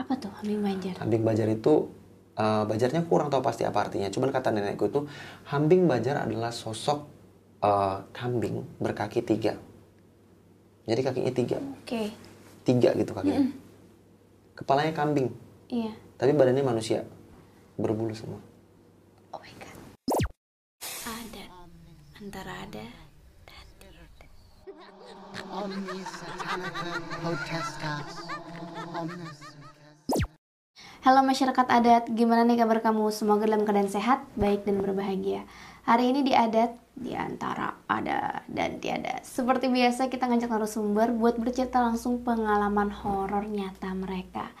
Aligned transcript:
Apa 0.00 0.16
tuh 0.16 0.32
Hambing 0.40 0.64
Banjar? 0.64 0.96
Hambing 0.96 1.20
Bajar 1.20 1.44
itu 1.52 1.92
uh, 2.40 2.64
Bajarnya 2.64 3.04
kurang 3.04 3.28
tahu 3.28 3.44
pasti 3.44 3.68
apa 3.68 3.84
artinya. 3.84 4.08
Cuman 4.08 4.32
kata 4.32 4.48
nenekku 4.48 4.88
itu 4.88 5.04
Hambing 5.52 5.84
Bajar 5.84 6.24
adalah 6.24 6.48
sosok 6.48 7.04
uh, 7.60 8.00
kambing 8.16 8.64
berkaki 8.80 9.20
tiga. 9.20 9.60
Jadi 10.88 11.00
kakinya 11.04 11.32
tiga, 11.36 11.58
Oke. 11.84 12.10
tiga 12.64 12.90
gitu 12.96 13.12
kakinya. 13.14 13.46
Kepalanya 14.58 14.90
kambing, 14.90 15.30
Iya. 15.70 15.92
tapi 16.18 16.34
badannya 16.34 16.66
manusia, 16.66 17.06
berbulu 17.78 18.10
semua. 18.10 18.40
Oh 19.30 19.38
my 19.38 19.54
god. 19.60 19.76
Ada 21.06 21.44
antara 22.18 22.52
ada 22.66 22.86
dan 23.46 23.66
tidak. 23.78 24.08
Omnis 25.46 26.10
Halo 31.00 31.24
masyarakat 31.24 31.64
adat, 31.64 32.12
gimana 32.12 32.44
nih 32.44 32.60
kabar 32.60 32.84
kamu? 32.84 33.08
Semoga 33.08 33.48
dalam 33.48 33.64
keadaan 33.64 33.88
sehat, 33.88 34.20
baik 34.36 34.68
dan 34.68 34.84
berbahagia. 34.84 35.48
Hari 35.88 36.12
ini 36.12 36.20
di 36.20 36.36
adat, 36.36 36.76
di 36.92 37.16
antara 37.16 37.72
ada 37.88 38.44
dan 38.44 38.84
tiada. 38.84 39.16
Seperti 39.24 39.72
biasa 39.72 40.12
kita 40.12 40.28
ngajak 40.28 40.52
narasumber 40.52 41.08
buat 41.16 41.40
bercerita 41.40 41.80
langsung 41.80 42.20
pengalaman 42.20 42.92
horor 42.92 43.48
nyata 43.48 43.96
mereka. 43.96 44.52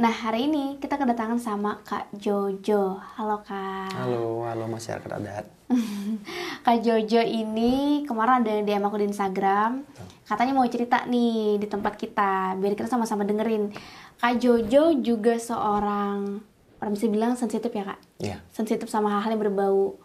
Nah 0.00 0.08
hari 0.08 0.48
ini 0.48 0.80
kita 0.80 0.96
kedatangan 0.96 1.36
sama 1.36 1.84
Kak 1.84 2.16
Jojo. 2.16 2.96
Halo 2.96 3.44
Kak. 3.44 3.92
Halo, 3.92 4.40
halo 4.48 4.64
masyarakat 4.64 5.10
adat. 5.12 5.44
Kak 6.64 6.80
Jojo 6.80 7.20
ini 7.20 8.04
kemarin 8.08 8.40
ada 8.40 8.60
DM 8.60 8.84
aku 8.84 9.00
di 9.00 9.08
Instagram 9.08 9.88
Katanya 10.28 10.52
mau 10.52 10.68
cerita 10.68 11.08
nih 11.08 11.56
di 11.56 11.64
tempat 11.64 11.96
kita 11.96 12.60
Biar 12.60 12.76
kita 12.76 12.92
sama-sama 12.92 13.24
dengerin 13.24 13.72
Kak 14.20 14.36
Jojo 14.36 15.00
juga 15.00 15.40
seorang 15.40 16.44
Orang 16.76 16.92
bisa 16.92 17.08
bilang 17.08 17.40
sensitif 17.40 17.72
ya 17.72 17.88
kak 17.88 18.00
Iya, 18.20 18.36
Sensitif 18.52 18.84
sama 18.92 19.16
hal-hal 19.16 19.32
yang 19.32 19.42
berbau 19.48 19.96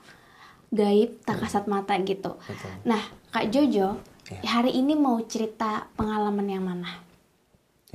Gaib, 0.72 1.20
tak 1.28 1.44
kasat 1.44 1.68
mata 1.68 2.00
gitu 2.00 2.40
betul. 2.40 2.72
Nah 2.88 3.04
Kak 3.36 3.52
Jojo 3.52 4.00
Iya. 4.28 4.60
Hari 4.60 4.76
ini 4.76 4.92
mau 4.96 5.20
cerita 5.24 5.88
pengalaman 5.96 6.48
yang 6.52 6.64
mana? 6.68 7.07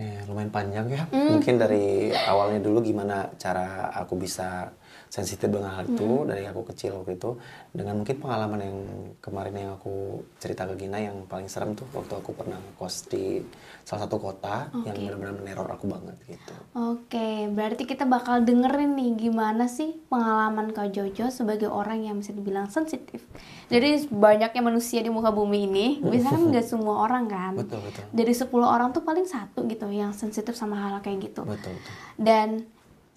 Ya, 0.01 0.25
lumayan 0.25 0.48
panjang 0.48 0.89
ya. 0.89 1.05
Mungkin 1.12 1.61
dari 1.61 2.09
awalnya 2.12 2.65
dulu 2.65 2.81
gimana 2.81 3.29
cara 3.37 3.93
aku 3.93 4.17
bisa 4.17 4.73
sensitif 5.13 5.45
dengan 5.45 5.77
hal 5.77 5.85
itu 5.85 6.25
dari 6.25 6.49
aku 6.49 6.73
kecil 6.73 6.97
waktu 6.97 7.21
itu 7.21 7.37
dengan 7.69 8.01
mungkin 8.01 8.17
pengalaman 8.17 8.61
yang 8.65 8.79
kemarin 9.21 9.53
yang 9.53 9.71
aku 9.77 10.25
cerita 10.41 10.65
ke 10.65 10.73
Gina 10.81 11.05
yang 11.05 11.29
paling 11.29 11.53
serem 11.53 11.77
tuh 11.77 11.85
waktu 11.93 12.17
aku 12.17 12.33
pernah 12.33 12.57
kos 12.81 13.13
di 13.13 13.45
salah 13.85 14.09
satu 14.09 14.17
kota 14.17 14.73
yang 14.89 14.97
benar-benar 14.97 15.37
meneror 15.37 15.69
aku 15.69 15.85
banget 15.85 16.17
gitu. 16.25 16.55
Oke, 16.73 17.45
berarti 17.53 17.85
kita 17.85 18.09
bakal 18.09 18.41
dengerin 18.41 18.97
nih 18.97 19.29
gimana 19.29 19.69
sih 19.69 20.01
pengalaman 20.09 20.73
Kak 20.73 20.97
Jojo 20.97 21.29
sebagai 21.29 21.69
orang 21.69 22.09
yang 22.09 22.17
bisa 22.17 22.33
dibilang 22.33 22.73
sensitif. 22.73 23.21
Jadi 23.69 24.09
banyaknya 24.09 24.65
manusia 24.65 25.05
di 25.05 25.13
muka 25.13 25.29
bumi 25.29 25.69
ini, 25.69 25.87
biasanya 26.09 26.41
kan 26.41 26.43
nggak 26.57 26.65
semua 26.65 27.05
orang 27.05 27.29
kan. 27.29 27.53
Betul 27.61 27.85
betul. 27.85 28.09
Dari 28.17 28.33
10 28.33 28.49
orang 28.65 28.89
tuh 28.97 29.05
paling 29.05 29.29
satu 29.29 29.69
gitu 29.69 29.93
yang 29.93 30.17
sensitif 30.17 30.57
sama 30.57 30.81
hal 30.81 31.05
kayak 31.05 31.29
gitu. 31.29 31.45
Betul 31.45 31.77
betul. 31.77 31.93
Dan 32.17 32.49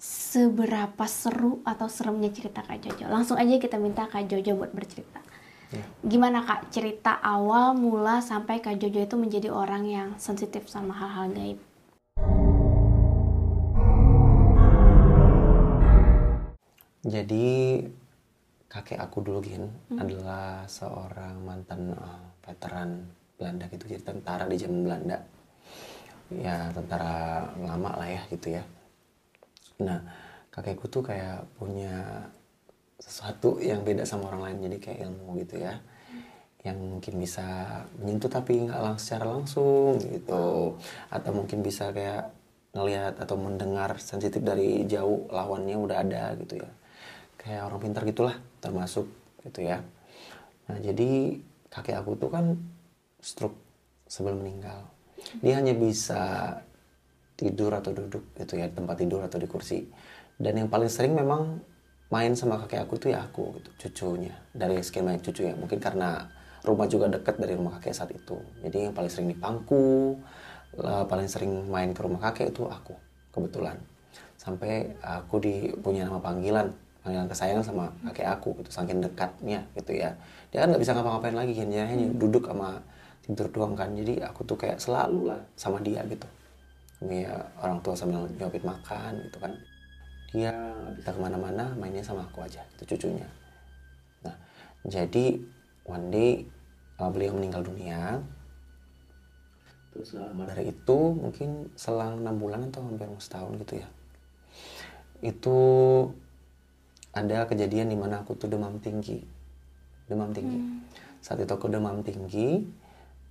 seberapa 0.06 1.04
seru 1.10 1.58
atau 1.66 1.90
seremnya 1.90 2.30
cerita 2.30 2.62
Kak 2.62 2.78
Jojo? 2.78 3.10
Langsung 3.10 3.34
aja 3.34 3.58
kita 3.58 3.74
minta 3.74 4.06
Kak 4.06 4.30
Jojo 4.30 4.54
buat 4.54 4.70
bercerita. 4.70 5.18
Ya. 5.74 5.82
Gimana 6.06 6.46
Kak 6.46 6.70
cerita 6.70 7.18
awal 7.18 7.74
mula 7.74 8.22
sampai 8.22 8.62
Kak 8.62 8.78
Jojo 8.78 9.02
itu 9.02 9.16
menjadi 9.18 9.50
orang 9.50 9.82
yang 9.82 10.08
sensitif 10.22 10.70
sama 10.70 10.94
hal-hal 10.94 11.34
gaib? 11.34 11.58
Jadi 17.02 17.82
kakek 18.70 19.02
aku 19.02 19.26
dulu 19.26 19.42
Gin 19.42 19.66
adalah 19.94 20.70
seorang 20.70 21.42
mantan 21.42 21.94
eh, 21.98 22.22
veteran 22.46 23.10
Belanda 23.34 23.66
gitu 23.74 23.90
jadi 23.90 24.02
tentara 24.06 24.46
di 24.46 24.54
zaman 24.54 24.86
Belanda. 24.86 25.18
Ya 26.30 26.70
tentara 26.70 27.42
lama 27.58 27.90
lah 27.98 28.06
ya 28.06 28.22
gitu 28.30 28.54
ya. 28.54 28.62
Nah 29.82 30.00
kakekku 30.52 30.88
tuh 30.88 31.04
kayak 31.04 31.44
punya 31.60 32.24
sesuatu 32.96 33.60
yang 33.60 33.84
beda 33.84 34.08
sama 34.08 34.32
orang 34.32 34.42
lain 34.52 34.72
jadi 34.72 34.76
kayak 34.80 34.98
ilmu 35.04 35.36
gitu 35.44 35.60
ya 35.60 35.76
yang 36.66 36.98
mungkin 36.98 37.22
bisa 37.22 37.46
menyentuh 38.02 38.26
tapi 38.26 38.66
nggak 38.66 38.80
lang 38.82 38.96
secara 38.98 39.30
langsung 39.30 40.02
gitu. 40.02 40.74
Atau 41.14 41.30
mungkin 41.30 41.62
bisa 41.62 41.94
kayak 41.94 42.34
ngelihat 42.74 43.22
atau 43.22 43.38
mendengar 43.38 43.96
sensitif 44.02 44.42
dari 44.42 44.82
jauh 44.90 45.30
lawannya 45.30 45.78
udah 45.78 45.96
ada 46.02 46.34
gitu 46.42 46.58
ya. 46.58 46.70
Kayak 47.38 47.70
orang 47.70 47.80
pintar 47.86 48.02
gitulah 48.02 48.36
termasuk 48.58 49.06
gitu 49.46 49.62
ya. 49.62 49.78
Nah 50.66 50.78
jadi 50.82 51.38
kakek 51.70 52.02
aku 52.02 52.18
tuh 52.18 52.30
kan 52.34 52.58
stroke 53.22 53.56
sebelum 54.10 54.42
meninggal. 54.42 54.90
Dia 55.38 55.62
hanya 55.62 55.72
bisa 55.72 56.50
tidur 57.36 57.68
atau 57.76 57.92
duduk 57.92 58.32
gitu 58.40 58.56
ya 58.56 58.66
di 58.66 58.74
tempat 58.74 58.96
tidur 58.96 59.20
atau 59.20 59.36
di 59.36 59.46
kursi. 59.46 59.84
Dan 60.36 60.56
yang 60.56 60.68
paling 60.72 60.88
sering 60.88 61.12
memang 61.12 61.60
main 62.08 62.32
sama 62.32 62.56
kakek 62.64 62.88
aku 62.88 62.94
tuh 62.96 63.08
ya 63.12 63.24
aku 63.28 63.60
gitu 63.60 63.70
cucunya. 63.86 64.32
Dari 64.56 64.80
sekian 64.80 65.04
banyak 65.04 65.22
cucu 65.22 65.44
ya 65.44 65.54
mungkin 65.54 65.76
karena 65.78 66.26
rumah 66.64 66.88
juga 66.88 67.12
dekat 67.12 67.36
dari 67.36 67.54
rumah 67.54 67.76
kakek 67.78 67.94
saat 67.94 68.10
itu. 68.16 68.40
Jadi 68.64 68.90
yang 68.90 68.94
paling 68.96 69.12
sering 69.12 69.28
di 69.30 69.36
pangku 69.36 70.16
eh, 70.80 71.04
paling 71.04 71.28
sering 71.28 71.68
main 71.68 71.92
ke 71.92 72.00
rumah 72.00 72.32
kakek 72.32 72.56
itu 72.56 72.64
aku 72.64 72.96
kebetulan. 73.36 73.76
Sampai 74.40 74.96
aku 75.04 75.36
di 75.40 75.76
punya 75.76 76.08
nama 76.08 76.18
panggilan 76.18 76.72
panggilan 77.04 77.30
kesayangan 77.30 77.62
sama 77.62 77.84
kakek 78.10 78.26
aku 78.32 78.48
gitu 78.64 78.70
saking 78.72 79.04
dekatnya 79.04 79.60
gitu 79.76 79.92
ya. 79.92 80.16
Dia 80.50 80.64
kan 80.64 80.72
nggak 80.72 80.82
bisa 80.82 80.96
ngapa-ngapain 80.96 81.36
lagi 81.36 81.52
kan 81.52 81.68
hanya 81.68 82.06
duduk 82.16 82.48
sama 82.48 82.80
tidur 83.28 83.46
doang 83.52 83.76
kan. 83.76 83.92
Jadi 83.92 84.24
aku 84.24 84.40
tuh 84.48 84.56
kayak 84.56 84.80
selalu 84.80 85.36
lah 85.36 85.40
sama 85.52 85.84
dia 85.84 86.00
gitu 86.08 86.26
ya 87.04 87.36
orang 87.60 87.84
tua 87.84 87.92
sambil 87.92 88.24
nyopit 88.40 88.64
makan 88.64 89.20
gitu 89.28 89.38
kan. 89.40 89.52
Dia 90.32 90.52
nggak 90.52 90.94
bisa 91.00 91.10
ke 91.12 91.20
mana-mana 91.20 91.64
mainnya 91.76 92.04
sama 92.04 92.24
aku 92.24 92.44
aja 92.44 92.64
itu 92.76 92.96
cucunya. 92.96 93.28
Nah 94.24 94.36
jadi 94.84 95.40
one 95.84 96.06
day 96.08 96.30
uh, 97.00 97.10
beliau 97.12 97.36
meninggal 97.36 97.64
dunia. 97.64 98.20
Terus 99.92 100.12
selama 100.12 100.44
dari 100.44 100.68
itu 100.72 100.98
mungkin 101.16 101.72
selang 101.72 102.20
enam 102.20 102.36
bulan 102.36 102.68
atau 102.68 102.84
hampir 102.84 103.08
setahun 103.16 103.56
gitu 103.64 103.80
ya. 103.80 103.88
Itu 105.24 105.58
ada 107.16 107.48
kejadian 107.48 107.88
di 107.88 107.96
mana 107.96 108.20
aku 108.20 108.36
tuh 108.36 108.52
demam 108.52 108.76
tinggi. 108.76 109.24
Demam 110.04 110.36
tinggi. 110.36 110.60
Saat 111.24 111.44
itu 111.44 111.52
aku 111.52 111.72
demam 111.72 112.04
tinggi 112.04 112.68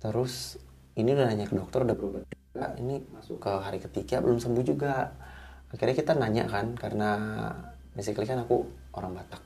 terus 0.02 0.60
ini 0.96 1.16
udah 1.16 1.32
nanya 1.32 1.48
ke 1.48 1.54
dokter 1.56 1.82
udah 1.82 1.96
berobat 1.96 2.35
juga 2.56 2.72
ini 2.80 2.96
masuk 3.12 3.36
ke 3.36 3.52
hari 3.52 3.76
ketiga 3.76 4.24
belum 4.24 4.40
sembuh 4.40 4.64
juga. 4.64 5.12
Akhirnya 5.68 5.92
kita 5.92 6.16
nanya 6.16 6.48
kan 6.48 6.72
karena 6.72 7.10
basically 7.92 8.24
kan 8.24 8.40
aku 8.40 8.64
orang 8.96 9.12
Batak. 9.12 9.44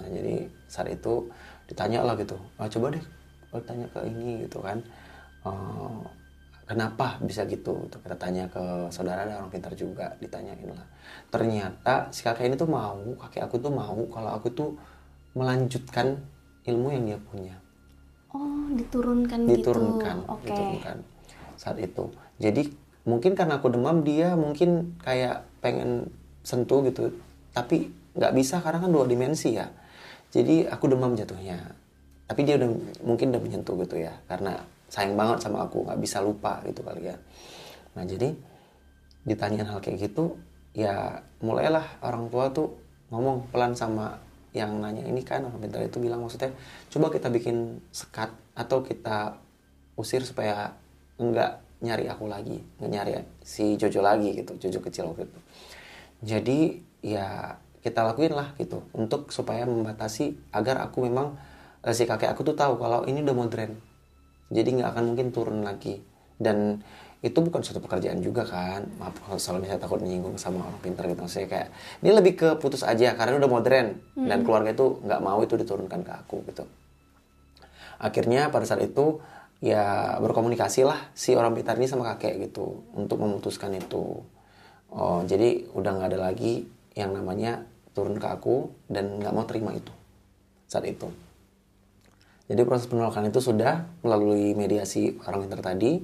Nah 0.00 0.08
jadi 0.08 0.48
saat 0.64 0.88
itu 0.88 1.28
ditanya 1.68 2.00
lah 2.00 2.16
gitu 2.16 2.40
ah, 2.56 2.64
coba 2.64 2.96
deh 2.96 3.04
oh, 3.52 3.60
tanya 3.60 3.84
ke 3.92 4.00
ini 4.08 4.48
gitu 4.48 4.64
kan. 4.64 4.80
"Eh, 5.44 6.00
kenapa 6.64 7.20
bisa 7.20 7.44
gitu? 7.44 7.76
Tuh, 7.92 8.00
kita 8.00 8.16
tanya 8.16 8.48
ke 8.48 8.88
saudara 8.88 9.28
ada 9.28 9.36
orang 9.36 9.52
pintar 9.52 9.76
juga 9.76 10.16
ditanyain 10.16 10.72
lah. 10.72 10.86
Ternyata 11.28 12.08
si 12.08 12.24
kakek 12.24 12.48
ini 12.48 12.56
tuh 12.56 12.72
mau 12.72 12.96
kakek 13.20 13.44
aku 13.44 13.60
tuh 13.60 13.72
mau 13.72 14.00
kalau 14.08 14.32
aku 14.32 14.48
tuh 14.56 14.70
melanjutkan 15.36 16.16
ilmu 16.64 16.88
yang 16.88 17.04
dia 17.04 17.18
punya. 17.20 17.56
Oh, 18.32 18.68
diturunkan, 18.72 19.44
diturunkan 19.44 20.16
gitu. 20.24 20.32
Oke. 20.32 20.48
diturunkan 20.48 20.96
saat 21.56 21.80
itu 21.80 22.04
jadi 22.36 22.68
mungkin 23.08 23.32
karena 23.32 23.62
aku 23.62 23.72
demam 23.72 24.04
dia 24.04 24.36
mungkin 24.36 24.98
kayak 25.00 25.46
pengen 25.64 26.10
sentuh 26.44 26.84
gitu. 26.84 27.14
Tapi 27.56 27.88
nggak 28.12 28.32
bisa 28.36 28.60
karena 28.60 28.82
kan 28.82 28.90
dua 28.92 29.08
dimensi 29.08 29.56
ya. 29.56 29.70
Jadi 30.34 30.68
aku 30.68 30.90
demam 30.90 31.16
jatuhnya. 31.16 31.56
Tapi 32.26 32.40
dia 32.42 32.58
udah 32.60 32.68
mungkin 33.06 33.32
udah 33.32 33.42
menyentuh 33.42 33.74
gitu 33.86 33.96
ya. 33.96 34.12
Karena 34.28 34.60
sayang 34.92 35.16
banget 35.16 35.46
sama 35.46 35.64
aku 35.64 35.86
nggak 35.86 36.00
bisa 36.02 36.20
lupa 36.20 36.60
gitu 36.68 36.84
kali 36.84 37.08
ya. 37.08 37.16
Nah 37.96 38.04
jadi 38.04 38.36
ditanyain 39.26 39.66
hal 39.66 39.82
kayak 39.82 40.10
gitu 40.12 40.38
ya 40.76 41.24
mulailah 41.42 41.98
orang 42.04 42.30
tua 42.30 42.52
tuh 42.54 42.78
ngomong 43.10 43.50
pelan 43.50 43.74
sama 43.74 44.22
yang 44.54 44.78
nanya 44.78 45.02
ini 45.02 45.24
kan 45.26 45.42
orang 45.42 45.58
pintar 45.58 45.82
itu 45.82 45.98
bilang 45.98 46.22
maksudnya 46.22 46.54
coba 46.92 47.10
kita 47.10 47.28
bikin 47.32 47.82
sekat 47.90 48.30
atau 48.54 48.86
kita 48.86 49.40
usir 49.98 50.22
supaya 50.22 50.76
enggak 51.18 51.65
nyari 51.84 52.08
aku 52.08 52.24
lagi 52.24 52.56
nyari 52.80 53.20
si 53.44 53.76
Jojo 53.76 54.00
lagi 54.00 54.32
gitu 54.32 54.56
Jojo 54.56 54.80
kecil 54.80 55.12
waktu 55.12 55.28
itu. 55.28 55.40
Jadi 56.24 56.58
ya 57.04 57.60
kita 57.84 58.02
lakuin 58.02 58.32
lah 58.34 58.56
gitu 58.56 58.82
untuk 58.96 59.30
supaya 59.30 59.62
membatasi 59.68 60.52
agar 60.56 60.82
aku 60.82 61.06
memang 61.06 61.36
eh, 61.84 61.92
si 61.92 62.08
kakek 62.08 62.32
aku 62.32 62.42
tuh 62.42 62.56
tahu 62.56 62.80
kalau 62.80 63.04
ini 63.04 63.20
udah 63.22 63.36
modern 63.36 63.72
jadi 64.50 64.68
nggak 64.78 64.88
akan 64.94 65.04
mungkin 65.14 65.26
turun 65.34 65.66
lagi. 65.66 66.02
Dan 66.36 66.78
itu 67.24 67.38
bukan 67.40 67.64
suatu 67.64 67.80
pekerjaan 67.80 68.20
juga 68.20 68.44
kan 68.44 68.84
maaf 69.00 69.16
kalau 69.24 69.40
soal 69.40 69.58
misalnya 69.58 69.82
takut 69.82 69.98
menyinggung 69.98 70.36
sama 70.38 70.62
orang 70.62 70.78
pintar 70.84 71.08
gitu. 71.10 71.24
Maksudnya 71.24 71.48
kayak 71.48 71.68
ini 72.04 72.10
lebih 72.12 72.32
ke 72.38 72.48
putus 72.60 72.86
aja 72.86 73.16
karena 73.16 73.40
udah 73.40 73.50
modern 73.50 73.88
dan 74.14 74.38
keluarga 74.46 74.70
itu 74.70 75.00
nggak 75.02 75.20
mau 75.24 75.40
itu 75.42 75.56
diturunkan 75.58 76.00
ke 76.06 76.12
aku 76.12 76.44
gitu. 76.46 76.64
Akhirnya 77.96 78.52
pada 78.52 78.68
saat 78.68 78.84
itu 78.84 79.18
ya 79.64 80.16
berkomunikasi 80.20 80.84
lah 80.84 81.10
si 81.16 81.32
orang 81.32 81.56
pintar 81.56 81.80
ini 81.80 81.88
sama 81.88 82.04
kakek 82.14 82.50
gitu 82.50 82.84
untuk 82.92 83.20
memutuskan 83.20 83.72
itu. 83.76 84.20
Oh 84.92 85.20
jadi 85.24 85.66
udah 85.72 85.90
nggak 85.96 86.10
ada 86.12 86.20
lagi 86.30 86.68
yang 86.96 87.12
namanya 87.12 87.64
turun 87.96 88.20
ke 88.20 88.28
aku 88.28 88.72
dan 88.88 89.20
nggak 89.20 89.32
mau 89.32 89.48
terima 89.48 89.72
itu 89.72 89.92
saat 90.68 90.84
itu. 90.84 91.08
Jadi 92.46 92.62
proses 92.62 92.86
penolakan 92.86 93.26
itu 93.32 93.42
sudah 93.42 93.90
melalui 94.06 94.54
mediasi 94.54 95.18
orang 95.26 95.46
pintar 95.46 95.60
tadi. 95.74 95.98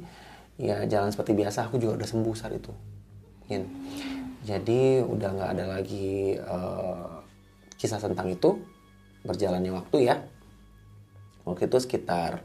Ya 0.59 0.85
jalan 0.85 1.15
seperti 1.15 1.33
biasa 1.33 1.71
aku 1.71 1.79
juga 1.79 2.03
udah 2.03 2.09
sembuh 2.09 2.35
saat 2.35 2.55
itu. 2.59 2.73
Jadi 4.43 4.99
udah 5.07 5.29
nggak 5.39 5.51
ada 5.55 5.65
lagi 5.79 6.35
eh, 6.35 7.11
kisah 7.79 8.03
tentang 8.03 8.27
itu. 8.35 8.59
Berjalannya 9.23 9.71
waktu 9.71 9.97
ya. 10.03 10.19
Waktu 11.47 11.71
itu 11.71 11.79
sekitar 11.79 12.43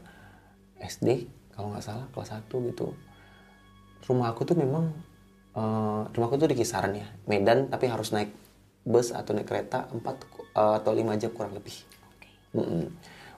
SD 0.82 1.26
kalau 1.54 1.74
nggak 1.74 1.84
salah 1.84 2.06
kelas 2.14 2.30
1 2.34 2.70
gitu. 2.70 2.94
Rumah 4.06 4.30
aku 4.30 4.46
tuh 4.46 4.56
memang 4.56 4.94
eh, 5.58 6.02
rumah 6.14 6.26
aku 6.30 6.38
tuh 6.38 6.48
di 6.50 6.56
kisaran 6.56 6.94
ya 6.94 7.08
Medan 7.26 7.66
tapi 7.66 7.90
harus 7.90 8.14
naik 8.14 8.30
bus 8.86 9.10
atau 9.10 9.34
naik 9.34 9.50
kereta 9.50 9.90
4 9.90 9.98
eh, 9.98 10.74
atau 10.82 10.92
5 10.94 11.20
jam 11.20 11.30
kurang 11.34 11.54
lebih. 11.58 11.74
Mm-mm. 12.48 12.88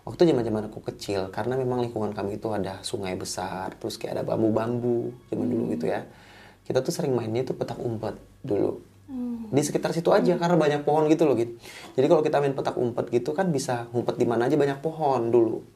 waktu 0.00 0.32
zaman 0.32 0.46
zaman 0.46 0.62
aku 0.70 0.80
kecil 0.86 1.28
karena 1.34 1.58
memang 1.58 1.82
lingkungan 1.82 2.14
kami 2.14 2.38
itu 2.40 2.46
ada 2.54 2.78
sungai 2.80 3.18
besar 3.18 3.74
terus 3.76 3.98
kayak 3.98 4.22
ada 4.22 4.24
bambu-bambu 4.24 5.12
zaman 5.28 5.46
dulu 5.50 5.64
gitu 5.76 5.90
ya. 5.90 6.06
Kita 6.64 6.80
tuh 6.80 6.94
sering 6.94 7.12
mainnya 7.12 7.42
tuh 7.42 7.58
petak 7.58 7.76
umpet 7.82 8.14
dulu. 8.40 8.80
Di 9.50 9.62
sekitar 9.66 9.90
situ 9.90 10.14
aja 10.14 10.38
karena 10.38 10.54
banyak 10.54 10.86
pohon 10.86 11.10
gitu 11.10 11.26
loh 11.26 11.34
gitu 11.34 11.58
jadi 11.98 12.06
kalau 12.06 12.22
kita 12.22 12.38
main 12.38 12.54
petak 12.54 12.78
umpet 12.78 13.10
gitu 13.10 13.34
kan 13.34 13.50
bisa 13.50 13.90
ngumpet 13.90 14.14
di 14.14 14.22
mana 14.22 14.46
aja 14.46 14.54
banyak 14.54 14.78
pohon 14.78 15.34
dulu 15.34 15.66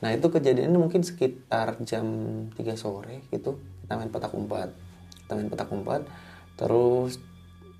nah 0.00 0.10
itu 0.10 0.26
kejadiannya 0.26 0.76
mungkin 0.76 1.04
sekitar 1.04 1.76
jam 1.84 2.04
3 2.52 2.60
sore 2.74 3.28
gitu 3.28 3.60
kita 3.84 3.92
main 3.94 4.08
petak 4.08 4.32
umpet 4.32 4.72
kita 5.24 5.32
main 5.34 5.48
petak 5.48 5.68
umpet 5.68 6.02
terus 6.56 7.20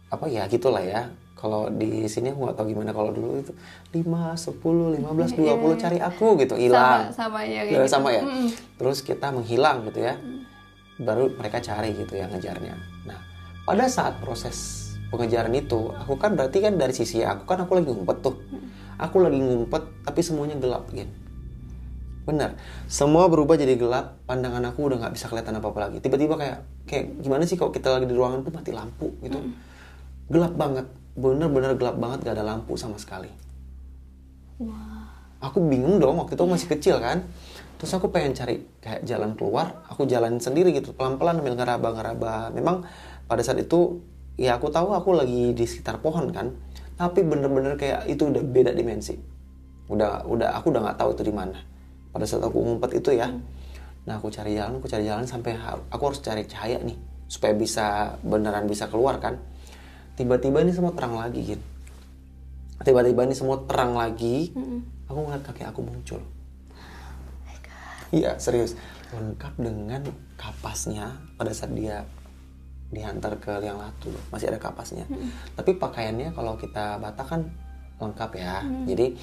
apa 0.08 0.26
ya 0.26 0.44
gitulah 0.44 0.82
ya 0.82 1.08
kalau 1.32 1.72
di 1.72 2.04
sini 2.04 2.28
aku 2.28 2.44
nggak 2.44 2.56
tahu 2.60 2.66
gimana 2.68 2.92
kalau 2.92 3.16
dulu 3.16 3.40
itu 3.40 3.56
5, 3.96 4.36
10, 4.36 5.00
15, 5.00 5.40
20 5.40 5.80
cari 5.80 5.96
aku 5.96 6.36
gitu 6.36 6.52
hilang 6.52 7.08
sama 7.08 7.40
ya 7.40 7.64
Ya, 7.64 7.80
kayak 7.80 7.88
gitu. 7.88 7.94
sama 7.96 8.08
ya. 8.12 8.22
Terus 8.76 9.00
kita 9.00 9.32
menghilang 9.32 9.88
gitu 9.88 10.04
ya. 10.04 10.20
Baru 11.00 11.32
mereka 11.32 11.64
cari 11.64 11.96
gitu 11.96 12.12
ya 12.12 12.28
ngejarnya. 12.28 12.76
Nah, 13.08 13.16
pada 13.64 13.88
saat 13.88 14.20
proses 14.20 14.56
pengejaran 15.08 15.56
itu, 15.56 15.88
aku 15.96 16.20
kan 16.20 16.36
berarti 16.36 16.60
kan 16.60 16.76
dari 16.76 16.92
sisi 16.92 17.24
aku 17.24 17.48
kan 17.48 17.64
aku 17.64 17.72
lagi 17.72 17.88
ngumpet 17.88 18.20
tuh. 18.20 18.36
Aku 19.00 19.24
lagi 19.24 19.40
ngumpet 19.40 19.80
tapi 20.04 20.20
semuanya 20.20 20.60
gelap 20.60 20.92
gitu. 20.92 21.08
Benar. 22.28 22.56
Semua 22.84 23.26
berubah 23.32 23.56
jadi 23.56 23.80
gelap, 23.80 24.20
pandangan 24.28 24.60
aku 24.68 24.92
udah 24.92 24.98
nggak 25.00 25.14
bisa 25.16 25.26
kelihatan 25.32 25.56
apa-apa 25.56 25.88
lagi. 25.88 26.04
Tiba-tiba 26.04 26.36
kayak 26.36 26.58
kayak 26.84 27.04
gimana 27.24 27.48
sih 27.48 27.56
kalau 27.56 27.72
kita 27.72 27.88
lagi 27.88 28.04
di 28.04 28.12
ruangan 28.12 28.44
tuh 28.44 28.52
mati 28.52 28.70
lampu 28.76 29.08
gitu. 29.24 29.40
Gelap 30.28 30.54
banget. 30.54 30.86
Bener-bener 31.16 31.74
gelap 31.74 31.96
banget 31.98 32.22
gak 32.22 32.38
ada 32.38 32.46
lampu 32.46 32.78
sama 32.78 32.94
sekali. 33.00 33.28
Aku 35.40 35.58
bingung 35.64 35.98
dong 35.98 36.20
waktu 36.20 36.36
itu 36.36 36.44
masih 36.44 36.68
kecil 36.68 37.00
kan. 37.00 37.24
Terus 37.80 37.96
aku 37.96 38.12
pengen 38.12 38.36
cari 38.36 38.60
kayak 38.84 39.08
jalan 39.08 39.32
keluar 39.32 39.80
aku 39.88 40.04
jalan 40.04 40.36
sendiri 40.36 40.68
gitu 40.76 40.92
pelan-pelan 40.92 41.40
sambil 41.40 41.56
ngeraba-ngeraba. 41.56 42.52
Memang 42.52 42.84
pada 43.24 43.40
saat 43.40 43.56
itu 43.56 44.04
ya 44.36 44.60
aku 44.60 44.68
tahu 44.68 44.92
aku 44.92 45.16
lagi 45.16 45.56
di 45.56 45.64
sekitar 45.64 46.04
pohon 46.04 46.28
kan. 46.30 46.52
Tapi 47.00 47.24
bener-bener 47.24 47.80
kayak 47.80 48.04
itu 48.06 48.28
udah 48.28 48.44
beda 48.44 48.76
dimensi. 48.76 49.16
Udah 49.88 50.28
udah 50.28 50.54
aku 50.60 50.70
udah 50.70 50.84
nggak 50.84 50.98
tahu 51.00 51.16
itu 51.16 51.24
di 51.26 51.34
mana 51.34 51.69
pada 52.10 52.26
saat 52.26 52.42
aku 52.42 52.58
ngumpet 52.58 53.00
itu 53.00 53.14
ya. 53.14 53.30
Nah 54.06 54.18
aku 54.18 54.30
cari 54.32 54.58
jalan 54.58 54.78
aku 54.82 54.86
cari 54.90 55.06
jalan 55.06 55.24
sampai 55.26 55.54
aku 55.90 56.02
harus 56.10 56.20
cari 56.22 56.44
cahaya 56.46 56.78
nih 56.82 56.96
supaya 57.30 57.54
bisa 57.54 58.16
beneran 58.26 58.66
bisa 58.66 58.90
keluar 58.90 59.18
kan. 59.22 59.38
Tiba-tiba 60.18 60.60
ini 60.60 60.74
semua 60.74 60.92
terang 60.92 61.16
lagi 61.16 61.56
gitu 61.56 61.64
tiba-tiba 62.80 63.28
ini 63.28 63.36
semua 63.36 63.60
terang 63.68 63.92
lagi 63.92 64.56
aku 65.04 65.18
ngeliat 65.20 65.44
kakek 65.44 65.68
aku 65.68 65.80
muncul. 65.84 66.20
Iya 68.10 68.40
serius. 68.40 68.74
Lengkap 69.10 69.54
dengan 69.58 70.02
kapasnya 70.34 71.14
pada 71.36 71.52
saat 71.52 71.74
dia 71.76 72.02
diantar 72.90 73.38
ke 73.38 73.52
liang 73.62 73.78
latu. 73.78 74.10
Masih 74.32 74.50
ada 74.50 74.58
kapasnya. 74.58 75.06
Tapi 75.54 75.76
pakaiannya 75.76 76.34
kalau 76.34 76.56
kita 76.58 76.98
Batak 76.98 77.26
kan 77.28 77.40
lengkap 78.00 78.30
ya. 78.34 78.64
Jadi 78.88 79.14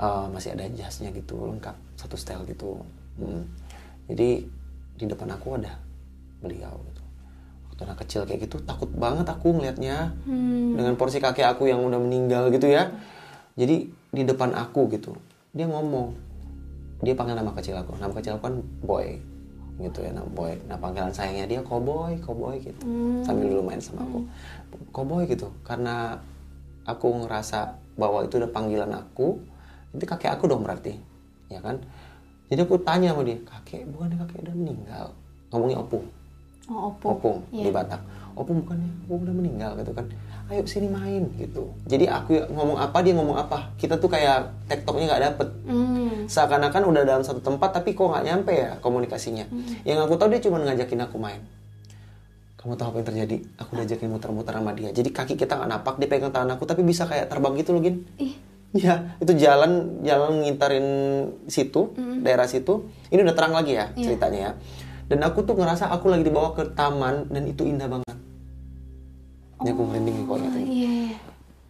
eh, 0.00 0.26
masih 0.30 0.54
ada 0.54 0.64
jasnya 0.74 1.10
gitu 1.14 1.38
lengkap 1.50 1.76
satu 1.94 2.16
style 2.18 2.42
gitu. 2.48 2.80
Mm. 3.14 3.46
jadi 4.10 4.42
di 4.98 5.04
depan 5.06 5.30
aku 5.30 5.54
ada 5.54 5.78
beliau 6.42 6.74
gitu. 6.90 7.02
Waktu 7.70 7.80
anak 7.86 7.98
kecil 8.06 8.20
kayak 8.26 8.46
gitu 8.50 8.58
takut 8.62 8.90
banget 8.90 9.26
aku 9.26 9.54
ngelihatnya 9.54 10.14
dengan 10.74 10.94
porsi 10.98 11.18
kakek 11.22 11.46
aku 11.46 11.70
yang 11.70 11.82
udah 11.82 11.98
meninggal 11.98 12.50
gitu 12.50 12.70
ya. 12.70 12.90
Jadi 13.54 13.86
di 13.90 14.22
depan 14.26 14.50
aku 14.54 14.90
gitu 14.90 15.14
dia 15.54 15.66
ngomong. 15.70 16.14
Dia 17.02 17.14
panggil 17.14 17.38
nama 17.38 17.54
kecil 17.54 17.78
aku. 17.78 17.94
Nama 17.98 18.12
kecil 18.14 18.34
aku 18.38 18.42
kan 18.50 18.56
boy 18.82 19.18
gitu 19.82 20.06
ya 20.06 20.10
nama 20.14 20.30
boy. 20.30 20.54
Nah 20.70 20.78
panggilan 20.78 21.10
sayangnya 21.10 21.46
dia 21.50 21.60
cowboy 21.62 22.14
cowboy 22.22 22.58
gitu. 22.58 22.86
Sambil 23.26 23.50
dulu 23.50 23.62
main 23.66 23.82
sama 23.82 24.06
aku. 24.06 24.20
Cowboy 24.94 25.26
gitu 25.26 25.50
karena 25.66 26.18
aku 26.86 27.24
ngerasa 27.24 27.78
bahwa 27.98 28.22
itu 28.26 28.38
udah 28.38 28.50
panggilan 28.50 28.90
aku 28.90 29.40
itu 29.94 30.04
kakek 30.04 30.34
aku 30.34 30.50
dong 30.50 30.66
berarti 30.66 30.98
ya 31.48 31.62
kan? 31.62 31.78
Jadi 32.50 32.60
aku 32.60 32.76
tanya 32.82 33.14
sama 33.14 33.22
dia 33.24 33.38
kakek 33.40 33.88
bukannya 33.88 34.16
kakek 34.20 34.38
udah 34.44 34.54
meninggal. 34.54 35.06
Ngomongnya 35.54 35.78
opung. 35.80 36.04
Oh, 36.68 36.92
opung. 36.92 37.10
opung 37.16 37.38
Iya. 37.52 37.68
di 37.68 37.72
Batak. 37.72 38.00
Opung 38.34 38.64
bukannya 38.64 38.88
opung 39.06 39.20
udah 39.24 39.34
meninggal 39.36 39.70
gitu 39.80 39.92
kan. 39.94 40.06
Ayo 40.52 40.60
sini 40.68 40.92
main 40.92 41.24
gitu. 41.40 41.72
Jadi 41.88 42.04
aku 42.04 42.36
ngomong 42.52 42.76
apa 42.76 43.00
dia 43.00 43.16
ngomong 43.16 43.36
apa. 43.38 43.72
Kita 43.80 43.96
tuh 43.96 44.12
kayak 44.12 44.68
tektoknya 44.68 45.14
nggak 45.14 45.22
dapet. 45.32 45.48
Hmm. 45.64 46.28
seakan-akan 46.28 46.88
udah 46.88 47.02
dalam 47.04 47.20
satu 47.24 47.40
tempat 47.44 47.80
tapi 47.80 47.92
kok 47.92 48.08
nggak 48.08 48.24
nyampe 48.24 48.52
ya 48.52 48.76
komunikasinya. 48.80 49.44
Yang 49.84 49.98
aku 50.08 50.14
tahu 50.16 50.28
dia 50.32 50.40
cuma 50.40 50.56
ngajakin 50.60 51.00
aku 51.04 51.16
main. 51.20 51.40
Kamu 52.64 52.80
tahu 52.80 52.88
apa 52.92 52.96
yang 53.04 53.08
terjadi? 53.12 53.36
Aku 53.60 53.70
diajakin 53.76 54.08
muter-muter 54.08 54.56
sama 54.56 54.72
dia. 54.72 54.88
Jadi 54.88 55.12
kaki 55.12 55.36
kita 55.36 55.52
nggak 55.60 55.68
napak 55.68 55.94
dia 56.00 56.08
pegang 56.08 56.32
tangan 56.32 56.56
aku 56.56 56.64
tapi 56.64 56.80
bisa 56.80 57.04
kayak 57.04 57.28
terbang 57.28 57.52
gitu 57.60 57.76
loh 57.76 57.84
gin. 57.84 58.08
Ih, 58.16 58.40
Ya, 58.74 59.14
itu 59.22 59.38
jalan 59.38 60.02
jalan 60.02 60.42
ngintarin 60.42 60.86
situ, 61.46 61.94
daerah 62.26 62.50
situ. 62.50 62.90
Ini 63.14 63.22
udah 63.22 63.34
terang 63.38 63.54
lagi 63.54 63.78
ya 63.78 63.94
ceritanya 63.94 64.40
ya. 64.50 64.52
Dan 65.06 65.22
aku 65.22 65.46
tuh 65.46 65.54
ngerasa 65.54 65.94
aku 65.94 66.10
lagi 66.10 66.26
dibawa 66.26 66.58
ke 66.58 66.74
taman 66.74 67.30
dan 67.30 67.46
itu 67.46 67.62
indah 67.62 67.86
banget. 67.86 68.16
Ini 69.62 69.70
aku 69.70 69.82
merinding 69.86 70.26
kalau 70.26 70.38
ingat 70.42 70.54
ini. 70.58 70.66
iya, 70.66 70.90
iya. 70.90 71.18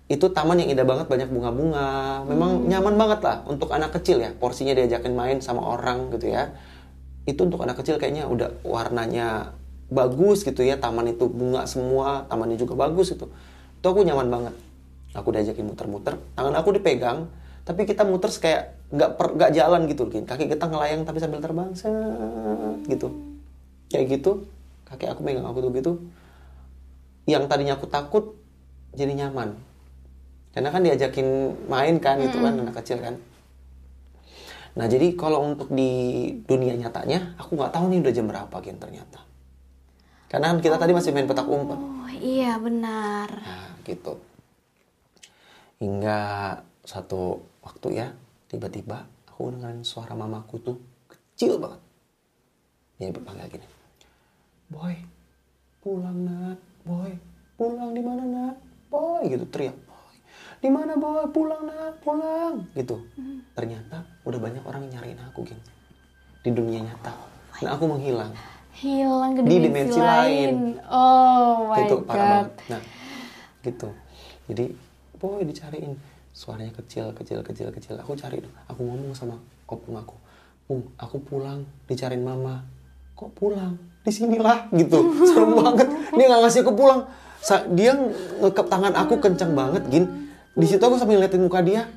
Itu 0.09 0.33
taman 0.33 0.65
yang 0.65 0.73
indah 0.73 0.87
banget, 0.89 1.07
banyak 1.13 1.29
bunga-bunga. 1.29 2.25
Memang 2.25 2.65
nyaman 2.73 2.95
banget 2.97 3.21
lah 3.21 3.37
untuk 3.53 3.69
anak 3.69 3.93
kecil 4.01 4.25
ya. 4.25 4.33
Porsinya 4.33 4.73
diajakin 4.73 5.13
main 5.13 5.45
sama 5.45 5.61
orang 5.61 6.09
gitu 6.17 6.33
ya. 6.33 6.57
Itu 7.29 7.45
untuk 7.45 7.61
anak 7.69 7.85
kecil 7.85 8.01
kayaknya 8.01 8.25
udah 8.29 8.65
warnanya 8.65 9.53
bagus 9.93 10.41
gitu 10.41 10.65
ya. 10.65 10.81
Taman 10.81 11.13
itu 11.13 11.29
bunga 11.29 11.69
semua, 11.69 12.25
tamannya 12.33 12.57
juga 12.57 12.81
bagus 12.81 13.13
gitu. 13.13 13.29
Itu 13.81 13.87
aku 13.93 14.01
nyaman 14.09 14.29
banget. 14.33 14.55
Aku 15.14 15.30
diajakin 15.30 15.71
muter-muter, 15.71 16.18
tangan 16.35 16.54
aku 16.59 16.75
dipegang, 16.75 17.30
tapi 17.62 17.87
kita 17.87 18.02
muter 18.02 18.35
kayak 18.35 18.75
nggak 18.90 19.11
per 19.14 19.26
nggak 19.38 19.50
jalan 19.54 19.87
gitu, 19.87 20.11
kaki 20.11 20.50
kita 20.50 20.66
ngelayang 20.66 21.06
tapi 21.06 21.23
sambil 21.23 21.38
terbang, 21.38 21.71
set, 21.75 21.94
gitu. 22.90 23.14
Kayak 23.94 24.18
gitu, 24.18 24.50
kaki 24.90 25.06
aku 25.06 25.23
megang 25.23 25.47
aku 25.47 25.62
tuh 25.62 25.71
gitu. 25.71 25.92
Yang 27.30 27.47
tadinya 27.47 27.78
aku 27.78 27.87
takut 27.87 28.35
jadi 28.92 29.14
nyaman. 29.14 29.54
Karena 30.50 30.71
kan 30.71 30.83
diajakin 30.83 31.56
main 31.66 31.99
kan 32.02 32.18
gitu 32.18 32.42
kan 32.42 32.59
anak 32.59 32.75
kecil 32.83 32.99
kan. 32.99 33.18
Nah 34.75 34.87
jadi 34.90 35.14
kalau 35.14 35.47
untuk 35.47 35.71
di 35.71 36.30
dunia 36.47 36.75
nyatanya, 36.75 37.38
aku 37.38 37.54
nggak 37.54 37.71
tahu 37.71 37.87
nih 37.90 38.02
udah 38.02 38.12
jam 38.14 38.26
berapa 38.26 38.56
Kin 38.59 38.83
ternyata. 38.83 39.23
Karena 40.26 40.50
kan 40.50 40.59
kita 40.59 40.76
tadi 40.83 40.90
masih 40.90 41.14
main 41.14 41.30
petak 41.30 41.47
umpet. 41.47 41.78
Oh, 41.78 42.11
iya 42.18 42.59
benar. 42.59 43.30
Nah, 43.30 43.78
gitu. 43.87 44.18
Hingga 45.83 46.19
satu 46.85 47.43
waktu 47.64 47.88
ya, 47.99 48.07
tiba-tiba 48.50 49.09
aku 49.31 49.50
dengerin 49.50 49.83
suara 49.83 50.14
mamaku 50.14 50.61
tuh 50.62 50.76
kecil 51.11 51.59
banget. 51.59 51.81
Dia 53.00 53.11
berpanggil 53.11 53.59
gini. 53.59 53.66
Boy, 54.71 54.95
pulang 55.83 56.19
nak, 56.25 56.59
boy, 56.87 57.11
pulang 57.59 57.90
di 57.95 58.02
mana 58.02 58.23
nak, 58.23 58.54
boy, 58.90 59.26
gitu 59.26 59.45
teriak. 59.50 59.75
Boy, 59.87 60.14
di 60.62 60.69
mana 60.71 60.95
boy, 60.95 61.26
pulang 61.35 61.66
nak, 61.66 61.99
pulang, 62.00 62.64
gitu. 62.78 63.02
Ternyata 63.54 64.07
udah 64.23 64.38
banyak 64.38 64.62
orang 64.62 64.87
nyariin 64.88 65.19
aku, 65.26 65.43
gini. 65.43 65.62
Di 66.43 66.50
dunia 66.54 66.81
nyata. 66.87 67.12
Nah, 67.62 67.71
aku 67.75 67.87
menghilang. 67.90 68.35
hilang 68.75 69.38
ke 69.38 69.40
Di 69.47 69.62
dimensi, 69.62 69.64
dimensi 69.71 70.00
lain. 70.02 70.54
lain. 70.75 70.83
Oh 70.90 71.71
my 71.71 71.78
itu 71.87 71.95
god. 71.95 72.07
parah 72.11 72.26
banget 72.26 72.52
nah 72.66 72.83
gitu 73.62 73.88
jadi 74.50 74.64
boy 75.25 75.40
dicariin. 75.49 75.97
Suaranya 76.37 76.76
kecil 76.76 77.16
kecil 77.16 77.40
kecil 77.40 77.73
kecil. 77.73 77.97
Aku 77.97 78.12
cari 78.12 78.45
aku 78.69 78.81
ngomong 78.85 79.16
sama 79.16 79.40
opung 79.64 79.97
aku. 79.97 80.16
Pung, 80.69 80.85
aku 81.00 81.16
pulang 81.25 81.64
dicariin 81.88 82.21
mama. 82.21 82.61
Kok 83.16 83.33
pulang? 83.33 83.81
Di 84.04 84.12
sinilah 84.12 84.69
gitu. 84.76 85.00
Serem 85.28 85.57
banget. 85.57 85.88
Dia 86.12 86.25
nggak 86.28 86.40
ngasih 86.45 86.61
aku 86.61 86.73
pulang. 86.76 87.09
Sa- 87.40 87.64
dia 87.73 87.97
ngekep 88.40 88.66
tangan 88.69 88.93
aku 88.93 89.16
kencang 89.21 89.57
banget 89.57 89.88
gin. 89.88 90.04
Di 90.52 90.66
situ 90.69 90.83
aku 90.85 91.00
sambil 91.00 91.21
ngeliatin 91.21 91.40
muka 91.40 91.64
dia. 91.64 91.88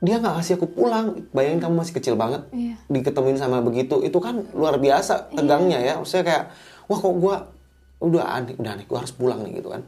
Dia 0.00 0.20
nggak 0.20 0.40
ngasih 0.40 0.56
aku 0.56 0.68
pulang. 0.72 1.26
Bayangin 1.36 1.60
kamu 1.60 1.74
masih 1.84 1.94
kecil 2.00 2.14
banget. 2.16 2.48
Iya. 2.52 2.80
diketemuin 2.88 3.36
sama 3.36 3.60
begitu. 3.60 4.00
Itu 4.00 4.20
kan 4.20 4.48
luar 4.56 4.80
biasa 4.80 5.34
tegangnya 5.34 5.80
ya. 5.80 5.92
Maksudnya 6.00 6.24
kayak 6.24 6.44
wah 6.88 6.98
kok 7.00 7.14
gua 7.20 7.36
udah 8.04 8.24
aneh 8.36 8.52
udah 8.60 8.70
aneh 8.76 8.84
gua 8.84 9.00
harus 9.04 9.12
pulang 9.16 9.40
nih 9.44 9.60
gitu 9.60 9.72
kan. 9.72 9.82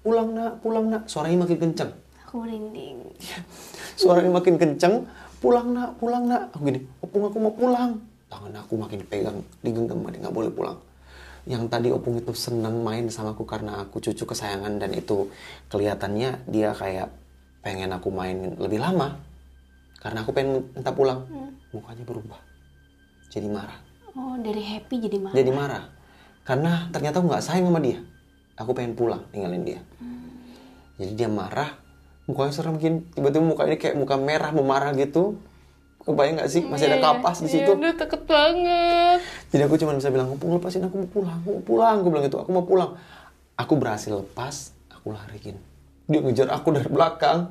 Pulang 0.00 0.32
nak 0.32 0.64
pulang 0.64 0.88
nak. 0.88 1.04
Suaranya 1.06 1.44
makin 1.44 1.60
kenceng 1.60 1.92
Aku 2.28 2.44
merinding. 2.44 3.08
suaranya 4.00 4.36
makin 4.36 4.60
kenceng. 4.60 5.08
Pulang 5.40 5.72
nak. 5.72 5.96
Pulang 5.96 6.28
nak. 6.28 6.52
Aku 6.52 6.60
gini 6.68 6.84
opung 7.00 7.24
aku 7.24 7.40
mau 7.40 7.56
pulang. 7.56 7.96
Tangan 8.28 8.52
aku 8.60 8.76
makin 8.76 9.00
pegang 9.08 9.40
digenggam 9.64 10.04
dia 10.12 10.20
nggak 10.20 10.36
boleh 10.36 10.52
pulang. 10.52 10.76
Yang 11.48 11.72
tadi 11.72 11.88
opung 11.88 12.20
itu 12.20 12.36
seneng 12.36 12.84
main 12.84 13.08
sama 13.08 13.32
aku 13.32 13.48
karena 13.48 13.80
aku 13.80 14.04
cucu 14.04 14.28
kesayangan 14.28 14.76
dan 14.76 14.92
itu 14.92 15.32
kelihatannya 15.72 16.44
dia 16.52 16.76
kayak 16.76 17.08
pengen 17.64 17.96
aku 17.96 18.12
main 18.12 18.60
lebih 18.60 18.76
lama. 18.76 19.16
Karena 19.96 20.20
aku 20.20 20.36
pengen 20.36 20.68
minta 20.76 20.92
pulang. 20.92 21.24
Mukanya 21.72 22.04
berubah. 22.04 22.36
Jadi 23.32 23.48
marah. 23.48 23.80
Oh, 24.12 24.36
dari 24.36 24.60
happy 24.68 25.00
jadi 25.00 25.16
marah. 25.16 25.32
jadi 25.32 25.48
marah. 25.56 25.84
Karena 26.44 26.92
ternyata 26.92 27.24
aku 27.24 27.32
nggak 27.32 27.44
sayang 27.48 27.72
sama 27.72 27.80
dia. 27.80 28.04
Aku 28.60 28.76
pengen 28.76 28.92
pulang 28.92 29.24
ninggalin 29.32 29.64
dia. 29.64 29.80
Jadi 31.00 31.16
dia 31.16 31.32
marah 31.32 31.87
mukanya 32.28 32.52
serem 32.52 32.76
mungkin 32.76 33.08
tiba-tiba 33.16 33.40
mukanya 33.40 33.76
kayak 33.80 33.96
muka 33.96 34.20
merah 34.20 34.52
memarah 34.52 34.92
gitu. 34.92 35.40
Kebayang 36.04 36.40
nggak 36.40 36.50
sih? 36.52 36.62
Masih 36.64 36.92
ada 36.92 37.00
kapas 37.00 37.40
di 37.40 37.48
situ. 37.52 37.72
Aduh, 37.72 37.92
takut 37.96 38.22
banget. 38.28 39.20
jadi 39.52 39.64
aku 39.68 39.80
cuma 39.80 39.96
bisa 39.96 40.12
bilang 40.12 40.32
opung 40.32 40.56
lepasin 40.56 40.84
aku 40.84 41.04
mau 41.04 41.08
pulang 41.08 41.36
aku 41.40 41.48
mau 41.56 41.64
pulang. 41.64 41.96
Aku 42.00 42.08
bilang 42.12 42.24
gitu 42.28 42.38
aku 42.38 42.50
mau 42.52 42.64
pulang. 42.68 42.90
Aku 43.56 43.74
berhasil 43.80 44.12
lepas 44.12 44.76
aku 44.92 45.16
lariin. 45.16 45.56
Dia 46.08 46.20
ngejar 46.20 46.48
aku 46.52 46.68
dari 46.76 46.88
belakang. 46.88 47.48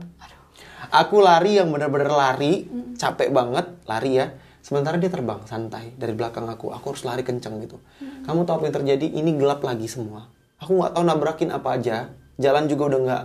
Aku 0.93 1.19
lari 1.19 1.57
yang 1.57 1.73
benar-benar 1.73 2.13
lari 2.13 2.69
capek 2.97 3.33
banget 3.33 3.65
lari 3.89 4.21
ya. 4.21 4.29
Sementara 4.61 4.97
dia 5.01 5.09
terbang 5.09 5.41
santai 5.45 5.93
dari 5.97 6.13
belakang 6.13 6.45
aku. 6.49 6.69
Aku 6.73 6.93
harus 6.93 7.01
lari 7.05 7.25
kenceng 7.25 7.61
gitu. 7.65 7.81
Kamu 8.25 8.45
tahu 8.45 8.61
apa 8.61 8.63
yang 8.69 8.75
terjadi? 8.81 9.05
Ini 9.09 9.37
gelap 9.37 9.61
lagi 9.65 9.89
semua. 9.89 10.29
Aku 10.61 10.77
nggak 10.77 10.97
tahu 10.97 11.03
nabrakin 11.05 11.49
apa 11.53 11.77
aja. 11.77 12.13
Jalan 12.37 12.69
juga 12.69 12.93
udah 12.93 12.99
nggak 13.05 13.23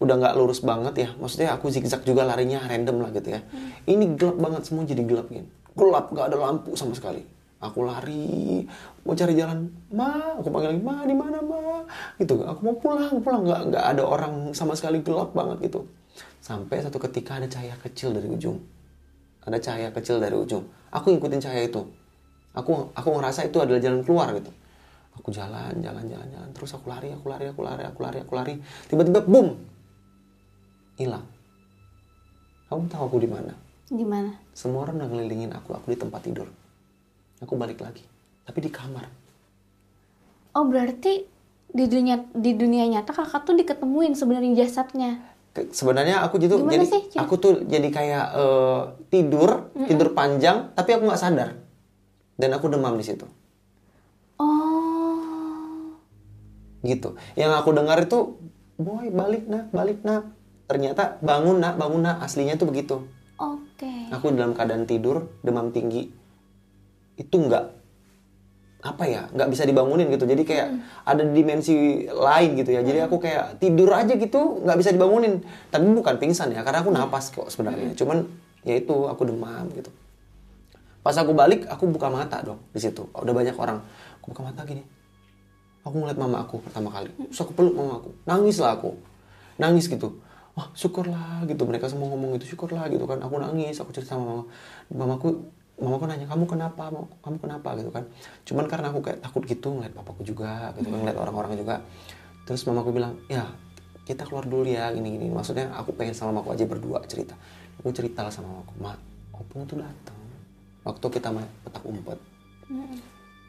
udah 0.00 0.14
nggak 0.16 0.34
lurus 0.40 0.64
banget 0.64 0.94
ya. 0.96 1.08
Maksudnya 1.20 1.54
aku 1.54 1.68
zigzag 1.68 2.02
juga 2.08 2.24
larinya 2.24 2.64
random 2.64 3.04
lah 3.04 3.10
gitu 3.12 3.36
ya. 3.36 3.40
Ini 3.84 4.16
gelap 4.16 4.40
banget 4.40 4.62
semua 4.66 4.88
jadi 4.88 5.04
gelap 5.04 5.28
gini 5.28 5.60
gelap 5.80 6.10
nggak 6.10 6.26
ada 6.32 6.36
lampu 6.38 6.74
sama 6.74 6.94
sekali. 6.96 7.22
Aku 7.60 7.84
lari 7.84 8.64
mau 9.04 9.12
cari 9.12 9.36
jalan 9.36 9.68
ma 9.92 10.40
aku 10.40 10.48
panggil 10.48 10.72
lagi 10.72 10.80
ma 10.80 11.04
di 11.04 11.12
mana 11.12 11.38
ma? 11.44 11.84
Gitu. 12.16 12.40
Aku 12.40 12.60
mau 12.64 12.76
pulang 12.80 13.20
pulang. 13.20 13.44
Nggak 13.44 13.60
nggak 13.72 13.84
ada 13.96 14.02
orang 14.04 14.56
sama 14.56 14.72
sekali 14.72 15.04
gelap 15.04 15.36
banget 15.36 15.68
gitu. 15.68 15.84
Sampai 16.40 16.80
satu 16.80 16.96
ketika 16.96 17.36
ada 17.36 17.48
cahaya 17.48 17.76
kecil 17.76 18.16
dari 18.16 18.32
ujung. 18.32 18.56
Ada 19.44 19.60
cahaya 19.60 19.88
kecil 19.92 20.20
dari 20.20 20.36
ujung. 20.36 20.64
Aku 20.88 21.12
ngikutin 21.12 21.40
cahaya 21.40 21.68
itu. 21.68 21.84
Aku 22.56 22.90
aku 22.96 23.08
ngerasa 23.20 23.44
itu 23.44 23.60
adalah 23.60 23.78
jalan 23.78 24.00
keluar 24.08 24.32
gitu. 24.32 24.50
Aku 25.20 25.28
jalan 25.28 25.76
jalan 25.84 26.04
jalan 26.08 26.28
jalan. 26.32 26.48
Terus 26.56 26.72
aku 26.80 26.88
lari 26.88 27.12
aku 27.12 27.28
lari 27.28 27.44
aku 27.52 27.60
lari 27.60 27.84
aku 27.84 28.00
lari 28.00 28.18
aku 28.24 28.32
lari. 28.40 28.54
Tiba-tiba 28.88 29.20
boom 29.28 29.69
hilang. 31.00 31.24
Kamu 32.68 32.86
tahu 32.92 33.02
aku 33.08 33.18
di 33.24 33.28
mana? 33.32 33.56
Di 33.90 34.06
mana? 34.06 34.30
semua 34.54 34.84
orang 34.84 35.00
udah 35.02 35.08
ngelilingin 35.08 35.50
aku 35.56 35.72
aku 35.72 35.96
di 35.96 35.98
tempat 35.98 36.20
tidur. 36.20 36.46
Aku 37.40 37.56
balik 37.56 37.80
lagi 37.80 38.04
tapi 38.44 38.58
di 38.60 38.70
kamar. 38.70 39.08
Oh, 40.52 40.68
berarti 40.68 41.24
di 41.70 41.84
dunia 41.86 42.20
di 42.34 42.52
dunia 42.58 42.84
nyata 42.90 43.14
kakak 43.14 43.48
tuh 43.48 43.56
diketemuin 43.56 44.12
sebenarnya 44.12 44.66
jasadnya. 44.66 45.22
Ke- 45.56 45.72
sebenarnya 45.72 46.22
aku 46.22 46.38
gitu 46.38 46.62
Gimana 46.62 46.78
jadi 46.78 46.86
sih, 46.86 47.02
aku 47.18 47.34
tuh 47.40 47.52
jadi 47.66 47.88
kayak 47.90 48.26
eh, 48.36 48.80
tidur 49.10 49.72
tidur 49.88 50.14
panjang 50.14 50.70
tapi 50.76 50.94
aku 50.94 51.08
nggak 51.08 51.22
sadar. 51.22 51.50
Dan 52.36 52.52
aku 52.52 52.68
demam 52.68 52.94
di 53.00 53.04
situ. 53.04 53.24
Oh. 54.40 55.96
gitu. 56.80 57.12
Yang 57.36 57.52
aku 57.60 57.70
dengar 57.76 58.00
itu 58.00 58.40
boy 58.80 59.12
balik 59.12 59.44
nak 59.44 59.68
balik 59.68 60.00
nak 60.00 60.32
ternyata 60.70 61.18
bangun 61.18 61.58
nak 61.58 61.74
bangun 61.74 62.06
nak 62.06 62.22
aslinya 62.22 62.54
tuh 62.54 62.70
begitu. 62.70 63.02
Oke. 63.40 63.90
aku 64.12 64.30
dalam 64.36 64.54
keadaan 64.54 64.86
tidur 64.86 65.32
demam 65.40 65.72
tinggi 65.72 66.12
itu 67.16 67.36
nggak 67.40 67.80
apa 68.80 69.04
ya 69.08 69.26
nggak 69.34 69.50
bisa 69.50 69.66
dibangunin 69.66 70.06
gitu. 70.14 70.30
Jadi 70.30 70.46
kayak 70.46 70.68
ada 71.02 71.26
dimensi 71.26 72.06
lain 72.06 72.50
gitu 72.54 72.70
ya. 72.70 72.86
Jadi 72.86 73.02
aku 73.02 73.18
kayak 73.18 73.58
tidur 73.58 73.90
aja 73.90 74.14
gitu 74.14 74.62
nggak 74.62 74.78
bisa 74.78 74.94
dibangunin. 74.94 75.42
Tapi 75.74 75.90
bukan 75.90 76.22
pingsan 76.22 76.54
ya 76.54 76.62
karena 76.62 76.86
aku 76.86 76.94
napas 76.94 77.34
kok 77.34 77.50
sebenarnya. 77.50 77.98
Cuman 77.98 78.30
ya 78.62 78.78
itu 78.78 78.94
aku 79.10 79.26
demam 79.26 79.66
gitu. 79.74 79.90
Pas 81.02 81.16
aku 81.16 81.34
balik 81.34 81.66
aku 81.66 81.90
buka 81.90 82.12
mata 82.12 82.46
dong 82.46 82.62
di 82.70 82.78
situ. 82.78 83.10
Udah 83.10 83.34
banyak 83.34 83.56
orang. 83.58 83.82
Aku 84.22 84.30
buka 84.30 84.46
mata 84.46 84.62
gini. 84.62 84.86
Aku 85.82 85.96
ngeliat 85.96 86.20
mama 86.20 86.44
aku 86.44 86.62
pertama 86.62 86.92
kali. 86.92 87.10
Terus 87.32 87.40
aku 87.42 87.56
peluk 87.56 87.74
mama 87.74 88.04
aku. 88.04 88.12
Nangis 88.28 88.60
lah 88.60 88.76
aku. 88.76 88.94
Nangis 89.56 89.88
gitu 89.88 90.20
wah 90.60 90.68
syukurlah 90.76 91.48
gitu. 91.48 91.64
Mereka 91.64 91.88
semua 91.88 92.12
ngomong 92.12 92.36
gitu 92.36 92.52
syukurlah 92.52 92.84
gitu 92.92 93.08
kan. 93.08 93.16
Aku 93.24 93.40
nangis 93.40 93.80
aku 93.80 93.96
cerita 93.96 94.20
sama 94.20 94.44
mama 94.92 95.16
mamaku 95.16 95.40
mamaku 95.80 96.04
nanya 96.04 96.28
kamu 96.28 96.44
kenapa? 96.44 96.92
Kamu 97.24 97.36
kenapa? 97.40 97.72
Gitu 97.80 97.88
kan. 97.88 98.04
Cuman 98.44 98.68
karena 98.68 98.92
aku 98.92 99.00
kayak 99.00 99.24
takut 99.24 99.40
gitu 99.48 99.72
ngeliat 99.72 99.96
papaku 99.96 100.20
juga 100.28 100.76
gitu 100.76 100.92
kan 100.92 100.98
ngeliat 101.00 101.16
orang-orang 101.16 101.56
juga. 101.56 101.80
Terus 102.44 102.68
mamaku 102.68 102.92
bilang 102.92 103.16
ya 103.32 103.48
kita 104.04 104.28
keluar 104.28 104.44
dulu 104.44 104.66
ya 104.66 104.90
gini 104.92 105.16
gini 105.16 105.30
maksudnya 105.30 105.70
aku 105.72 105.94
pengen 105.96 106.12
sama 106.12 106.36
mamaku 106.36 106.52
aja 106.52 106.64
berdua 106.68 107.00
cerita. 107.08 107.32
Aku 107.80 107.88
cerita 107.96 108.20
lah 108.20 108.32
sama 108.34 108.60
mamaku 108.60 108.72
ma 108.84 108.92
opung 109.32 109.64
tuh 109.64 109.80
datang 109.80 110.18
waktu 110.84 111.06
kita 111.08 111.32
main 111.32 111.48
petak 111.64 111.80
umpet. 111.88 112.20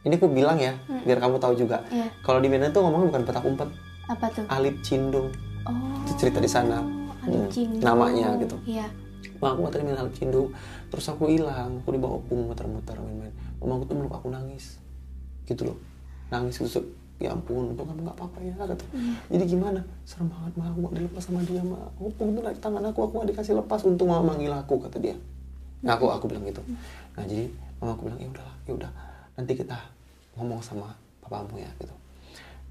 Ini 0.02 0.18
aku 0.18 0.32
bilang 0.32 0.56
ya 0.56 0.80
biar 1.04 1.20
kamu 1.20 1.36
tahu 1.38 1.54
juga. 1.60 1.84
Iya. 1.92 2.08
kalau 2.24 2.40
di 2.40 2.48
Medan 2.48 2.72
tuh 2.72 2.82
ngomongnya 2.88 3.12
bukan 3.12 3.24
petak 3.28 3.44
umpet. 3.44 3.70
Apa 4.08 4.28
tuh? 4.32 4.44
alit 4.48 4.80
cindung. 4.82 5.30
Oh. 5.62 6.02
itu 6.10 6.18
cerita 6.18 6.42
di 6.42 6.50
sana 6.50 6.82
Hmm, 7.22 7.78
namanya 7.78 8.34
gitu. 8.42 8.58
Iya. 8.66 8.90
Ma, 9.38 9.54
aku 9.54 9.70
tadi 9.70 9.86
main 9.86 9.98
alit 9.98 10.14
cindung 10.18 10.54
terus 10.90 11.06
aku 11.10 11.30
hilang 11.30 11.82
aku 11.82 11.94
dibawa 11.94 12.18
opung 12.18 12.50
muter-muter 12.50 12.98
main-main. 12.98 13.34
Mama 13.62 13.78
aku 13.78 13.86
tuh 13.90 13.96
meluk 13.98 14.14
aku 14.14 14.28
nangis. 14.34 14.82
Gitu 15.46 15.70
loh. 15.70 15.78
Nangis 16.34 16.58
gitu 16.58 16.82
ya 17.22 17.38
ampun 17.38 17.70
untung 17.70 17.86
kamu 17.86 18.02
nggak 18.02 18.18
apa-apa 18.18 18.38
ya 18.42 18.54
kata. 18.58 18.86
Jadi 19.30 19.44
gimana? 19.46 19.78
Serem 20.10 20.26
banget 20.34 20.58
mah 20.58 20.74
aku 20.74 20.78
nggak 20.82 20.94
dilepas 20.98 21.22
sama 21.22 21.46
dia 21.46 21.62
mah 21.62 21.86
opung 22.02 22.34
tuh 22.34 22.42
naik 22.42 22.58
tangan 22.58 22.82
aku 22.90 23.00
aku 23.06 23.14
nggak 23.22 23.30
dikasih 23.38 23.54
lepas. 23.62 23.86
Untung 23.86 24.10
mama 24.10 24.34
manggil 24.34 24.50
aku 24.50 24.82
kata 24.82 24.98
dia. 24.98 25.14
Nah 25.86 25.94
aku 25.98 26.10
aku 26.10 26.26
bilang 26.26 26.46
gitu. 26.50 26.66
Nah 27.14 27.24
jadi 27.30 27.46
mama 27.78 27.94
aku 27.94 28.10
bilang 28.10 28.20
ya 28.22 28.30
udahlah 28.34 28.56
ya 28.66 28.74
udah. 28.74 28.92
Nanti 29.38 29.54
kita 29.54 29.78
ngomong 30.34 30.66
sama 30.66 30.90
papamu 31.22 31.62
ya 31.62 31.70
gitu. 31.78 31.94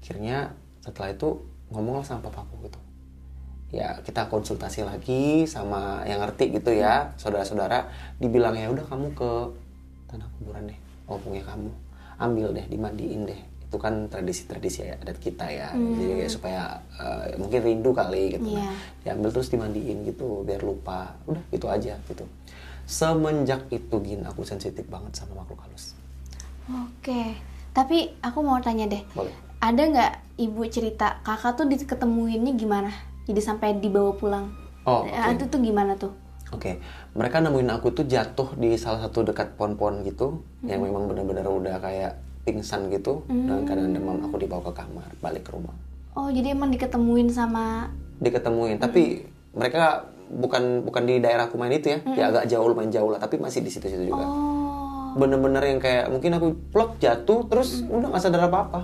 Akhirnya 0.03 0.51
setelah 0.83 1.15
itu 1.15 1.39
ngomonglah 1.71 2.03
sama 2.03 2.27
papaku 2.27 2.67
gitu 2.67 2.79
ya 3.71 4.03
kita 4.03 4.27
konsultasi 4.27 4.83
lagi 4.83 5.47
sama 5.47 6.03
yang 6.03 6.19
ngerti 6.19 6.51
gitu 6.51 6.71
ya 6.71 7.15
saudara-saudara 7.15 7.87
dibilang 8.19 8.53
ya 8.53 8.67
udah 8.67 8.83
kamu 8.83 9.15
ke 9.15 9.31
tanah 10.07 10.27
kuburan 10.35 10.67
deh 10.67 10.79
opungnya 11.07 11.43
kamu 11.43 11.71
ambil 12.19 12.51
deh 12.51 12.65
dimandiin 12.67 13.23
deh 13.25 13.39
itu 13.39 13.77
kan 13.79 14.11
tradisi-tradisi 14.11 14.83
adat 14.91 15.15
kita 15.17 15.47
ya 15.47 15.71
jadi 15.71 16.19
kayak 16.19 16.31
supaya 16.31 16.61
eh, 16.99 17.39
mungkin 17.39 17.59
rindu 17.63 17.95
kali 17.95 18.35
gitu 18.35 18.59
Iya. 18.59 18.67
diambil 19.07 19.31
terus 19.31 19.47
dimandiin 19.47 20.03
gitu 20.03 20.43
biar 20.43 20.59
lupa 20.59 21.15
udah 21.23 21.39
gitu 21.47 21.71
aja 21.71 21.95
gitu 22.05 22.27
semenjak 22.83 23.71
itu 23.71 23.95
gin 24.03 24.27
aku 24.27 24.43
sensitif 24.43 24.83
banget 24.85 25.15
sama 25.15 25.39
makhluk 25.39 25.63
halus 25.63 25.95
Oke. 26.71 27.35
Tapi 27.71 28.11
aku 28.21 28.39
mau 28.39 28.59
tanya 28.59 28.87
deh. 28.87 29.03
boleh 29.11 29.31
Ada 29.59 29.81
nggak 29.87 30.13
ibu 30.39 30.61
cerita 30.67 31.19
kakak 31.21 31.55
tuh 31.55 31.67
diketemuinnya 31.67 32.55
gimana? 32.55 32.91
Jadi 33.29 33.41
sampai 33.41 33.77
dibawa 33.77 34.11
pulang. 34.15 34.45
Oh, 34.85 35.05
Nah, 35.05 35.29
oke. 35.29 35.37
Itu 35.37 35.45
tuh 35.51 35.59
gimana 35.61 35.93
tuh? 35.93 36.13
Oke, 36.51 36.83
mereka 37.15 37.39
nemuin 37.39 37.71
aku 37.71 37.95
tuh 37.95 38.03
jatuh 38.03 38.51
di 38.59 38.75
salah 38.75 39.07
satu 39.07 39.23
dekat 39.23 39.55
pohon-pohon 39.55 40.03
gitu, 40.03 40.43
yang 40.67 40.83
memang 40.83 41.07
benar-benar 41.07 41.47
udah 41.47 41.79
kayak 41.79 42.19
pingsan 42.43 42.91
gitu, 42.91 43.23
dan 43.31 43.63
keadaan 43.63 43.95
demam 43.95 44.19
aku 44.19 44.35
dibawa 44.35 44.59
ke 44.67 44.83
kamar, 44.83 45.07
balik 45.23 45.47
ke 45.47 45.55
rumah, 45.55 45.71
Oh, 46.11 46.27
jadi 46.27 46.51
emang 46.51 46.75
diketemuin 46.75 47.31
sama 47.31 47.87
diketemuin. 48.19 48.83
Tapi 48.83 49.23
mereka 49.55 50.11
bukan 50.27 50.83
bukan 50.83 51.07
di 51.07 51.23
daerah 51.23 51.47
aku 51.47 51.55
main 51.55 51.71
itu 51.71 51.87
ya, 51.95 51.99
ya 52.19 52.23
agak 52.35 52.51
jauh 52.51 52.67
lumayan 52.67 52.91
jauh 52.91 53.07
lah, 53.15 53.19
tapi 53.23 53.39
masih 53.39 53.63
di 53.63 53.71
situ-situ 53.71 54.11
juga. 54.11 54.27
Oh, 54.27 55.15
bener-bener 55.15 55.63
yang 55.63 55.79
kayak 55.79 56.11
mungkin 56.11 56.35
aku 56.35 56.51
plok 56.71 56.99
jatuh 56.99 57.47
terus 57.47 57.83
udah 57.87 58.11
nggak 58.11 58.23
sadar 58.23 58.47
apa 58.51 58.59
apa 58.67 58.81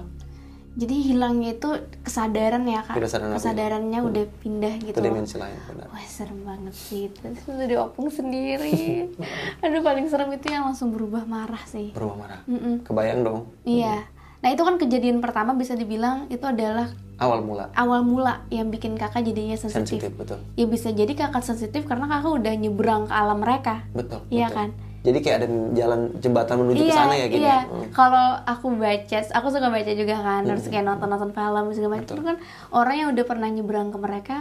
Jadi 0.77 0.95
hilangnya 1.03 1.51
itu 1.51 1.69
kesadaran 2.01 2.61
ya 2.63 2.85
kak. 2.85 2.95
Kesadaran 2.95 3.33
aku. 3.33 3.37
Kesadarannya 3.39 3.99
udah 3.99 4.23
pindah 4.37 4.73
gitu. 4.77 4.93
itu 4.93 4.99
loh. 4.99 5.05
dimensi 5.09 5.35
lain 5.35 5.57
benar 5.65 5.85
Wah 5.87 6.05
serem 6.05 6.39
banget 6.41 6.73
sih 6.73 7.01
itu. 7.07 7.17
Terus 7.19 7.45
udah 7.47 7.67
diopung 7.67 8.07
sendiri. 8.07 9.09
Aduh 9.65 9.81
paling 9.81 10.05
serem 10.05 10.29
itu 10.31 10.47
yang 10.47 10.63
langsung 10.63 10.89
berubah 10.89 11.25
marah 11.25 11.65
sih. 11.65 11.89
berubah 11.91 12.15
marah 12.19 12.39
Mm-mm. 12.45 12.85
kebayang 12.85 13.21
dong 13.21 13.39
Iya. 13.63 14.05
Nah 14.37 14.53
itu 14.53 14.61
kan 14.61 14.77
kejadian 14.77 15.17
pertama 15.17 15.51
bisa 15.51 15.73
dibilang 15.73 16.29
itu 16.29 16.45
adalah 16.45 16.93
awal 17.17 17.41
mula 17.41 17.73
awal 17.73 18.05
mula 18.05 18.45
yang 18.47 18.69
bikin 18.69 18.93
kakak 18.93 19.25
jadinya 19.25 19.57
sensitif. 19.57 19.97
sensitif 19.97 20.13
betul 20.13 20.37
Ya 20.53 20.69
bisa 20.69 20.93
jadi 20.93 21.09
kakak 21.09 21.41
sensitif 21.41 21.83
karena 21.83 22.05
kakak 22.07 22.37
udah 22.37 22.53
nyebrang 22.53 23.05
ke 23.05 23.13
alam 23.13 23.41
mereka. 23.41 23.81
betul 23.91 24.21
Iya 24.29 24.47
betul. 24.47 24.57
kan? 24.61 24.69
Jadi 25.07 25.19
kayak 25.23 25.37
ada 25.39 25.47
jalan 25.71 25.99
jembatan 26.19 26.55
menuju 26.67 26.83
ke 26.83 26.91
sana 26.91 27.15
ya 27.15 27.31
gini 27.31 27.47
iya. 27.47 27.55
ya? 27.55 27.59
Hmm. 27.63 27.87
Kalau 27.95 28.27
aku 28.43 28.67
baca, 28.75 29.19
aku 29.23 29.47
suka 29.47 29.67
baca 29.71 29.91
juga 29.95 30.15
kan, 30.19 30.41
terus 30.43 30.67
kayak 30.67 30.83
nonton-nonton 30.83 31.31
film 31.31 31.65
segala 31.71 31.91
macam. 31.95 32.15
Itu 32.19 32.23
kan 32.27 32.37
orang 32.75 32.95
yang 32.99 33.09
udah 33.15 33.23
pernah 33.23 33.47
nyebrang 33.47 33.87
ke 33.95 33.97
mereka, 34.03 34.37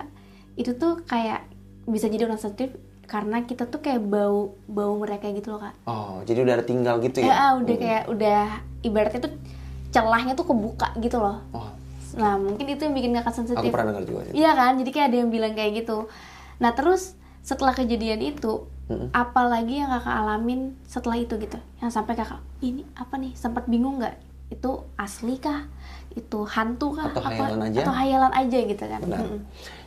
itu 0.59 0.75
tuh 0.75 1.07
kayak 1.07 1.47
bisa 1.87 2.11
jadi 2.11 2.27
orang 2.27 2.43
sensitif 2.43 2.75
karena 3.07 3.47
kita 3.47 3.71
tuh 3.71 3.79
kayak 3.79 4.03
bau 4.03 4.59
bau 4.67 4.99
mereka 4.99 5.31
gitu 5.31 5.55
loh 5.55 5.63
kak. 5.63 5.79
oh 5.87 6.27
jadi 6.27 6.43
udah 6.43 6.55
ada 6.59 6.67
tinggal 6.67 6.99
gitu 6.99 7.23
Ya, 7.23 7.31
ya 7.31 7.35
ah, 7.39 7.53
udah 7.63 7.77
kayak 7.79 8.03
udah 8.11 8.43
ibaratnya 8.83 9.21
tuh 9.23 9.33
celahnya 9.95 10.35
tuh 10.35 10.51
kebuka 10.51 10.91
gitu 10.99 11.23
loh. 11.23 11.39
oh 11.55 11.71
Nah 12.17 12.41
mungkin 12.41 12.67
itu 12.67 12.81
yang 12.83 12.97
bikin 12.97 13.13
kakak 13.15 13.35
sensitif. 13.37 13.61
aku 13.61 13.71
pernah 13.71 13.93
dengar 13.95 14.05
juga 14.09 14.21
sih 14.27 14.33
Iya 14.35 14.51
kan, 14.57 14.73
jadi 14.81 14.91
kayak 14.91 15.07
ada 15.13 15.17
yang 15.23 15.31
bilang 15.31 15.53
kayak 15.55 15.73
gitu. 15.85 16.09
Nah 16.59 16.73
terus 16.73 17.15
setelah 17.47 17.77
kejadian 17.77 18.25
itu, 18.25 18.67
Mm-mm. 18.87 19.11
apalagi 19.11 19.83
yang 19.83 19.91
kakak 19.91 20.15
alamin 20.15 20.79
setelah 20.87 21.19
itu 21.19 21.35
gitu, 21.43 21.59
yang 21.83 21.91
sampai 21.91 22.15
kakak 22.15 22.39
ini 22.63 22.87
apa 22.95 23.19
nih, 23.19 23.35
sempat 23.35 23.67
bingung 23.67 23.99
nggak? 23.99 24.15
Itu 24.47 24.87
asli 24.95 25.43
kah? 25.43 25.67
Itu 26.15 26.47
hantu 26.47 26.95
kah? 26.95 27.11
Atau 27.11 27.19
hayalan 27.19 27.67
aja? 27.67 27.83
Atau 27.83 27.95
hayalan 27.99 28.33
aja 28.33 28.59
gitu 28.63 28.85
kan? 28.87 29.01
Benar. 29.03 29.27
Mm-mm. 29.27 29.41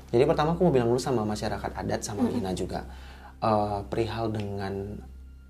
Jadi 0.10 0.24
pertama 0.25 0.58
aku 0.58 0.68
mau 0.68 0.74
bilang 0.74 0.89
dulu 0.91 1.00
sama 1.00 1.22
masyarakat 1.24 1.72
adat 1.79 2.01
sama 2.01 2.25
Hmm. 2.27 2.34
Gina 2.34 2.51
juga 2.51 2.84
eh, 3.39 3.79
perihal 3.88 4.36
dengan 4.36 5.00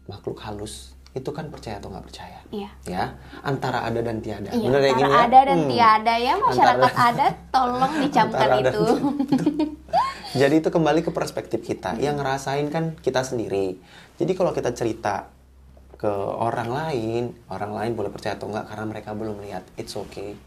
makhluk 0.06 0.38
halus 0.46 0.94
itu 1.10 1.30
kan 1.30 1.50
percaya 1.50 1.78
atau 1.78 1.90
nggak 1.90 2.06
percaya 2.06 2.38
Iya. 2.50 2.70
ya 2.86 3.04
antara 3.42 3.82
ada 3.82 3.98
dan 4.00 4.22
tiada 4.22 4.50
Iya, 4.50 4.62
Bener 4.64 4.82
ya 4.84 4.92
Gina 4.94 5.10
ya? 5.10 5.18
ada 5.24 5.40
dan 5.44 5.58
Hmm. 5.58 5.70
tiada 5.70 6.14
ya 6.16 6.34
masyarakat 6.36 6.78
Antara- 6.86 7.10
adat 7.12 7.36
tolong 7.50 7.94
dicamkan 8.00 8.48
itu. 8.60 8.84
Jadi 10.40 10.56
itu 10.56 10.70
kembali 10.70 11.02
ke 11.02 11.10
perspektif 11.10 11.60
kita. 11.60 11.98
Yang 11.98 12.16
ngerasain 12.18 12.68
kan 12.68 12.94
kita 12.96 13.22
sendiri. 13.22 13.82
Jadi 14.16 14.32
kalau 14.32 14.54
kita 14.54 14.70
cerita 14.72 15.26
ke 15.96 16.08
orang 16.38 16.70
lain, 16.70 17.24
orang 17.48 17.74
lain 17.74 17.92
boleh 17.92 18.08
percaya 18.08 18.38
atau 18.38 18.46
enggak 18.48 18.70
karena 18.70 18.86
mereka 18.86 19.10
belum 19.12 19.42
lihat. 19.42 19.66
It's 19.76 19.98
okay. 19.98 20.38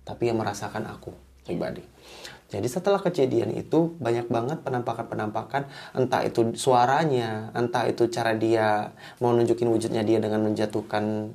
Tapi 0.00 0.22
yang 0.24 0.40
merasakan 0.40 0.88
aku 0.88 1.12
pribadi. 1.42 1.84
Jadi 2.50 2.66
setelah 2.66 2.98
kejadian 2.98 3.54
itu 3.54 3.94
banyak 4.02 4.26
banget 4.26 4.58
penampakan-penampakan 4.66 5.70
entah 5.94 6.26
itu 6.26 6.50
suaranya, 6.58 7.54
entah 7.54 7.86
itu 7.86 8.10
cara 8.10 8.34
dia 8.34 8.90
mau 9.22 9.30
nunjukin 9.30 9.70
wujudnya 9.70 10.02
dia 10.02 10.18
dengan 10.18 10.50
menjatuhkan 10.50 11.30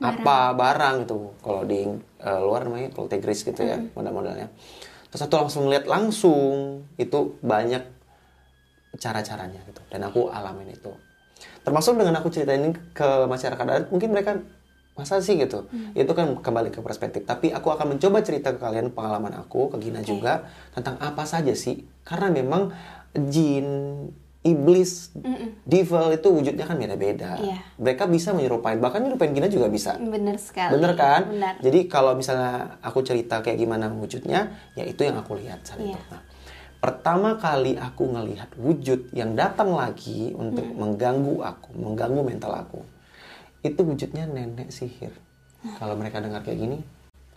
apa 0.00 0.56
barang. 0.56 0.96
itu 1.04 1.18
kalau 1.44 1.62
di 1.68 1.84
eh, 2.24 2.40
luar 2.40 2.64
namanya 2.64 2.88
kalau 2.96 3.06
Tigris 3.08 3.44
gitu 3.44 3.60
ya 3.60 3.76
model-modelnya. 3.92 4.48
Terus 5.12 5.20
satu 5.20 5.44
langsung 5.44 5.68
lihat 5.68 5.84
langsung 5.84 6.88
itu 6.96 7.36
banyak 7.44 7.84
cara-caranya 8.96 9.60
gitu. 9.68 9.80
Dan 9.92 10.08
aku 10.08 10.32
alamin 10.32 10.72
itu. 10.72 10.92
Termasuk 11.60 12.00
dengan 12.00 12.16
aku 12.16 12.32
ceritain 12.32 12.64
ini 12.64 12.72
ke 12.96 13.28
masyarakat 13.28 13.60
adat 13.60 13.92
mungkin 13.92 14.08
mereka 14.08 14.40
masa 14.96 15.20
sih 15.20 15.36
gitu 15.36 15.68
itu 15.92 16.08
kan 16.10 16.34
kembali 16.34 16.68
ke 16.70 16.80
perspektif 16.80 17.22
tapi 17.22 17.52
aku 17.52 17.68
akan 17.68 17.94
mencoba 17.94 18.20
cerita 18.20 18.50
ke 18.50 18.58
kalian 18.58 18.90
pengalaman 18.90 19.36
aku 19.36 19.68
ke 19.68 19.76
Gina 19.78 20.00
juga 20.00 20.48
tentang 20.72 20.96
apa 20.98 21.22
saja 21.22 21.52
sih 21.52 21.84
karena 22.00 22.32
memang 22.32 22.72
jin 23.14 23.68
iblis 24.40 25.10
devil 25.62 26.06
itu 26.12 26.28
wujudnya 26.30 26.64
kan 26.64 26.78
beda-beda 26.78 27.34
Iya. 27.36 27.58
mereka 27.76 28.06
bisa 28.06 28.30
menyerupai 28.30 28.78
bahkan 28.78 29.02
menyerupain 29.02 29.34
Gina 29.34 29.48
juga 29.48 29.66
bisa 29.66 29.98
Bener 29.98 30.38
sekali. 30.38 30.70
Bener 30.72 30.94
kan? 30.94 31.26
Benar. 31.26 31.54
Jadi 31.58 31.80
kalau 31.86 32.14
misalnya 32.14 32.78
aku 32.78 33.02
cerita 33.02 33.42
kayak 33.42 33.58
gimana 33.58 33.90
wujudnya, 33.90 34.54
ya 34.72 34.86
itu 34.86 35.02
yang 35.02 35.18
aku 35.18 35.34
lihat 35.34 35.60
saat 35.60 35.82
itu. 35.82 35.90
Iya. 35.90 35.98
Nah, 36.08 36.22
pertama 36.78 37.34
kali 37.36 37.74
aku 37.74 38.06
ngelihat 38.06 38.54
wujud 38.54 39.10
yang 39.10 39.34
datang 39.34 39.74
lagi 39.74 40.30
untuk 40.32 40.62
Hmm. 40.62 40.78
mengganggu 40.78 41.42
aku, 41.42 41.68
mengganggu 41.74 42.22
mental 42.22 42.54
aku, 42.54 42.86
itu 43.64 43.80
wujudnya 43.80 44.28
nenek 44.28 44.68
sihir. 44.72 45.14
Hmm. 45.62 45.76
Kalau 45.78 45.94
mereka 45.96 46.20
dengar 46.20 46.44
kayak 46.44 46.58
gini, 46.60 46.78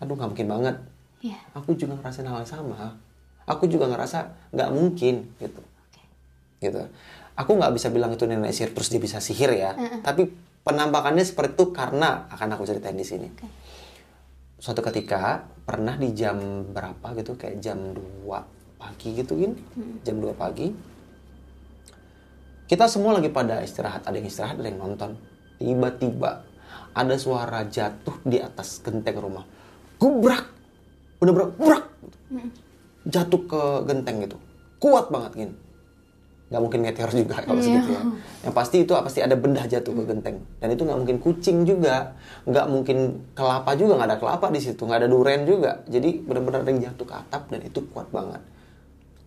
aduh 0.02 0.16
nggak 0.18 0.30
mungkin 0.36 0.48
banget. 0.50 0.76
Iya. 1.20 1.40
Aku 1.56 1.76
juga 1.76 2.00
ngerasain 2.00 2.28
hal 2.28 2.44
yang 2.44 2.50
sama. 2.50 3.00
Aku 3.48 3.68
juga 3.68 3.88
ngerasa 3.92 4.52
nggak 4.56 4.70
mungkin 4.72 5.32
gitu 5.40 5.62
gitu. 6.60 6.84
Aku 7.40 7.56
nggak 7.56 7.72
bisa 7.72 7.88
bilang 7.88 8.12
itu 8.12 8.28
nenek 8.28 8.52
sihir 8.52 8.76
terus 8.76 8.92
dia 8.92 9.00
bisa 9.00 9.24
sihir 9.24 9.56
ya, 9.56 9.72
tapi 10.04 10.28
penampakannya 10.68 11.24
seperti 11.24 11.56
itu 11.56 11.66
karena 11.72 12.28
akan 12.28 12.60
aku 12.60 12.68
ceritain 12.68 13.00
di 13.00 13.08
sini. 13.08 13.32
Oke. 13.32 13.48
Suatu 14.60 14.84
ketika 14.84 15.48
pernah 15.64 15.96
di 15.96 16.12
jam 16.12 16.36
berapa 16.68 17.16
gitu 17.16 17.40
kayak 17.40 17.64
jam 17.64 17.96
2 17.96 18.28
pagi 18.76 19.10
gitu 19.16 19.40
kan, 19.40 19.56
jam 20.04 20.20
2 20.20 20.36
pagi. 20.36 20.68
Kita 22.68 22.86
semua 22.92 23.18
lagi 23.18 23.32
pada 23.32 23.64
istirahat, 23.64 24.04
ada 24.04 24.20
yang 24.20 24.28
istirahat, 24.28 24.60
ada 24.60 24.68
yang 24.68 24.78
nonton. 24.84 25.16
Tiba-tiba 25.60 26.48
ada 26.96 27.16
suara 27.20 27.68
jatuh 27.68 28.18
di 28.26 28.40
atas 28.40 28.80
genteng 28.82 29.20
rumah. 29.20 29.44
Gubrak. 30.00 30.48
Bener-bener 31.20 31.52
gubrak. 31.54 31.86
Jatuh 33.06 33.42
ke 33.46 33.62
genteng 33.86 34.24
gitu. 34.24 34.38
Kuat 34.80 35.12
banget 35.12 35.32
gini 35.36 35.56
nggak 36.50 36.62
mungkin 36.66 36.82
meteor 36.82 37.10
juga 37.14 37.38
kalau 37.46 37.62
Iya. 37.62 37.66
segitu 37.78 37.90
ya. 37.94 38.02
Yang 38.50 38.54
pasti 38.58 38.78
itu 38.82 38.92
pasti 38.98 39.20
ada 39.22 39.38
benda 39.38 39.62
jatuh 39.70 39.94
ke 39.94 40.04
genteng 40.10 40.42
dan 40.58 40.68
itu 40.74 40.82
nggak 40.82 40.98
mungkin 40.98 41.18
kucing 41.22 41.62
juga, 41.62 42.18
nggak 42.50 42.66
mungkin 42.74 42.98
kelapa 43.38 43.78
juga 43.78 44.02
nggak 44.02 44.10
ada 44.10 44.18
kelapa 44.18 44.46
di 44.50 44.58
situ, 44.58 44.82
nggak 44.82 45.06
ada 45.06 45.10
duren 45.10 45.46
juga. 45.46 45.86
Jadi 45.86 46.26
benar-benar 46.26 46.66
ada 46.66 46.70
yang 46.74 46.82
jatuh 46.90 47.06
ke 47.06 47.16
atap 47.16 47.54
dan 47.54 47.62
itu 47.62 47.80
kuat 47.94 48.10
banget. 48.10 48.42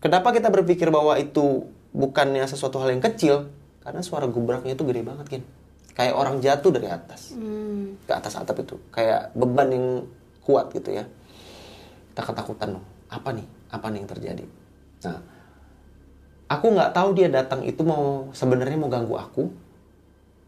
Kenapa 0.03 0.35
kita 0.35 0.51
berpikir 0.51 0.91
bahwa 0.91 1.15
itu 1.15 1.71
bukannya 1.95 2.43
sesuatu 2.51 2.83
hal 2.83 2.91
yang 2.91 3.03
kecil? 3.03 3.55
Karena 3.87 4.03
suara 4.03 4.27
gubraknya 4.27 4.75
itu 4.75 4.83
gede 4.83 5.07
banget 5.07 5.27
kan. 5.31 5.43
Kayak 5.93 6.15
orang 6.17 6.37
jatuh 6.41 6.73
dari 6.73 6.89
atas 6.89 7.37
Hmm. 7.37 8.01
ke 8.09 8.13
atas 8.13 8.33
atap 8.37 8.65
itu, 8.65 8.81
kayak 8.89 9.37
beban 9.37 9.69
yang 9.69 9.87
kuat 10.41 10.73
gitu 10.73 10.89
ya. 10.89 11.05
Kita 12.13 12.25
ketakutan 12.25 12.81
dong. 12.81 12.87
Apa 13.13 13.37
nih? 13.37 13.45
Apa 13.69 13.93
nih 13.93 14.01
yang 14.01 14.09
terjadi? 14.09 14.45
Nah, 15.05 15.21
aku 16.49 16.67
nggak 16.73 16.93
tahu 16.97 17.09
dia 17.13 17.29
datang 17.29 17.61
itu 17.65 17.81
mau 17.85 18.29
sebenarnya 18.33 18.77
mau 18.77 18.89
ganggu 18.89 19.17
aku 19.17 19.45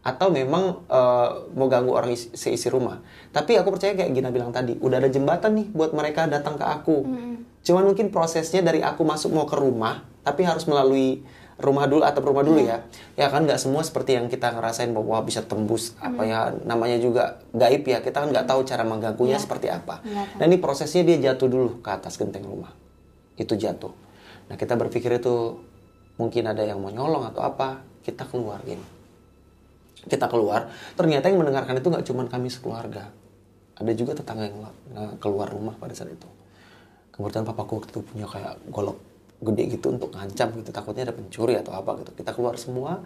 atau 0.05 0.29
memang 0.29 0.85
eh, 0.85 1.29
mau 1.57 1.65
ganggu 1.65 1.93
orang 1.93 2.13
isi, 2.13 2.29
seisi 2.37 2.69
rumah. 2.69 3.01
Tapi 3.33 3.57
aku 3.57 3.73
percaya 3.73 3.97
kayak 3.97 4.13
Gina 4.13 4.29
bilang 4.29 4.53
tadi, 4.53 4.77
udah 4.77 5.01
ada 5.01 5.09
jembatan 5.09 5.57
nih 5.57 5.67
buat 5.73 5.93
mereka 5.97 6.29
datang 6.29 6.57
ke 6.57 6.65
aku. 6.65 7.05
Cuman 7.65 7.83
mungkin 7.89 8.13
prosesnya 8.13 8.61
dari 8.61 8.85
aku 8.85 9.01
masuk 9.01 9.33
mau 9.33 9.49
ke 9.49 9.57
rumah, 9.57 10.05
tapi 10.21 10.45
harus 10.45 10.69
melalui 10.69 11.25
rumah 11.55 11.87
dulu 11.87 12.03
atau 12.03 12.19
rumah 12.19 12.43
dulu 12.43 12.59
ya. 12.59 12.83
Ya 13.15 13.31
kan 13.31 13.47
nggak 13.47 13.59
semua 13.59 13.79
seperti 13.79 14.19
yang 14.19 14.27
kita 14.27 14.51
ngerasain 14.51 14.91
bahwa 14.91 15.23
bisa 15.23 15.39
tembus 15.43 15.95
apa 16.03 16.27
ya 16.27 16.51
namanya 16.67 16.99
juga 16.99 17.39
gaib 17.55 17.87
ya. 17.87 18.03
Kita 18.03 18.27
kan 18.27 18.29
nggak 18.31 18.47
tahu 18.47 18.67
cara 18.67 18.83
mengganggunya 18.83 19.39
seperti 19.39 19.71
apa. 19.71 20.03
Nah 20.35 20.43
ini 20.43 20.59
prosesnya 20.59 21.07
dia 21.07 21.31
jatuh 21.31 21.47
dulu 21.47 21.79
ke 21.79 21.89
atas 21.91 22.19
genteng 22.19 22.43
rumah. 22.43 22.75
Itu 23.39 23.55
jatuh. 23.55 23.91
Nah 24.51 24.55
kita 24.59 24.75
berpikir 24.75 25.15
itu 25.15 25.63
mungkin 26.19 26.43
ada 26.51 26.63
yang 26.63 26.79
mau 26.83 26.91
nyolong 26.91 27.31
atau 27.31 27.47
apa. 27.47 27.83
Kita 28.03 28.27
keluar 28.27 28.61
gini. 28.61 28.83
Kita 30.05 30.27
keluar. 30.29 30.69
Ternyata 30.93 31.31
yang 31.31 31.39
mendengarkan 31.41 31.79
itu 31.79 31.87
nggak 31.87 32.05
cuma 32.05 32.27
kami 32.27 32.51
sekeluarga. 32.51 33.09
Ada 33.75 33.91
juga 33.95 34.15
tetangga 34.15 34.45
yang 34.47 34.59
keluar 35.23 35.49
rumah 35.49 35.73
pada 35.79 35.95
saat 35.95 36.11
itu. 36.11 36.27
Kemudian 37.15 37.47
papaku 37.47 37.79
waktu 37.79 37.95
itu 37.95 38.03
punya 38.03 38.27
kayak 38.27 38.59
golok 38.67 39.14
gede 39.41 39.63
gitu 39.75 39.91
untuk 39.91 40.11
ngancam 40.13 40.51
gitu. 40.59 40.69
Takutnya 40.71 41.07
ada 41.07 41.15
pencuri 41.15 41.55
atau 41.55 41.75
apa 41.75 41.99
gitu. 42.03 42.11
Kita 42.15 42.31
keluar 42.31 42.55
semua. 42.55 43.03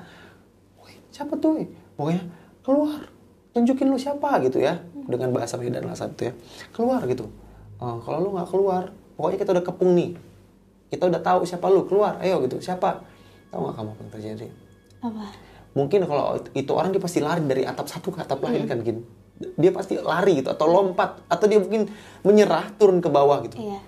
Woi, 0.77 0.93
siapa 1.09 1.37
tuh? 1.37 1.65
Pokoknya 1.97 2.23
keluar. 2.61 3.01
Tunjukin 3.49 3.89
lu 3.89 3.97
siapa 3.97 4.37
gitu 4.45 4.61
ya. 4.61 4.77
Dengan 5.09 5.33
bahasa 5.33 5.57
Medan 5.57 5.89
lah 5.89 5.97
saat 5.97 6.13
itu 6.13 6.29
ya. 6.29 6.33
Keluar 6.69 7.01
gitu. 7.09 7.25
"Eh, 7.81 7.97
kalau 8.05 8.17
lu 8.21 8.29
nggak 8.37 8.49
keluar, 8.49 8.93
pokoknya 9.17 9.37
kita 9.41 9.51
udah 9.57 9.65
kepung 9.65 9.91
nih. 9.97 10.09
Kita 10.89 11.09
udah 11.09 11.21
tahu 11.21 11.45
siapa 11.45 11.65
lu, 11.69 11.85
keluar. 11.89 12.17
Ayo 12.21 12.41
gitu. 12.45 12.61
Siapa? 12.61 13.01
Tahu 13.49 13.59
nggak 13.65 13.75
kamu 13.75 13.89
apa 13.89 14.01
yang 14.05 14.11
terjadi? 14.13 14.47
Apa? 15.01 15.23
Mungkin 15.73 16.01
kalau 16.05 16.37
itu 16.53 16.71
orang 16.73 16.89
dia 16.93 17.01
pasti 17.01 17.19
lari 17.21 17.41
dari 17.45 17.61
atap 17.61 17.85
satu 17.85 18.09
ke 18.09 18.21
atap 18.21 18.41
lain 18.41 18.65
kan 18.65 18.81
gini. 18.81 19.01
Dia 19.55 19.71
pasti 19.71 19.95
lari 19.95 20.43
gitu 20.43 20.51
atau 20.51 20.67
lompat 20.67 21.23
atau 21.31 21.45
dia 21.47 21.61
mungkin 21.61 21.87
menyerah 22.27 22.73
turun 22.75 22.99
ke 22.99 23.07
bawah 23.07 23.39
gitu 23.47 23.55
Iya. 23.55 23.79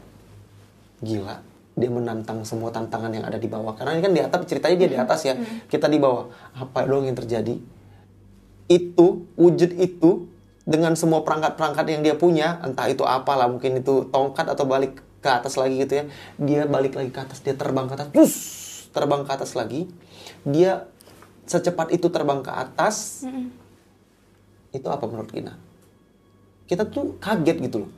gila 1.04 1.36
dia 1.82 1.90
menantang 1.90 2.46
semua 2.46 2.70
tantangan 2.70 3.10
yang 3.10 3.26
ada 3.26 3.42
di 3.42 3.50
bawah. 3.50 3.74
Karena 3.74 3.98
ini 3.98 4.02
kan 4.06 4.14
di 4.14 4.22
atas 4.22 4.46
ceritanya 4.46 4.78
dia 4.78 4.90
di 4.94 5.00
atas 5.02 5.20
ya. 5.26 5.34
Kita 5.66 5.90
di 5.90 5.98
bawah. 5.98 6.30
Apa 6.54 6.86
dong 6.86 7.10
yang 7.10 7.18
terjadi? 7.18 7.58
Itu 8.70 9.26
wujud 9.34 9.74
itu 9.82 10.30
dengan 10.62 10.94
semua 10.94 11.26
perangkat-perangkat 11.26 11.86
yang 11.90 12.02
dia 12.06 12.14
punya 12.14 12.62
entah 12.62 12.86
itu 12.86 13.02
apalah 13.02 13.50
mungkin 13.50 13.82
itu 13.82 14.06
tongkat 14.14 14.46
atau 14.54 14.70
balik 14.70 15.02
ke 15.20 15.30
atas 15.30 15.58
lagi 15.58 15.82
gitu 15.82 15.94
ya. 15.98 16.04
Dia 16.38 16.62
balik 16.70 16.94
lagi 16.94 17.10
ke 17.10 17.20
atas 17.20 17.42
dia 17.42 17.58
terbang 17.58 17.90
ke 17.90 17.94
atas 17.98 18.08
terus 18.14 18.36
terbang 18.94 19.26
ke 19.26 19.32
atas 19.34 19.58
lagi. 19.58 19.90
Dia 20.46 20.86
secepat 21.50 21.90
itu 21.92 22.08
terbang 22.14 22.46
ke 22.46 22.52
atas 22.54 23.26
itu 24.72 24.88
apa 24.88 25.04
menurut 25.10 25.34
Gina? 25.34 25.58
Kita 26.70 26.88
tuh 26.88 27.20
kaget 27.20 27.58
gitu 27.68 27.78
loh. 27.84 27.92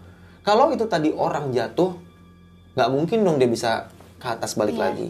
Kalau 0.44 0.74
itu 0.74 0.84
tadi 0.90 1.14
orang 1.14 1.54
jatuh 1.54 1.96
nggak 2.74 2.90
mungkin 2.90 3.22
dong 3.22 3.38
dia 3.38 3.46
bisa 3.46 3.88
ke 4.18 4.28
atas 4.28 4.54
balik 4.54 4.74
Iya. 4.76 4.84
lagi. 4.90 5.10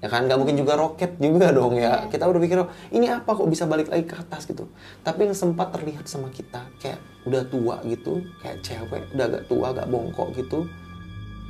Ya 0.00 0.08
kan? 0.08 0.24
Nggak 0.24 0.38
mungkin 0.40 0.56
juga 0.56 0.74
roket 0.74 1.18
juga 1.18 1.52
dong 1.56 1.76
ya. 1.76 2.06
Kita 2.06 2.24
udah 2.24 2.40
pikir 2.40 2.56
"Oh, 2.58 2.68
ini 2.90 3.06
apa 3.06 3.30
kok 3.30 3.44
bisa 3.46 3.66
balik 3.66 3.88
lagi 3.88 4.04
ke 4.04 4.16
atas? 4.16 4.46
gitu. 4.46 4.64
Tapi 5.00 5.28
yang 5.28 5.36
sempat 5.36 5.72
terlihat 5.72 6.06
sama 6.06 6.30
kita 6.30 6.64
kayak 6.78 6.98
udah 7.28 7.44
tua 7.46 7.76
gitu 7.84 8.24
kayak 8.40 8.64
cewek 8.64 9.04
udah 9.12 9.24
agak 9.28 9.42
tua 9.44 9.76
agak 9.76 9.86
bongkok 9.86 10.32
gitu 10.32 10.64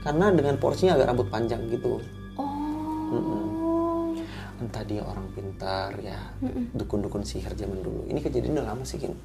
karena 0.02 0.34
dengan 0.34 0.58
porsinya 0.58 0.98
agak 0.98 1.14
rambut 1.14 1.28
panjang 1.28 1.62
gitu. 1.68 2.02
Oh. 2.34 4.10
entah 4.60 4.84
dia 4.84 5.00
orang 5.00 5.24
pintar 5.32 5.88
ya 5.98 6.20
dukun-dukun 6.74 7.24
sihir 7.24 7.54
zaman 7.54 7.80
dulu. 7.80 8.04
Ini 8.06 8.20
kejadian 8.20 8.60
udah 8.60 8.66
lama 8.70 8.84
sih 8.84 9.00
Gin 9.00 9.16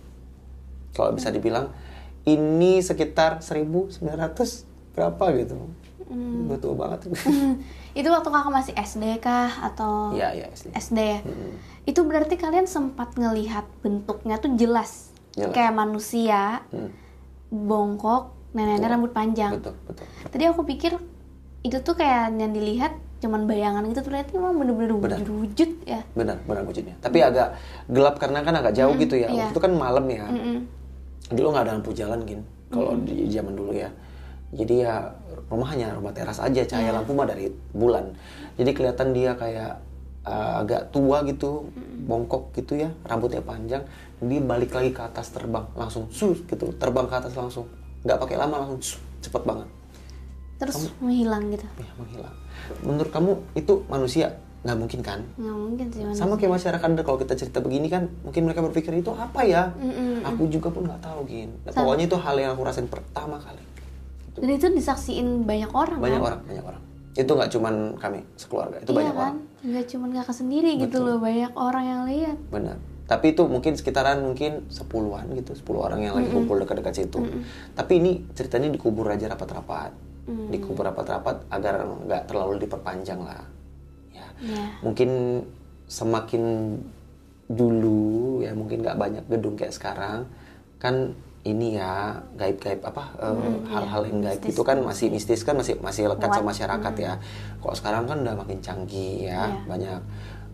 kalau 0.95 1.11
bisa 1.11 1.27
dibilang 1.27 1.75
ini 2.23 2.79
sekitar 2.79 3.43
1900 3.43 3.99
berapa 4.95 5.25
gitu 5.35 5.59
udah 6.07 6.57
tua 6.57 6.75
banget 6.75 6.99
Itu 7.93 8.07
waktu 8.07 8.27
kakak 8.27 8.51
masih 8.51 8.73
SD 8.75 9.03
kah 9.17 9.49
atau 9.63 10.11
Iya, 10.11 10.35
iya, 10.35 10.47
SD. 10.49 10.67
SD 10.71 10.99
ya? 10.99 11.19
Itu 11.83 12.03
berarti 12.03 12.35
kalian 12.35 12.65
sempat 12.65 13.13
ngelihat 13.13 13.65
bentuknya 13.79 14.35
tuh 14.35 14.53
jelas, 14.53 15.09
Jelas. 15.31 15.49
kayak 15.51 15.71
manusia, 15.71 16.61
Hmm. 16.69 16.91
bongkok, 17.47 18.33
neneknya 18.51 18.89
rambut 18.89 19.11
panjang. 19.11 19.55
betul 19.55 19.73
betul 19.83 20.05
Tadi 20.27 20.43
aku 20.43 20.61
pikir 20.63 20.97
itu 21.61 21.77
tuh 21.79 21.93
kayak 21.93 22.31
yang 22.31 22.51
dilihat 22.51 22.93
cuman 23.15 23.47
bayangan 23.47 23.81
gitu 23.87 24.01
ternyata 24.01 24.29
emang 24.33 24.53
bener-bener 24.53 25.01
wujud 25.23 25.81
ya. 25.83 26.05
benar 26.13 26.37
benar 26.45 26.61
wujudnya 26.61 26.93
tapi 26.99 27.19
agak 27.19 27.57
gelap 27.87 28.21
karena 28.21 28.43
kan 28.43 28.53
agak 28.53 28.75
jauh 28.75 28.93
gitu 28.93 29.17
ya 29.17 29.25
iya. 29.25 29.49
waktu 29.49 29.51
itu 29.51 29.61
kan 29.63 29.71
malam 29.73 30.05
ya 30.05 30.29
Mm-mm. 30.29 30.57
dulu 31.33 31.47
nggak 31.49 31.63
ada 31.65 31.73
lampu 31.73 31.89
jalan 31.89 32.21
gin 32.21 32.45
kalau 32.69 32.93
di 33.01 33.25
zaman 33.25 33.55
dulu 33.55 33.73
ya 33.73 33.89
jadi 34.51 34.73
ya 34.77 34.93
rumah 35.49 35.67
hanya 35.73 35.93
rumah 35.93 36.09
teras 36.09 36.41
aja 36.41 36.61
cahaya 36.65 36.89
lampu 36.89 37.13
mah 37.13 37.29
dari 37.29 37.53
bulan. 37.71 38.17
Jadi 38.57 38.71
kelihatan 38.73 39.13
dia 39.13 39.37
kayak 39.37 39.77
uh, 40.25 40.61
agak 40.65 40.89
tua 40.89 41.21
gitu 41.29 41.69
bongkok 42.05 42.49
gitu 42.57 42.81
ya 42.81 42.89
rambutnya 43.05 43.45
panjang. 43.45 43.85
Dia 44.25 44.41
balik 44.41 44.73
lagi 44.73 44.89
ke 44.95 45.01
atas 45.05 45.29
terbang 45.29 45.69
langsung 45.77 46.09
sus 46.09 46.41
gitu. 46.49 46.73
Terbang 46.81 47.05
ke 47.05 47.15
atas 47.15 47.37
langsung. 47.37 47.69
Nggak 48.01 48.17
pakai 48.25 48.35
lama 48.41 48.65
langsung 48.65 48.79
sus, 48.81 48.97
cepet 49.21 49.43
banget. 49.45 49.69
Terus 50.55 50.89
menghilang 50.97 51.51
gitu. 51.53 51.65
ya 51.77 51.91
menghilang. 51.99 52.35
Menurut 52.81 53.11
kamu 53.13 53.31
itu 53.53 53.73
manusia? 53.85 54.33
Nggak 54.65 54.77
mungkin 54.81 54.99
kan? 55.05 55.19
Nggak 55.37 55.57
mungkin 55.61 55.85
sih 55.93 56.01
manusia. 56.01 56.21
sama 56.25 56.33
kayak 56.41 56.57
masyarakat 56.57 56.89
kalau 57.05 57.17
kita 57.21 57.33
cerita 57.37 57.59
begini 57.61 57.85
kan 57.85 58.09
mungkin 58.25 58.49
mereka 58.49 58.65
berpikir 58.65 58.97
itu 58.97 59.13
apa 59.13 59.45
ya? 59.45 59.69
Mm-mm. 59.77 60.25
aku 60.25 60.49
juga 60.49 60.73
pun 60.73 60.89
nggak 60.89 61.05
tahu 61.05 61.21
gin. 61.29 61.53
Nah, 61.61 61.69
pokoknya 61.69 62.09
itu 62.09 62.17
hal 62.17 62.35
yang 62.41 62.51
aku 62.57 62.65
rasain 62.65 62.89
pertama 62.89 63.37
kali 63.37 63.74
Dan 64.35 64.49
itu 64.51 64.67
disaksiin 64.67 65.47
banyak 65.47 65.71
orang 65.71 65.99
banyak 65.99 66.19
kan? 66.19 66.27
orang 66.27 66.41
banyak 66.43 66.65
orang. 66.65 66.83
Itu 67.15 67.31
nggak 67.31 67.51
cuman 67.55 67.73
kami 67.95 68.19
sekeluarga 68.35 68.77
itu 68.83 68.91
iya 68.91 68.97
banyak 68.99 69.15
kan? 69.15 69.23
orang. 69.23 69.37
Nggak 69.65 69.85
cuman 69.95 70.09
kakak 70.19 70.35
sendiri 70.35 70.71
gitu 70.77 70.97
loh, 71.01 71.17
banyak 71.17 71.51
orang 71.55 71.83
yang 71.85 72.01
lihat. 72.05 72.37
benar. 72.51 72.77
Tapi 73.05 73.37
itu 73.37 73.45
mungkin 73.45 73.77
sekitaran 73.77 74.17
mungkin 74.25 74.65
sepuluhan 74.65 75.29
gitu 75.37 75.53
10 75.53 75.77
orang 75.77 75.99
yang 76.01 76.17
lagi 76.17 76.25
kumpul 76.33 76.57
dekat-dekat 76.57 77.05
situ. 77.05 77.21
Tapi 77.77 78.01
ini 78.01 78.11
ceritanya 78.33 78.73
dikubur 78.73 79.05
aja 79.05 79.29
rapat-rapat. 79.29 79.93
Dikubur 80.25 80.89
rapat-rapat 80.89 81.45
agar 81.53 81.85
nggak 81.85 82.25
terlalu 82.25 82.65
diperpanjang 82.65 83.21
lah. 83.21 83.45
Ya. 84.09 84.25
Ya. 84.41 84.63
mungkin 84.83 85.43
semakin 85.85 86.43
dulu 87.45 88.41
ya 88.41 88.57
mungkin 88.57 88.81
nggak 88.81 88.97
banyak 88.97 89.23
gedung 89.29 89.53
kayak 89.53 89.75
sekarang 89.75 90.25
kan 90.81 91.13
ini 91.45 91.77
ya 91.77 92.17
gaib-gaib 92.33 92.81
apa 92.81 93.13
eh, 93.21 93.37
hal-hal 93.69 94.01
yang 94.09 94.19
gaib 94.25 94.41
itu 94.41 94.61
kan 94.65 94.81
masih 94.81 95.13
mistis 95.13 95.45
kan 95.45 95.53
masih 95.53 95.77
masih 95.77 96.09
lekat 96.09 96.33
sama 96.33 96.49
masyarakat 96.49 96.93
ya. 96.97 97.13
Kok 97.61 97.75
sekarang 97.77 98.09
kan 98.09 98.25
udah 98.25 98.33
makin 98.33 98.59
canggih 98.65 99.29
ya 99.29 99.45
Iya. 99.45 99.61
banyak 99.69 100.01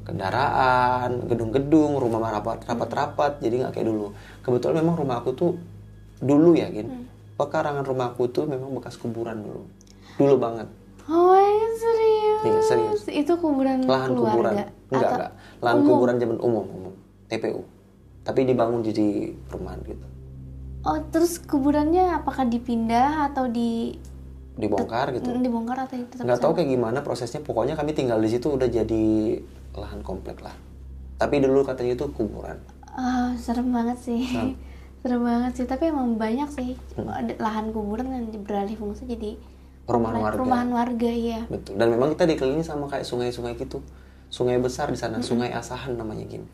kendaraan 0.04 1.30
gedung-gedung 1.32 1.96
rumah 1.96 2.28
rapat 2.28 2.68
rapat-rapat 2.68 3.40
jadi 3.40 3.64
nggak 3.66 3.74
kayak 3.80 3.88
dulu. 3.88 4.12
Kebetulan 4.44 4.84
memang 4.84 4.96
rumah 5.00 5.24
aku 5.24 5.32
tuh 5.32 5.52
dulu 6.20 6.60
ya 6.60 6.68
gin. 6.68 7.08
Pekarangan 7.40 7.88
rumahku 7.88 8.28
tuh 8.30 8.44
memang 8.46 8.76
bekas 8.76 9.00
kuburan 9.00 9.40
dulu. 9.42 9.64
Dulu 10.20 10.36
banget. 10.38 10.68
Oh 11.10 11.34
ya 11.34 11.68
serius? 11.80 12.40
Iya, 12.46 12.62
serius. 12.68 13.02
Itu 13.10 13.34
kuburan 13.40 13.88
lahan 13.88 14.12
keluarga? 14.12 14.30
kuburan. 14.36 14.54
Enggak 14.92 15.10
enggak 15.16 15.32
lahan 15.64 15.78
umum? 15.82 15.88
kuburan 15.88 16.16
zaman 16.20 16.38
umum 16.44 16.66
umum. 16.68 16.94
TPU 17.32 17.64
tapi 18.22 18.46
dibangun 18.46 18.86
jadi 18.86 19.34
perumahan 19.50 19.82
gitu 19.82 20.06
Oh 20.82 20.98
terus 21.14 21.38
kuburannya 21.38 22.18
apakah 22.18 22.50
dipindah 22.50 23.30
atau 23.30 23.46
di 23.46 23.94
dibongkar 24.58 25.14
gitu? 25.16 25.32
dibongkar 25.38 25.88
atau 25.88 25.96
tetap 25.96 26.26
nggak 26.26 26.42
tahu 26.42 26.52
kayak 26.58 26.70
gimana 26.74 27.00
prosesnya. 27.06 27.42
Pokoknya 27.46 27.78
kami 27.78 27.94
tinggal 27.94 28.18
di 28.18 28.30
situ 28.30 28.50
udah 28.50 28.66
jadi 28.66 29.06
lahan 29.78 30.02
komplek 30.02 30.42
lah. 30.42 30.54
Tapi 31.22 31.38
dulu 31.38 31.62
katanya 31.62 31.94
itu 31.94 32.10
kuburan. 32.10 32.58
Ah, 32.92 33.32
serem 33.38 33.70
banget 33.70 33.98
sih. 34.02 34.26
Serem. 34.26 34.58
serem 35.06 35.22
banget 35.22 35.52
sih, 35.54 35.66
tapi 35.70 35.94
emang 35.94 36.18
banyak 36.18 36.50
sih. 36.50 36.74
Hmm. 36.98 37.30
lahan 37.38 37.70
kuburan 37.70 38.10
yang 38.10 38.26
beralih 38.42 38.74
fungsi 38.76 39.06
jadi 39.06 39.38
Perumahan 39.86 40.18
komplek- 40.18 40.26
warga. 40.26 40.38
Perumahan 40.38 40.70
warga 40.74 41.10
iya. 41.10 41.42
betul. 41.46 41.78
Dan 41.78 41.88
memang 41.94 42.14
kita 42.18 42.26
dikelilingi 42.26 42.66
sama 42.66 42.90
kayak 42.90 43.06
sungai-sungai 43.06 43.54
gitu. 43.56 43.86
Sungai 44.34 44.58
besar 44.58 44.90
di 44.90 44.98
sana. 44.98 45.22
Sungai 45.22 45.52
Asahan 45.54 45.94
namanya 46.00 46.24
gini 46.24 46.48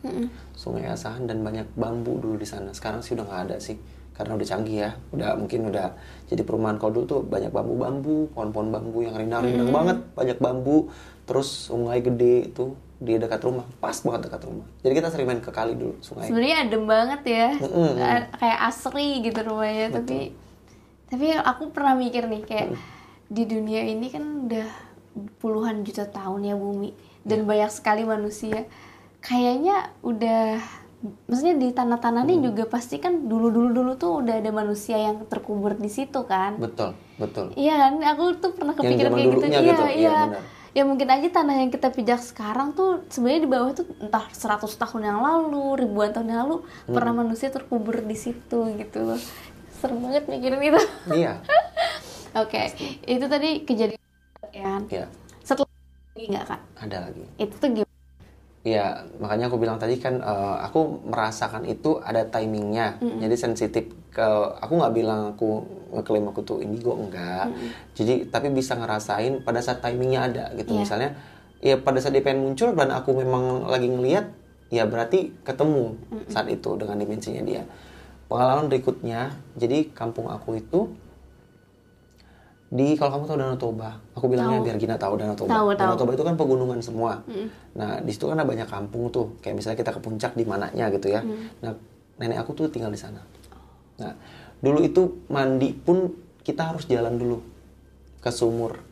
sungai 0.58 0.90
Asahan 0.90 1.30
dan 1.30 1.46
banyak 1.46 1.70
bambu 1.78 2.18
dulu 2.18 2.36
di 2.36 2.48
sana. 2.48 2.74
Sekarang 2.74 3.06
sih 3.06 3.14
udah 3.14 3.24
nggak 3.24 3.42
ada 3.48 3.58
sih 3.62 3.78
karena 4.18 4.34
udah 4.34 4.48
canggih 4.50 4.78
ya. 4.82 4.92
Udah 5.14 5.38
mungkin 5.38 5.70
udah 5.70 5.94
jadi 6.26 6.42
perumahan 6.42 6.76
kalau 6.76 6.98
dulu 6.98 7.06
tuh 7.06 7.22
banyak 7.22 7.54
bambu-bambu 7.54 8.34
pohon-pohon 8.34 8.74
bambu 8.74 9.06
yang 9.06 9.14
rindang-rindang 9.16 9.70
banget 9.70 9.98
banyak 10.12 10.38
bambu. 10.42 10.90
Terus 11.24 11.70
sungai 11.70 12.02
gede 12.02 12.50
itu 12.50 12.74
di 12.98 13.14
dekat 13.14 13.46
rumah 13.46 13.62
pas 13.78 13.94
banget 13.94 14.26
dekat 14.26 14.42
rumah. 14.50 14.66
Jadi 14.82 14.94
kita 14.98 15.08
sering 15.14 15.28
main 15.30 15.38
ke 15.38 15.54
kali 15.54 15.78
dulu 15.78 15.94
sungai. 16.02 16.26
Sebenarnya 16.26 16.58
adem 16.66 16.84
banget 16.84 17.22
ya. 17.24 17.48
A- 18.02 18.28
kayak 18.34 18.60
asri 18.66 19.22
gitu 19.22 19.40
rumahnya. 19.46 19.94
Tapi 19.94 20.34
tapi 21.08 21.26
aku 21.32 21.72
pernah 21.72 21.94
mikir 21.94 22.26
nih 22.26 22.44
kayak 22.44 22.70
di 23.30 23.44
dunia 23.46 23.86
ini 23.86 24.10
kan 24.10 24.50
udah 24.50 24.68
puluhan 25.38 25.84
juta 25.84 26.08
tahun 26.08 26.42
ya 26.44 26.56
bumi 26.56 26.92
dan 27.22 27.46
banyak 27.46 27.70
sekali 27.70 28.02
manusia. 28.02 28.66
Kayaknya 29.20 29.92
udah 30.02 30.58
maksudnya 31.30 31.56
di 31.62 31.70
tanah-tanah 31.72 32.26
ini 32.26 32.42
juga 32.50 32.64
pasti 32.66 32.98
kan 32.98 33.30
dulu-dulu 33.30 33.70
dulu 33.70 33.92
tuh 34.02 34.12
udah 34.26 34.34
ada 34.42 34.50
manusia 34.50 34.98
yang 34.98 35.30
terkubur 35.30 35.78
di 35.78 35.90
situ 35.94 36.26
kan. 36.26 36.58
betul 36.58 36.92
betul 37.22 37.48
Iya 37.54 37.74
kan, 37.82 37.94
aku 38.02 38.24
tuh 38.42 38.52
pernah 38.58 38.74
kepikiran 38.74 39.12
kayak 39.14 39.28
gitu. 39.38 39.46
Iya, 39.46 39.60
gitu, 39.62 39.84
iya, 39.94 40.10
benar. 40.26 40.44
Ya 40.78 40.84
mungkin 40.86 41.10
aja 41.10 41.28
tanah 41.34 41.56
yang 41.58 41.72
kita 41.74 41.90
pijak 41.90 42.22
sekarang 42.22 42.78
tuh 42.78 43.02
sebenarnya 43.10 43.42
di 43.46 43.50
bawah 43.50 43.72
tuh 43.74 43.86
entah 43.98 44.26
100 44.30 44.74
tahun 44.78 45.02
yang 45.10 45.20
lalu, 45.26 45.86
ribuan 45.86 46.14
tahun 46.14 46.28
yang 46.30 46.40
lalu 46.46 46.56
pernah 46.94 47.14
Hmm. 47.14 47.22
manusia 47.26 47.50
terkubur 47.50 47.98
di 48.06 48.14
situ 48.14 48.60
gitu 48.78 48.98
loh. 49.06 49.20
Serem 49.82 49.98
banget 50.06 50.24
mikirin 50.30 50.62
itu. 50.62 50.82
iya 51.10 51.42
Oke, 52.42 52.62
itu 53.08 53.26
tadi 53.26 53.50
kejadian 53.66 54.02
ya. 54.54 54.74
iya 54.90 55.06
Setelah 55.46 55.70
lagi 56.16 56.26
nggak 56.34 56.46
kak? 56.50 56.62
ada 56.78 56.98
lagi 57.10 57.24
Itu 57.42 57.56
tuh 57.58 57.70
gimana? 57.74 57.87
Iya, 58.68 59.00
makanya 59.24 59.48
aku 59.48 59.56
bilang 59.64 59.80
tadi 59.80 59.96
kan 59.96 60.20
eh, 60.20 60.58
aku 60.68 61.08
merasakan 61.08 61.64
itu 61.64 62.04
ada 62.04 62.28
timingnya, 62.28 63.00
jadi 63.00 63.36
sensitif 63.40 63.88
ke 64.12 64.28
aku 64.60 64.76
nggak 64.76 64.92
bilang 64.98 65.22
aku 65.32 65.64
ngeklaim 65.96 66.28
aku 66.28 66.44
tuh 66.44 66.60
indigo 66.60 66.92
enggak, 67.00 67.48
jadi 67.96 68.28
tapi 68.28 68.52
bisa 68.52 68.76
ngerasain 68.76 69.40
pada 69.48 69.64
saat 69.64 69.80
timingnya 69.80 70.28
ada 70.28 70.46
gitu, 70.60 70.76
Iya. 70.76 70.80
misalnya 70.84 71.10
ya 71.64 71.80
pada 71.80 72.04
saat 72.04 72.12
dia 72.12 72.26
pengen 72.26 72.44
muncul 72.44 72.76
dan 72.76 72.92
aku 72.92 73.16
memang 73.16 73.72
lagi 73.72 73.88
ngeliat, 73.88 74.26
ya 74.68 74.84
berarti 74.84 75.32
ketemu 75.48 75.96
saat 76.28 76.52
itu 76.52 76.76
dengan 76.76 77.00
dimensinya 77.00 77.40
dia. 77.48 77.64
Pengalaman 78.28 78.68
berikutnya, 78.68 79.32
jadi 79.56 79.88
kampung 79.96 80.28
aku 80.28 80.60
itu 80.60 80.92
di 82.68 83.00
kalau 83.00 83.16
kamu 83.16 83.24
tahu 83.32 83.38
Danau 83.40 83.56
Toba, 83.56 83.96
aku 84.12 84.28
bilangnya 84.28 84.60
Tahu. 84.60 84.68
biar 84.68 84.76
Gina 84.76 84.96
tahu 85.00 85.14
Danau 85.16 85.36
Toba. 85.40 85.50
Tahu, 85.56 85.68
Danau 85.80 85.96
tahu. 85.96 86.04
Toba 86.04 86.12
itu 86.20 86.24
kan 86.28 86.36
pegunungan 86.36 86.80
semua. 86.84 87.24
Nah 87.80 88.04
di 88.04 88.12
situ 88.12 88.28
kan 88.28 88.36
ada 88.36 88.44
banyak 88.44 88.68
kampung 88.68 89.08
tuh, 89.08 89.40
kayak 89.40 89.56
misalnya 89.56 89.80
kita 89.80 89.96
ke 89.96 90.04
puncak 90.04 90.36
di 90.36 90.44
mananya 90.44 90.92
gitu 90.92 91.08
ya. 91.08 91.24
Nah 91.64 91.72
nenek 92.20 92.44
aku 92.44 92.52
tuh 92.58 92.68
tinggal 92.68 92.92
di 92.92 93.00
sana. 93.00 93.24
Nah 94.04 94.12
dulu 94.60 94.84
itu 94.84 95.24
mandi 95.32 95.72
pun 95.72 96.12
kita 96.44 96.76
harus 96.76 96.84
jalan 96.92 97.16
dulu 97.16 97.40
ke 98.20 98.32
sumur. 98.36 98.84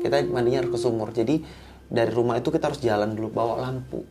Kita 0.00 0.24
mandinya 0.32 0.64
harus 0.64 0.72
ke 0.72 0.80
sumur. 0.80 1.12
Jadi 1.12 1.44
dari 1.88 2.12
rumah 2.12 2.40
itu 2.40 2.48
kita 2.48 2.72
harus 2.72 2.80
jalan 2.80 3.12
dulu 3.12 3.28
bawa 3.28 3.60
lampu. 3.64 4.04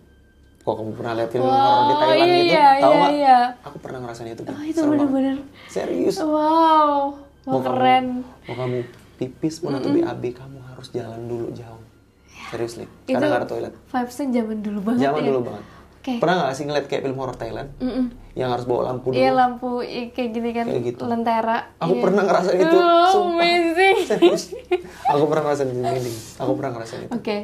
kok 0.68 0.76
kamu 0.76 1.00
pernah 1.00 1.14
lihat 1.16 1.30
film 1.32 1.48
horor 1.48 1.64
di 1.64 1.96
Wow, 1.96 2.02
Thailand 2.04 2.28
iya, 2.28 2.36
gitu 2.44 2.52
iya, 2.52 2.68
tahu 2.84 2.92
iya, 2.92 3.08
iya. 3.16 3.40
aku 3.64 3.78
pernah 3.80 4.00
ngerasain 4.04 4.36
itu. 4.36 4.44
Oh, 4.44 4.64
itu 4.68 4.82
bener-bener. 4.84 5.36
serius 5.72 6.20
Wow, 6.20 7.16
wah 7.50 7.64
keren. 7.64 8.06
kamu, 8.22 8.46
mau 8.46 8.56
kamu 8.58 8.78
pipis 9.18 9.56
pun 9.58 9.72
atau 9.72 9.90
BAB 9.90 10.24
kamu 10.32 10.58
harus 10.66 10.88
jalan 10.90 11.22
dulu 11.24 11.50
jauh 11.52 11.82
serius 12.48 12.76
nih 12.76 12.88
Itu 13.06 13.18
nggak 13.18 13.40
ada 13.40 13.48
toilet 13.48 13.74
Vibesnya 13.88 14.26
zaman 14.36 14.58
dulu 14.60 14.80
banget 14.84 15.00
zaman 15.02 15.22
ya. 15.22 15.28
dulu 15.28 15.40
banget 15.44 15.64
Oke. 15.98 16.14
pernah 16.18 16.36
nggak 16.38 16.54
sih 16.54 16.64
ngeliat 16.64 16.86
kayak 16.86 17.02
film 17.02 17.18
horor 17.18 17.34
Thailand 17.34 17.70
Mm-mm. 17.78 18.06
yang 18.32 18.50
harus 18.50 18.64
bawa 18.64 18.82
lampu 18.88 19.10
dulu 19.10 19.18
Iya 19.18 19.32
lampu 19.34 19.70
kayak 20.08 20.30
gini 20.30 20.50
kan, 20.52 20.66
Kayak 20.66 20.84
gitu. 20.88 21.04
lentera. 21.04 21.58
Aku 21.78 21.92
Iya. 21.92 22.02
pernah 22.02 22.24
ngerasain 22.24 22.60
itu, 22.62 22.78
Oh, 22.78 23.08
sumpah. 23.10 23.34
amazing. 23.34 23.98
Serius. 24.10 24.44
aku 25.04 25.24
pernah 25.26 25.44
ngerasain 25.44 25.68
itu 25.68 25.84
aku 26.38 26.52
pernah 26.54 26.72
ngerasain 26.74 27.02
itu 27.02 27.12
Oke. 27.12 27.38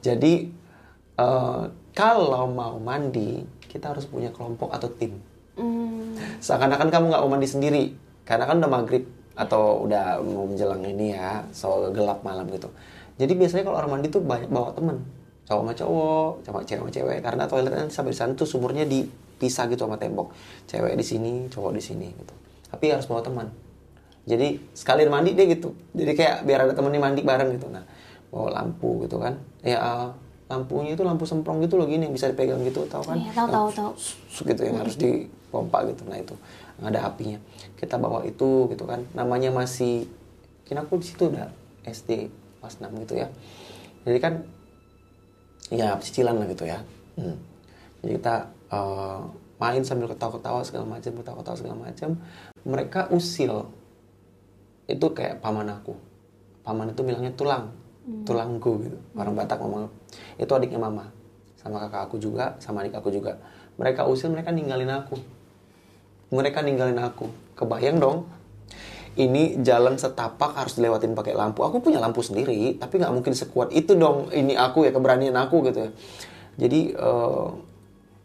jadi 0.00 0.32
eh, 1.14 1.62
kalau 1.92 2.44
mau 2.46 2.76
mandi 2.76 3.40
kita 3.64 3.90
harus 3.90 4.04
punya 4.04 4.28
kelompok 4.28 4.68
atau 4.70 4.90
tim 4.90 5.22
Hmm. 5.54 6.18
seakan-akan 6.36 6.90
kamu 6.90 7.04
nggak 7.08 7.22
mau 7.22 7.30
mandi 7.30 7.46
sendiri 7.46 7.94
karena 8.24 8.44
kan 8.48 8.60
udah 8.60 8.72
maghrib 8.72 9.04
atau 9.34 9.82
udah 9.84 10.22
mau 10.22 10.46
menjelang 10.46 10.80
ini 10.86 11.12
ya 11.12 11.42
so 11.50 11.90
gelap 11.90 12.22
malam 12.22 12.46
gitu. 12.54 12.70
Jadi 13.14 13.32
biasanya 13.38 13.62
kalau 13.66 13.78
orang 13.78 13.90
mandi 13.98 14.08
tuh 14.10 14.22
banyak 14.22 14.50
bawa 14.50 14.74
temen 14.74 14.98
cowok 15.44 15.60
sama 15.60 15.72
cowok 15.76 16.32
sama 16.42 16.60
cewek 16.64 16.80
sama 16.82 16.90
cewek. 16.90 17.18
Karena 17.22 17.42
toiletnya 17.46 17.84
sampai 17.90 18.10
di 18.14 18.18
sana 18.18 18.32
tuh 18.34 18.48
sumurnya 18.48 18.86
dipisah 18.86 19.70
gitu 19.70 19.86
sama 19.86 19.98
tembok. 19.98 20.34
Cewek 20.66 20.94
di 20.98 21.04
sini 21.04 21.32
cowok 21.50 21.72
di 21.78 21.82
sini 21.82 22.08
gitu. 22.10 22.34
Tapi 22.70 22.84
harus 22.90 23.06
bawa 23.06 23.22
teman. 23.22 23.46
Jadi 24.24 24.56
sekalian 24.72 25.12
mandi 25.12 25.36
deh 25.36 25.46
gitu. 25.50 25.76
Jadi 25.92 26.12
kayak 26.16 26.48
biar 26.48 26.66
ada 26.66 26.72
temennya 26.72 27.02
mandi 27.02 27.22
bareng 27.22 27.54
gitu. 27.58 27.68
Nah 27.70 27.84
bawa 28.34 28.50
lampu 28.62 29.06
gitu 29.06 29.20
kan. 29.20 29.38
Ya 29.62 30.10
lampunya 30.44 30.94
itu 30.94 31.02
lampu 31.02 31.26
semprong 31.26 31.62
gitu 31.64 31.74
loh 31.80 31.86
gini 31.90 32.06
yang 32.06 32.14
bisa 32.14 32.30
dipegang 32.30 32.62
gitu 32.66 32.84
tahu 32.86 33.02
kan? 33.02 33.16
Iya, 33.16 33.32
tahu, 33.32 33.48
tahu, 33.50 33.68
tahu. 33.74 33.90
Gitu 34.46 34.60
yang 34.62 34.76
harus 34.80 34.94
dipompa 34.98 35.86
gitu. 35.86 36.02
Nah 36.06 36.18
itu 36.18 36.34
ada 36.82 37.06
apinya. 37.06 37.38
Kita 37.78 38.00
bawa 38.00 38.26
itu 38.26 38.66
gitu 38.72 38.84
kan. 38.88 39.06
Namanya 39.14 39.54
masih 39.54 40.10
kira 40.66 40.82
aku 40.82 40.98
di 40.98 41.06
situ 41.06 41.30
udah 41.30 41.52
SD 41.86 42.32
kelas 42.58 42.80
6 42.80 42.90
gitu 43.06 43.14
ya. 43.20 43.28
Jadi 44.08 44.18
kan 44.18 44.34
ya 45.70 45.94
cicilan 46.00 46.40
lah 46.40 46.48
gitu 46.50 46.66
ya. 46.66 46.82
Hmm. 47.14 47.38
jadi 48.02 48.18
kita 48.18 48.34
eh, 48.74 49.20
main 49.62 49.82
sambil 49.86 50.10
ketawa-ketawa 50.10 50.66
segala 50.66 50.98
macam 50.98 51.12
ketawa-ketawa 51.14 51.56
segala 51.56 51.76
macam. 51.78 52.10
Mereka 52.66 53.14
usil. 53.14 53.70
Itu 54.90 55.14
kayak 55.14 55.40
paman 55.40 55.70
aku. 55.70 55.94
Paman 56.66 56.92
itu 56.92 57.00
bilangnya 57.06 57.32
tulang. 57.38 57.70
Tulangku 58.04 58.84
gitu. 58.84 58.98
Orang 59.16 59.32
Batak 59.32 59.62
ngomong 59.62 59.88
itu 60.36 60.52
adiknya 60.52 60.76
mama. 60.76 61.08
Sama 61.56 61.80
kakak 61.80 62.12
aku 62.12 62.20
juga 62.20 62.60
sama 62.60 62.84
adik 62.84 63.00
aku 63.00 63.08
juga. 63.08 63.40
Mereka 63.80 64.04
usil 64.04 64.28
mereka 64.28 64.52
ninggalin 64.52 64.92
aku 64.92 65.16
mereka 66.34 66.60
ninggalin 66.60 66.98
aku. 66.98 67.30
Kebayang 67.54 68.02
dong? 68.02 68.26
Ini 69.14 69.62
jalan 69.62 69.94
setapak 69.94 70.58
harus 70.58 70.74
dilewatin 70.74 71.14
pakai 71.14 71.38
lampu. 71.38 71.62
Aku 71.62 71.78
punya 71.78 72.02
lampu 72.02 72.18
sendiri 72.18 72.74
tapi 72.76 72.98
nggak 72.98 73.14
mungkin 73.14 73.30
sekuat 73.30 73.70
itu 73.70 73.94
dong. 73.94 74.34
Ini 74.34 74.58
aku 74.58 74.84
ya 74.84 74.90
keberanian 74.90 75.38
aku 75.38 75.62
gitu 75.70 75.86
ya. 75.86 75.90
Jadi 76.58 76.98
eh, 76.98 77.48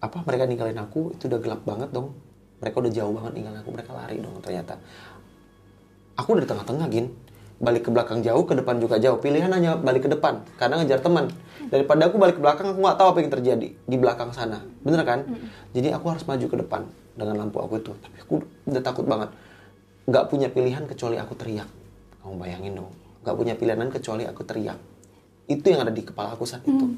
apa 0.02 0.18
mereka 0.26 0.50
ninggalin 0.50 0.80
aku 0.82 1.14
itu 1.14 1.30
udah 1.30 1.40
gelap 1.40 1.62
banget 1.62 1.94
dong. 1.94 2.18
Mereka 2.60 2.76
udah 2.82 2.92
jauh 2.92 3.14
banget 3.14 3.32
ninggalin 3.38 3.62
aku 3.62 3.70
mereka 3.70 3.92
lari 3.94 4.18
dong 4.18 4.34
ternyata. 4.42 4.82
Aku 6.18 6.34
udah 6.34 6.44
di 6.44 6.50
tengah-tengah 6.50 6.88
gin 6.90 7.08
balik 7.60 7.88
ke 7.88 7.90
belakang 7.92 8.24
jauh 8.24 8.48
ke 8.48 8.56
depan 8.56 8.80
juga 8.80 8.96
jauh. 8.98 9.20
Pilihan 9.20 9.52
hanya 9.52 9.76
balik 9.76 10.08
ke 10.08 10.10
depan 10.10 10.48
karena 10.56 10.80
ngejar 10.82 11.04
teman. 11.04 11.28
Daripada 11.68 12.08
aku 12.08 12.16
balik 12.16 12.40
ke 12.40 12.42
belakang 12.42 12.72
aku 12.72 12.80
nggak 12.80 12.98
tahu 12.98 13.08
apa 13.12 13.20
yang 13.20 13.32
terjadi 13.36 13.68
di 13.76 13.96
belakang 14.00 14.32
sana. 14.32 14.64
Bener 14.82 15.04
kan? 15.04 15.28
Jadi 15.76 15.92
aku 15.92 16.06
harus 16.10 16.24
maju 16.24 16.46
ke 16.48 16.58
depan 16.58 16.82
dengan 17.20 17.36
lampu 17.46 17.60
aku 17.60 17.84
itu. 17.84 17.92
Tapi 18.00 18.18
aku 18.24 18.34
udah 18.72 18.82
takut 18.82 19.06
banget. 19.06 19.30
Nggak 20.08 20.24
punya 20.32 20.48
pilihan 20.48 20.84
kecuali 20.88 21.20
aku 21.20 21.36
teriak. 21.36 21.70
Kamu 22.24 22.40
bayangin 22.40 22.80
dong. 22.80 22.90
Nggak 23.28 23.36
punya 23.36 23.54
pilihan 23.60 23.92
kecuali 23.92 24.24
aku 24.24 24.42
teriak. 24.48 24.80
Itu 25.52 25.66
yang 25.68 25.84
ada 25.84 25.92
di 25.92 26.02
kepala 26.02 26.40
aku 26.40 26.48
saat 26.48 26.64
itu. 26.64 26.96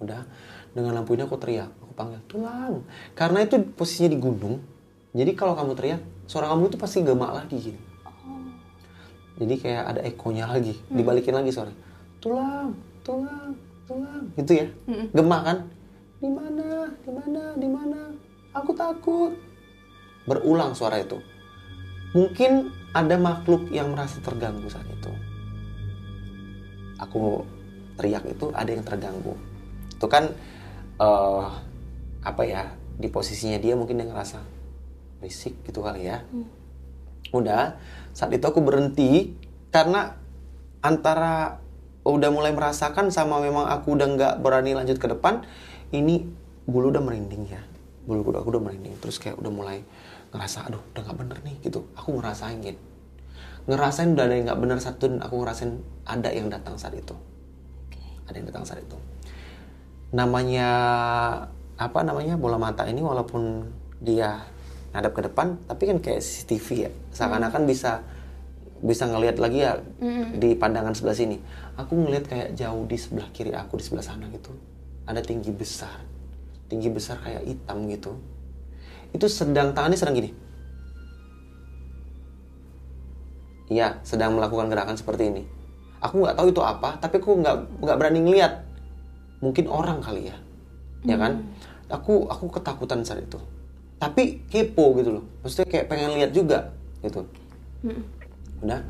Udah 0.00 0.24
dengan 0.72 0.96
lampu 0.96 1.12
ini 1.12 1.28
aku 1.28 1.36
teriak. 1.36 1.68
Aku 1.84 1.92
panggil 1.92 2.18
tulang. 2.24 2.80
Karena 3.12 3.44
itu 3.44 3.60
posisinya 3.76 4.08
di 4.08 4.18
gunung. 4.18 4.56
Jadi 5.12 5.36
kalau 5.36 5.52
kamu 5.52 5.76
teriak 5.76 6.00
suara 6.24 6.48
kamu 6.48 6.72
itu 6.72 6.78
pasti 6.80 7.04
gemak 7.04 7.36
lagi. 7.36 7.58
gitu 7.60 7.89
jadi 9.40 9.54
kayak 9.56 9.84
ada 9.96 10.00
ekonya 10.04 10.44
lagi. 10.52 10.76
Dibalikin 10.92 11.32
lagi 11.32 11.50
suara 11.50 11.72
tulang 12.20 12.76
tulang 13.00 13.56
tulang. 13.88 14.24
Gitu 14.36 14.52
ya. 14.60 14.66
Gemak 15.16 15.42
kan? 15.42 15.58
Di 16.20 16.28
mana? 16.28 16.68
Di 17.00 17.10
mana? 17.10 17.42
Di 17.56 17.68
mana? 17.68 18.00
Aku 18.52 18.76
takut. 18.76 19.32
Berulang 20.28 20.76
suara 20.76 21.00
itu. 21.00 21.16
Mungkin 22.12 22.68
ada 22.92 23.16
makhluk 23.16 23.72
yang 23.72 23.90
merasa 23.96 24.20
terganggu 24.20 24.68
saat 24.68 24.84
itu. 24.86 25.10
Aku 27.00 27.48
teriak 27.96 28.28
itu 28.28 28.52
ada 28.52 28.68
yang 28.68 28.84
terganggu. 28.84 29.34
Itu 29.96 30.06
kan 30.06 30.28
eh 31.00 31.48
apa 32.20 32.42
ya 32.44 32.68
di 33.00 33.08
posisinya 33.08 33.56
dia 33.56 33.72
mungkin 33.72 33.96
dia 33.96 34.04
ngerasa 34.04 34.44
berisik 35.24 35.56
gitu 35.64 35.80
kali 35.80 36.12
ya. 36.12 36.20
Udah 37.32 37.80
saat 38.16 38.32
itu 38.34 38.44
aku 38.44 38.60
berhenti 38.62 39.34
karena 39.70 40.18
antara 40.80 41.62
udah 42.02 42.30
mulai 42.32 42.50
merasakan 42.56 43.12
sama 43.12 43.38
memang 43.38 43.68
aku 43.68 43.94
udah 43.94 44.08
nggak 44.16 44.34
berani 44.40 44.72
lanjut 44.72 44.96
ke 44.96 45.06
depan 45.06 45.44
ini 45.92 46.26
bulu 46.64 46.90
udah 46.90 47.02
merinding 47.02 47.46
ya. 47.50 47.62
Bulu 48.08 48.24
kuda 48.26 48.42
aku 48.42 48.56
udah 48.56 48.62
merinding 48.64 48.96
terus 48.98 49.20
kayak 49.20 49.36
udah 49.36 49.52
mulai 49.52 49.84
ngerasa 50.32 50.66
aduh 50.70 50.82
udah 50.96 51.02
nggak 51.06 51.18
bener 51.18 51.38
nih 51.44 51.56
gitu. 51.62 51.86
Aku 51.94 52.16
ngerasain 52.16 52.58
gitu 52.64 52.90
ngerasain 53.68 54.16
udah 54.16 54.24
ada 54.24 54.34
yang 54.34 54.44
nggak 54.48 54.60
bener 54.60 54.78
satu 54.80 55.10
dan 55.10 55.20
aku 55.20 55.34
ngerasain 55.44 55.72
ada 56.08 56.28
yang 56.32 56.48
datang 56.48 56.74
saat 56.80 56.96
itu. 56.96 57.12
Ada 58.26 58.40
yang 58.40 58.46
datang 58.48 58.64
saat 58.64 58.80
itu. 58.80 58.96
Namanya 60.14 60.68
apa 61.76 62.00
namanya 62.04 62.34
bola 62.40 62.56
mata 62.56 62.84
ini 62.88 62.98
walaupun 63.04 63.68
dia 64.00 64.42
ngadap 64.90 65.12
ke 65.14 65.22
depan 65.30 65.58
tapi 65.66 65.82
kan 65.90 65.98
kayak 66.02 66.20
CCTV 66.22 66.68
ya. 66.88 66.90
Seakan-akan 67.14 67.62
bisa 67.66 68.02
bisa 68.80 69.04
ngelihat 69.04 69.36
lagi 69.36 69.60
ya 69.60 69.76
di 70.36 70.56
pandangan 70.56 70.96
sebelah 70.96 71.16
sini. 71.16 71.36
Aku 71.76 71.96
ngelihat 71.96 72.26
kayak 72.26 72.48
jauh 72.56 72.84
di 72.88 72.96
sebelah 72.96 73.28
kiri 73.32 73.52
aku 73.52 73.76
di 73.76 73.84
sebelah 73.84 74.04
sana 74.04 74.26
gitu. 74.32 74.50
Ada 75.04 75.20
tinggi 75.20 75.52
besar. 75.52 76.00
Tinggi 76.70 76.88
besar 76.88 77.20
kayak 77.20 77.44
hitam 77.44 77.86
gitu. 77.92 78.16
Itu 79.12 79.26
sedang 79.28 79.76
tangannya 79.76 79.98
sedang 79.98 80.16
gini. 80.16 80.30
Iya, 83.70 84.02
sedang 84.02 84.34
melakukan 84.34 84.66
gerakan 84.66 84.98
seperti 84.98 85.30
ini. 85.30 85.42
Aku 86.02 86.24
nggak 86.24 86.34
tahu 86.34 86.50
itu 86.50 86.62
apa, 86.64 86.98
tapi 86.98 87.22
aku 87.22 87.38
nggak 87.38 87.84
nggak 87.84 87.96
berani 88.00 88.20
ngeliat. 88.26 88.66
Mungkin 89.38 89.70
orang 89.70 90.02
kali 90.02 90.26
ya, 90.26 90.36
ya 91.06 91.16
kan? 91.16 91.46
Aku 91.86 92.26
aku 92.26 92.50
ketakutan 92.50 93.06
saat 93.06 93.22
itu. 93.22 93.38
Tapi 94.00 94.48
kepo 94.48 94.96
gitu 94.96 95.20
loh. 95.20 95.24
Maksudnya 95.44 95.68
kayak 95.68 95.86
pengen 95.92 96.16
lihat 96.16 96.32
juga 96.32 96.72
gitu. 97.04 97.20
Udah, 98.64 98.80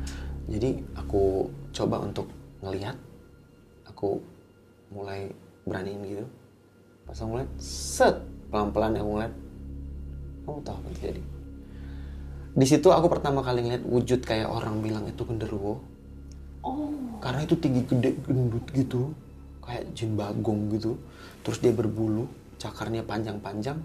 jadi 0.47 0.79
aku 0.95 1.51
coba 1.75 1.99
untuk 1.99 2.31
ngelihat. 2.63 2.95
Aku 3.91 4.23
mulai 4.87 5.27
beraniin 5.67 5.99
gitu. 6.07 6.25
Pas 7.03 7.19
aku 7.19 7.27
ngeliat, 7.27 7.51
set 7.59 8.15
pelan-pelan 8.47 8.95
aku 8.95 9.09
ngeliat. 9.19 9.33
Kamu 10.47 10.59
tahu 10.63 10.75
apa 10.79 10.87
terjadi? 10.95 11.21
Di 12.51 12.65
situ 12.67 12.87
aku 12.91 13.07
pertama 13.11 13.43
kali 13.43 13.67
ngeliat 13.67 13.83
wujud 13.83 14.23
kayak 14.23 14.47
orang 14.47 14.79
bilang 14.79 15.03
itu 15.07 15.27
genderuwo. 15.27 15.83
Oh. 16.63 16.91
Karena 17.19 17.43
itu 17.43 17.59
tinggi 17.59 17.83
gede 17.83 18.15
gendut 18.23 18.63
gitu. 18.71 19.11
Kayak 19.59 19.91
jin 19.91 20.15
bagong 20.15 20.71
gitu. 20.71 20.95
Terus 21.43 21.59
dia 21.59 21.71
berbulu, 21.75 22.31
cakarnya 22.59 23.03
panjang-panjang, 23.03 23.79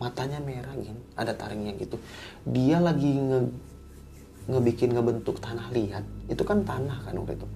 matanya 0.00 0.40
merah 0.40 0.72
gitu. 0.80 0.96
Ada 1.14 1.36
taringnya 1.36 1.76
gitu. 1.76 2.00
Dia 2.48 2.80
lagi 2.80 3.12
nge 3.12 3.40
ngebikin 4.50 4.96
ngebentuk 4.96 5.38
tanah 5.38 5.70
liat. 5.70 6.02
Itu 6.26 6.42
kan 6.42 6.64
tanah 6.64 7.04
kan 7.04 7.14
waktu 7.14 7.36
itu. 7.36 7.46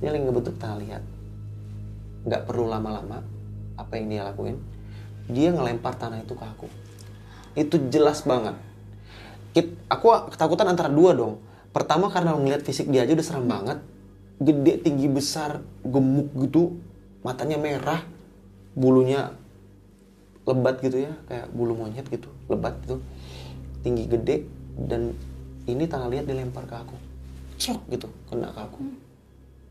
Dia 0.00 0.14
lagi 0.14 0.22
ngebentuk 0.24 0.56
tanah 0.56 0.78
liat. 0.78 1.02
Nggak 2.24 2.42
perlu 2.46 2.70
lama-lama 2.70 3.20
apa 3.74 3.92
yang 3.98 4.06
dia 4.08 4.22
lakuin. 4.24 4.56
Dia 5.28 5.52
ngelempar 5.52 5.98
tanah 5.98 6.22
itu 6.22 6.32
ke 6.32 6.44
aku. 6.46 6.70
Itu 7.58 7.90
jelas 7.90 8.22
banget 8.22 8.54
Kit- 9.58 9.80
aku 9.88 10.30
ketakutan 10.30 10.68
antara 10.68 10.92
dua 10.92 11.16
dong. 11.16 11.40
Pertama 11.72 12.12
karena 12.12 12.36
ngeliat 12.36 12.64
fisik 12.64 12.88
dia 12.88 13.04
aja 13.04 13.16
udah 13.16 13.26
serem 13.26 13.46
banget. 13.48 13.78
Gede, 14.38 14.78
tinggi 14.86 15.10
besar, 15.10 15.66
gemuk 15.82 16.30
gitu, 16.38 16.78
matanya 17.26 17.58
merah, 17.58 18.06
bulunya 18.78 19.34
lebat 20.48 20.80
gitu 20.80 21.04
ya, 21.04 21.12
kayak 21.28 21.52
bulu 21.52 21.76
monyet 21.76 22.08
gitu, 22.08 22.32
lebat 22.48 22.80
gitu. 22.88 23.04
Tinggi 23.84 24.08
gede 24.08 24.48
dan 24.80 25.12
ini 25.68 25.84
tangan 25.84 26.08
liat 26.08 26.24
dilempar 26.24 26.64
ke 26.64 26.76
aku. 26.80 26.96
Cok 27.60 27.80
gitu, 27.92 28.08
kena 28.32 28.48
ke 28.56 28.60
aku. 28.64 28.80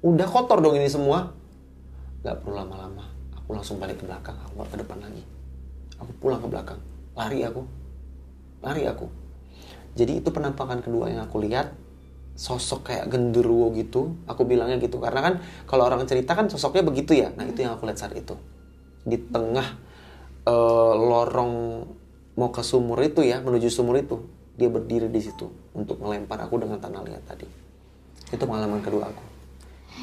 Udah 0.06 0.30
kotor 0.30 0.62
dong 0.62 0.78
ini 0.78 0.86
semua. 0.86 1.34
Gak 2.22 2.46
perlu 2.46 2.54
lama-lama. 2.62 3.10
Aku 3.34 3.48
aku 3.48 3.56
langsung 3.56 3.80
balik 3.80 3.96
ke 3.96 4.04
belakang 4.04 4.36
aku 4.44 4.60
nggak 4.60 4.70
ke 4.76 4.78
depan 4.84 4.98
lagi 5.08 5.24
aku 6.04 6.12
pulang 6.20 6.44
ke 6.44 6.52
belakang 6.52 6.80
lari 7.16 7.40
aku 7.48 7.64
lari 8.60 8.84
aku 8.84 9.08
jadi 9.96 10.20
itu 10.20 10.36
penampakan 10.36 10.84
kedua 10.84 11.08
yang 11.08 11.24
aku 11.24 11.40
lihat 11.40 11.72
sosok 12.36 12.92
kayak 12.92 13.08
genderuwo 13.08 13.72
gitu 13.72 14.20
aku 14.28 14.44
bilangnya 14.44 14.84
gitu 14.84 15.00
karena 15.00 15.24
kan 15.24 15.34
kalau 15.64 15.88
orang 15.88 16.04
cerita 16.04 16.36
kan 16.36 16.52
sosoknya 16.52 16.84
begitu 16.84 17.16
ya 17.16 17.32
nah 17.40 17.48
itu 17.48 17.64
yang 17.64 17.80
aku 17.80 17.88
lihat 17.88 18.04
saat 18.04 18.20
itu 18.20 18.36
di 19.08 19.16
tengah 19.16 19.80
eh, 20.48 20.94
lorong 20.96 21.54
mau 22.40 22.50
ke 22.54 22.64
sumur 22.64 23.04
itu 23.04 23.26
ya 23.26 23.44
menuju 23.44 23.68
sumur 23.68 24.00
itu 24.00 24.24
dia 24.56 24.72
berdiri 24.72 25.12
di 25.12 25.22
situ 25.22 25.52
untuk 25.76 26.00
melempar 26.00 26.40
aku 26.42 26.58
dengan 26.58 26.80
tanah 26.80 27.04
liat 27.04 27.24
tadi 27.28 27.46
itu 28.32 28.44
pengalaman 28.44 28.80
kedua 28.80 29.12
aku 29.12 29.24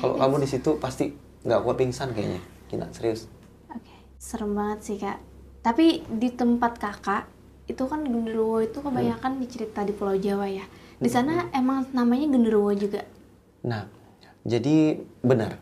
kalau 0.03 0.15
kamu 0.21 0.35
di 0.45 0.49
situ 0.51 0.71
pasti 0.77 1.15
nggak 1.45 1.61
kuat 1.65 1.77
pingsan 1.79 2.11
kayaknya 2.13 2.43
Gila, 2.69 2.89
serius 2.91 3.29
Oke, 3.71 3.95
serem 4.17 4.57
banget 4.57 4.81
sih 4.83 4.97
kak. 4.99 5.19
Tapi 5.65 6.05
di 6.09 6.29
tempat 6.33 6.77
kakak 6.81 7.25
itu 7.65 7.81
kan 7.89 8.05
genderuwo 8.05 8.61
itu 8.61 8.81
kebanyakan 8.85 9.41
dicerita 9.41 9.81
di 9.85 9.93
Pulau 9.97 10.17
Jawa 10.17 10.49
ya. 10.49 10.65
Di 11.01 11.09
sana 11.09 11.49
emang 11.53 11.89
namanya 11.97 12.29
genderuwo 12.35 12.73
juga. 12.77 13.05
Nah, 13.65 13.89
jadi 14.45 15.01
benar. 15.25 15.57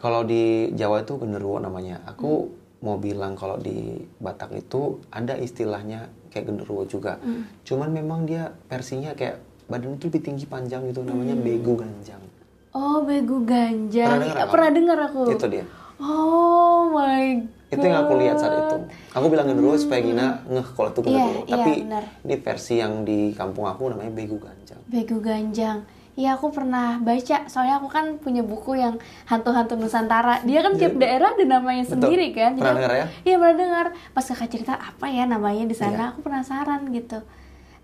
Kalau 0.00 0.24
di 0.24 0.72
Jawa 0.76 1.04
itu 1.04 1.16
genderuwo 1.16 1.60
namanya. 1.60 2.04
Aku 2.08 2.52
mau 2.78 2.94
bilang 2.96 3.34
kalau 3.34 3.56
di 3.56 3.98
Batak 4.16 4.54
itu 4.54 4.80
ada 5.10 5.34
istilahnya 5.34 6.06
kayak 6.28 6.46
genderuwo 6.46 6.84
juga. 6.84 7.18
Cuman 7.62 7.90
memang 7.90 8.22
dia 8.22 8.54
versinya 8.66 9.12
kayak 9.12 9.38
badan 9.66 9.94
itu 9.94 10.08
lebih 10.08 10.22
tinggi 10.24 10.44
panjang 10.44 10.86
gitu 10.86 11.02
namanya 11.02 11.34
begu 11.34 11.74
ganjang. 11.74 12.22
Oh, 12.70 13.02
begu 13.02 13.42
ganjang. 13.42 14.06
Pernah 14.06 14.22
dengar 14.22 14.38
Eh? 14.38 14.50
Pernah 14.50 14.70
dengar 14.70 14.98
aku. 15.04 15.22
Itu 15.28 15.46
dia. 15.48 15.64
Oh 15.98 16.88
my 16.88 17.42
Itu 17.68 17.82
yang 17.82 18.06
aku 18.06 18.16
lihat 18.16 18.38
saat 18.38 18.54
itu. 18.54 18.76
Aku 19.12 19.26
bilang 19.28 19.44
genderuwo 19.44 19.74
supaya 19.74 20.00
Gina 20.00 20.40
ngeh 20.46 20.68
kalau 20.72 20.88
itu 20.88 21.00
Hmm. 21.02 21.10
Iya, 21.10 21.18
genderuwo. 21.18 21.42
iya, 21.42 21.52
Tapi 21.52 21.72
benar. 21.82 22.04
ini 22.22 22.34
versi 22.38 22.74
yang 22.78 22.92
di 23.02 23.18
kampung 23.34 23.66
aku 23.66 23.90
namanya 23.90 24.08
begu 24.08 24.38
ganjang. 24.38 24.80
Begu 24.86 25.18
ganjang. 25.18 25.78
Iya 26.18 26.34
aku 26.34 26.50
pernah 26.50 26.98
baca, 26.98 27.46
soalnya 27.46 27.78
aku 27.78 27.86
kan 27.86 28.18
punya 28.18 28.42
buku 28.42 28.74
yang 28.74 28.98
hantu-hantu 29.24 29.78
Nusantara. 29.78 30.42
Dia 30.42 30.66
kan 30.66 30.74
tiap 30.74 30.98
daerah 30.98 31.30
ada 31.30 31.44
namanya 31.46 31.86
sendiri 31.86 32.34
kan. 32.34 32.58
Iya. 32.58 32.58
Pernah 32.58 32.74
dengar 32.74 32.92
ya? 32.92 33.06
Iya 33.22 33.36
pernah 33.38 33.56
dengar. 33.56 33.86
Pas 34.10 34.26
kakak 34.26 34.50
cerita 34.50 34.74
apa 34.74 35.06
ya 35.06 35.30
namanya 35.30 35.62
di 35.62 35.78
Iya. 35.78 35.86
sana, 35.86 36.10
aku 36.10 36.26
penasaran 36.26 36.90
gitu. 36.90 37.22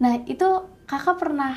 Nah 0.02 0.18
itu 0.26 0.48
kakak 0.90 1.14
pernah 1.14 1.54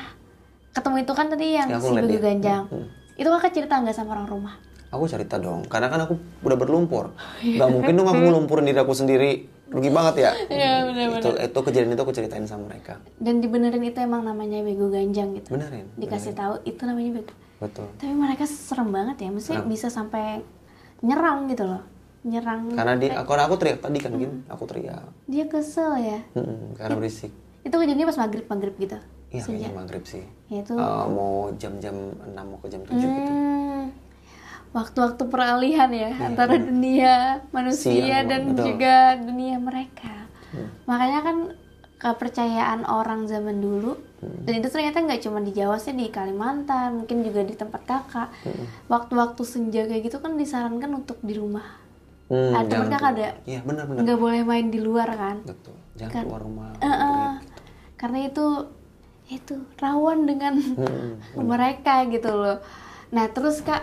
ketemu 0.70 0.96
itu 1.02 1.12
kan 1.18 1.26
tadi 1.26 1.58
yang 1.58 1.66
Ya, 1.66 1.82
si 1.82 1.90
dia. 1.90 2.20
ganjang. 2.22 2.64
Hmm. 2.70 2.86
Itu 3.18 3.26
kakak 3.26 3.50
cerita 3.50 3.82
nggak 3.82 3.96
sama 3.98 4.14
orang 4.14 4.30
rumah? 4.30 4.54
Aku 4.88 5.04
cerita 5.04 5.34
dong, 5.36 5.66
karena 5.66 5.90
kan 5.90 6.00
aku 6.00 6.14
udah 6.40 6.56
berlumpur. 6.56 7.10
Gak 7.42 7.68
mungkin 7.68 7.92
dong 7.92 8.06
aku 8.06 8.22
ngelumpurin 8.24 8.64
diri 8.64 8.78
aku 8.78 8.94
sendiri. 8.94 9.50
Rugi 9.68 9.90
banget 9.92 10.14
ya. 10.24 10.30
Iya, 10.48 10.72
benar-benar. 10.88 11.20
Itu, 11.20 11.30
itu 11.36 11.58
kejadian 11.68 11.92
itu 11.92 12.02
aku 12.02 12.14
ceritain 12.16 12.46
sama 12.48 12.72
mereka. 12.72 12.96
Dan 13.20 13.44
dibenerin 13.44 13.84
itu 13.84 13.98
emang 14.00 14.24
namanya 14.24 14.64
begu 14.64 14.88
ganjang 14.88 15.36
gitu. 15.36 15.52
Benerin. 15.52 15.86
Dikasih 16.00 16.32
tahu 16.32 16.64
itu 16.64 16.80
namanya 16.88 17.20
begu. 17.20 17.34
Betul. 17.58 17.88
Tapi 17.98 18.14
mereka 18.14 18.46
serem 18.46 18.88
banget 18.94 19.26
ya, 19.26 19.28
maksudnya 19.34 19.66
bisa 19.66 19.90
sampai 19.90 20.40
nyerang 21.02 21.50
gitu 21.50 21.66
loh, 21.66 21.82
nyerang. 22.22 22.70
Karena 22.72 22.94
dia, 22.96 23.18
karena 23.26 23.44
aku 23.50 23.56
teriak 23.58 23.78
tadi 23.82 23.98
kan 23.98 24.12
gini, 24.14 24.46
aku 24.46 24.64
teriak. 24.64 25.04
Dia 25.26 25.44
kesel 25.50 25.92
ya. 26.00 26.18
Mm-mm, 26.38 26.78
karena 26.78 26.94
berisik. 26.96 27.34
Itu 27.66 27.74
kejadiannya 27.74 28.06
pas 28.08 28.18
maghrib 28.22 28.46
maghrib 28.46 28.74
gitu. 28.78 28.98
Iya 29.28 29.42
kayaknya 29.44 29.70
maghrib 29.76 30.04
sih. 30.08 30.24
Ya 30.48 30.64
itu. 30.64 30.72
Eh, 30.72 31.04
mau 31.12 31.52
jam-jam 31.60 32.16
6 32.16 32.32
mau 32.32 32.58
ke 32.64 32.68
jam 32.72 32.80
7 32.80 32.96
gitu. 32.96 33.32
Hmm, 34.68 34.74
waktu-waktu 34.74 35.22
peralihan 35.24 35.88
ya 35.88 36.12
antara 36.18 36.54
dunia 36.56 37.14
manusia 37.50 37.88
Siang, 37.90 38.26
dan 38.26 38.40
betul. 38.50 38.64
juga 38.68 38.94
dunia 39.16 39.56
mereka. 39.56 40.28
Makanya 40.84 41.20
kan 41.20 41.36
kepercayaan 41.98 42.84
orang 42.84 43.26
zaman 43.26 43.58
dulu 43.58 43.98
dan 44.18 44.54
itu 44.56 44.68
ternyata 44.68 44.98
nggak 45.00 45.18
cuma 45.20 45.38
di 45.38 45.50
Jawa 45.50 45.76
sih 45.76 45.90
di 45.92 46.06
Kalimantan 46.08 46.94
mungkin 46.96 47.22
juga 47.22 47.42
di 47.42 47.52
tempat 47.52 47.82
kakak 47.84 48.28
waktu-waktu 48.86 49.42
senja 49.42 49.82
kayak 49.82 50.02
gitu 50.04 50.18
kan 50.18 50.34
disarankan 50.34 50.94
untuk 50.96 51.18
di 51.20 51.34
rumah 51.34 51.66
Hmm, 52.28 52.52
Ada 52.52 52.74
mereka 52.78 52.96
tuh. 52.98 53.08
ada. 53.10 53.28
Iya 53.42 53.60
benar-benar. 53.62 54.00
nggak 54.04 54.18
boleh 54.20 54.42
main 54.44 54.68
di 54.68 54.78
luar 54.78 55.08
kan 55.08 55.36
Betul. 55.42 55.72
Jangan 55.96 56.12
Kan- 56.12 56.24
keluar 56.28 56.42
rumah. 56.44 56.68
Eh, 56.76 56.86
eh. 56.86 57.30
karena 57.96 58.18
itu 58.22 58.46
itu 59.26 59.54
rawan 59.74 60.18
dengan 60.22 60.54
Hmm, 60.76 61.16
mereka 61.50 62.04
gitu 62.04 62.28
loh. 62.28 62.60
Nah 63.08 63.26
terus 63.26 63.58
kak, 63.58 63.80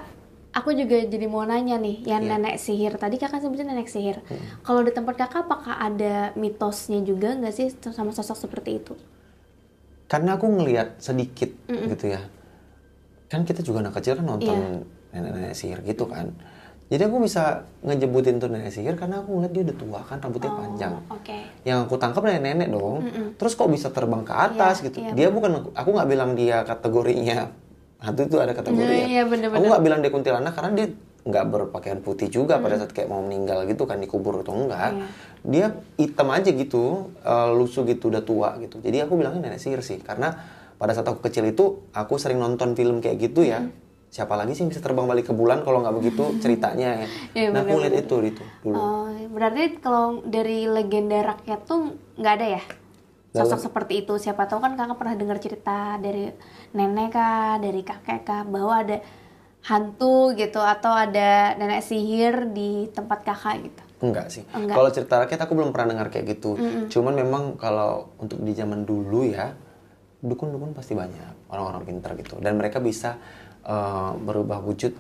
aku 0.56 0.72
juga 0.72 0.96
jadi 0.98 1.28
mau 1.28 1.44
nanya 1.44 1.76
nih, 1.76 2.02
yang 2.02 2.24
Iya. 2.24 2.32
nenek 2.34 2.56
sihir 2.56 2.96
tadi 2.96 3.20
kakak 3.20 3.44
sebutin 3.44 3.68
nenek 3.68 3.86
sihir. 3.86 4.24
Kalau 4.64 4.82
di 4.82 4.90
tempat 4.90 5.20
kakak 5.20 5.44
apakah 5.44 5.76
ada 5.78 6.32
mitosnya 6.34 7.04
juga 7.04 7.36
nggak 7.36 7.52
sih 7.52 7.68
sama 7.86 8.10
sosok 8.10 8.40
seperti 8.40 8.80
itu? 8.80 8.96
Karena 10.08 10.38
aku 10.38 10.48
ngelihat 10.48 10.96
sedikit 10.98 11.52
gitu 11.68 12.08
ya. 12.08 12.24
Kan 13.28 13.44
kita 13.44 13.60
juga 13.60 13.84
anak 13.84 14.00
kecil 14.00 14.16
kan 14.16 14.26
nonton 14.26 14.56
Iya. 14.56 14.80
nenek-nenek 15.12 15.54
sihir 15.54 15.80
gitu 15.84 16.08
kan. 16.08 16.32
Jadi 16.86 17.02
aku 17.02 17.18
bisa 17.18 17.66
ngejebutin 17.82 18.38
tuh 18.38 18.46
nenek 18.46 18.70
sihir 18.70 18.94
karena 18.94 19.18
aku 19.18 19.34
ngeliat 19.34 19.52
dia 19.52 19.64
udah 19.66 19.76
tua 19.76 20.00
kan 20.06 20.22
rambutnya 20.22 20.54
panjang. 20.54 20.94
Oke. 21.10 21.38
Yang 21.66 21.90
aku 21.90 21.96
tangkap 21.98 22.22
nenek-nenek 22.22 22.70
dong. 22.70 23.02
Terus 23.36 23.54
kok 23.54 23.68
bisa 23.68 23.90
terbang 23.90 24.22
ke 24.22 24.30
atas 24.32 24.80
Iya, 24.80 24.86
gitu. 24.88 24.98
iya, 25.02 25.12
dia 25.12 25.28
bukan 25.34 25.74
aku 25.74 25.90
nggak 25.92 26.08
bilang 26.08 26.32
dia 26.38 26.62
kategorinya 26.62 27.50
hantu 28.06 28.22
itu 28.24 28.38
ada 28.38 28.54
kategori 28.54 28.86
Iya, 28.86 29.02
ya. 29.02 29.08
iya, 29.10 29.24
bener-bener. 29.26 29.60
Aku 29.60 29.66
nggak 29.68 29.84
bilang 29.84 30.00
dia 30.00 30.12
kuntilanak 30.14 30.54
karena 30.54 30.72
dia 30.74 30.88
nggak 31.26 31.46
berpakaian 31.50 32.00
putih 32.00 32.30
juga 32.30 32.62
pada 32.62 32.78
saat 32.78 32.94
kayak 32.94 33.10
mau 33.10 33.26
meninggal 33.26 33.66
gitu 33.66 33.84
kan 33.84 33.98
dikubur 33.98 34.46
atau 34.46 34.54
enggak. 34.54 34.94
Iya. 34.94 35.06
Dia 35.42 35.66
hitam 35.98 36.30
aja 36.30 36.50
gitu, 36.50 37.10
eh, 37.20 37.50
lusuh 37.52 37.82
gitu 37.84 38.14
udah 38.14 38.22
tua 38.22 38.50
gitu. 38.62 38.78
Jadi 38.78 39.02
aku 39.02 39.18
bilangnya 39.18 39.50
nenek 39.50 39.58
sihir 39.58 39.82
sih 39.82 39.98
karena 40.00 40.38
pada 40.78 40.94
saat 40.94 41.10
aku 41.10 41.26
kecil 41.26 41.50
itu 41.50 41.90
aku 41.92 42.22
sering 42.22 42.38
nonton 42.38 42.78
film 42.78 43.02
kayak 43.02 43.18
gitu 43.18 43.42
ya. 43.42 43.66
Siapa 44.06 44.38
lagi 44.38 44.54
sih 44.54 44.64
yang 44.64 44.72
bisa 44.72 44.80
terbang 44.80 45.04
balik 45.04 45.28
ke 45.28 45.34
bulan 45.34 45.66
kalau 45.66 45.82
nggak 45.82 45.96
begitu 45.98 46.24
ceritanya 46.46 47.04
ya. 47.04 47.08
Iya, 47.34 47.48
nah 47.50 47.66
aku 47.66 47.76
lihat 47.82 48.06
itu 48.06 48.16
itu 48.22 48.44
dulu. 48.62 48.78
Oh, 48.78 49.10
berarti 49.34 49.82
kalau 49.82 50.22
dari 50.24 50.70
legenda 50.70 51.26
rakyat 51.26 51.60
tuh 51.66 51.90
nggak 52.16 52.34
ada 52.38 52.48
ya 52.56 52.64
sosok 53.36 53.60
Dalam- 53.60 53.66
seperti 53.68 53.94
itu. 54.08 54.14
Siapa 54.16 54.48
tahu 54.48 54.64
kan 54.64 54.80
kakak 54.80 54.96
pernah 54.96 55.16
dengar 55.20 55.38
cerita 55.44 56.00
dari 56.00 56.32
nenek 56.72 57.12
kah, 57.12 57.60
dari 57.60 57.84
kakek 57.84 58.24
kah, 58.24 58.42
bahwa 58.48 58.80
ada 58.80 58.98
hantu 59.66 60.32
gitu 60.38 60.62
atau 60.62 60.94
ada 60.96 61.58
nenek 61.60 61.84
sihir 61.84 62.56
di 62.56 62.88
tempat 62.96 63.28
kakak 63.28 63.56
gitu. 63.68 63.84
Enggak 64.06 64.32
sih. 64.32 64.48
Enggak. 64.56 64.76
Kalau 64.78 64.90
cerita 64.94 65.14
rakyat 65.20 65.40
aku 65.44 65.54
belum 65.58 65.76
pernah 65.76 65.98
dengar 65.98 66.08
kayak 66.14 66.40
gitu. 66.40 66.56
Cuman 66.88 67.14
memang 67.18 67.44
kalau 67.60 68.16
untuk 68.22 68.40
di 68.40 68.56
zaman 68.56 68.88
dulu 68.88 69.28
ya, 69.28 69.52
dukun-dukun 70.24 70.72
pasti 70.72 70.96
banyak 70.96 71.52
orang-orang 71.52 71.84
pintar 71.84 72.16
gitu. 72.16 72.40
Dan 72.40 72.56
mereka 72.56 72.80
bisa 72.80 73.20
eh, 73.66 74.12
berubah 74.22 74.62
wujud 74.62 74.94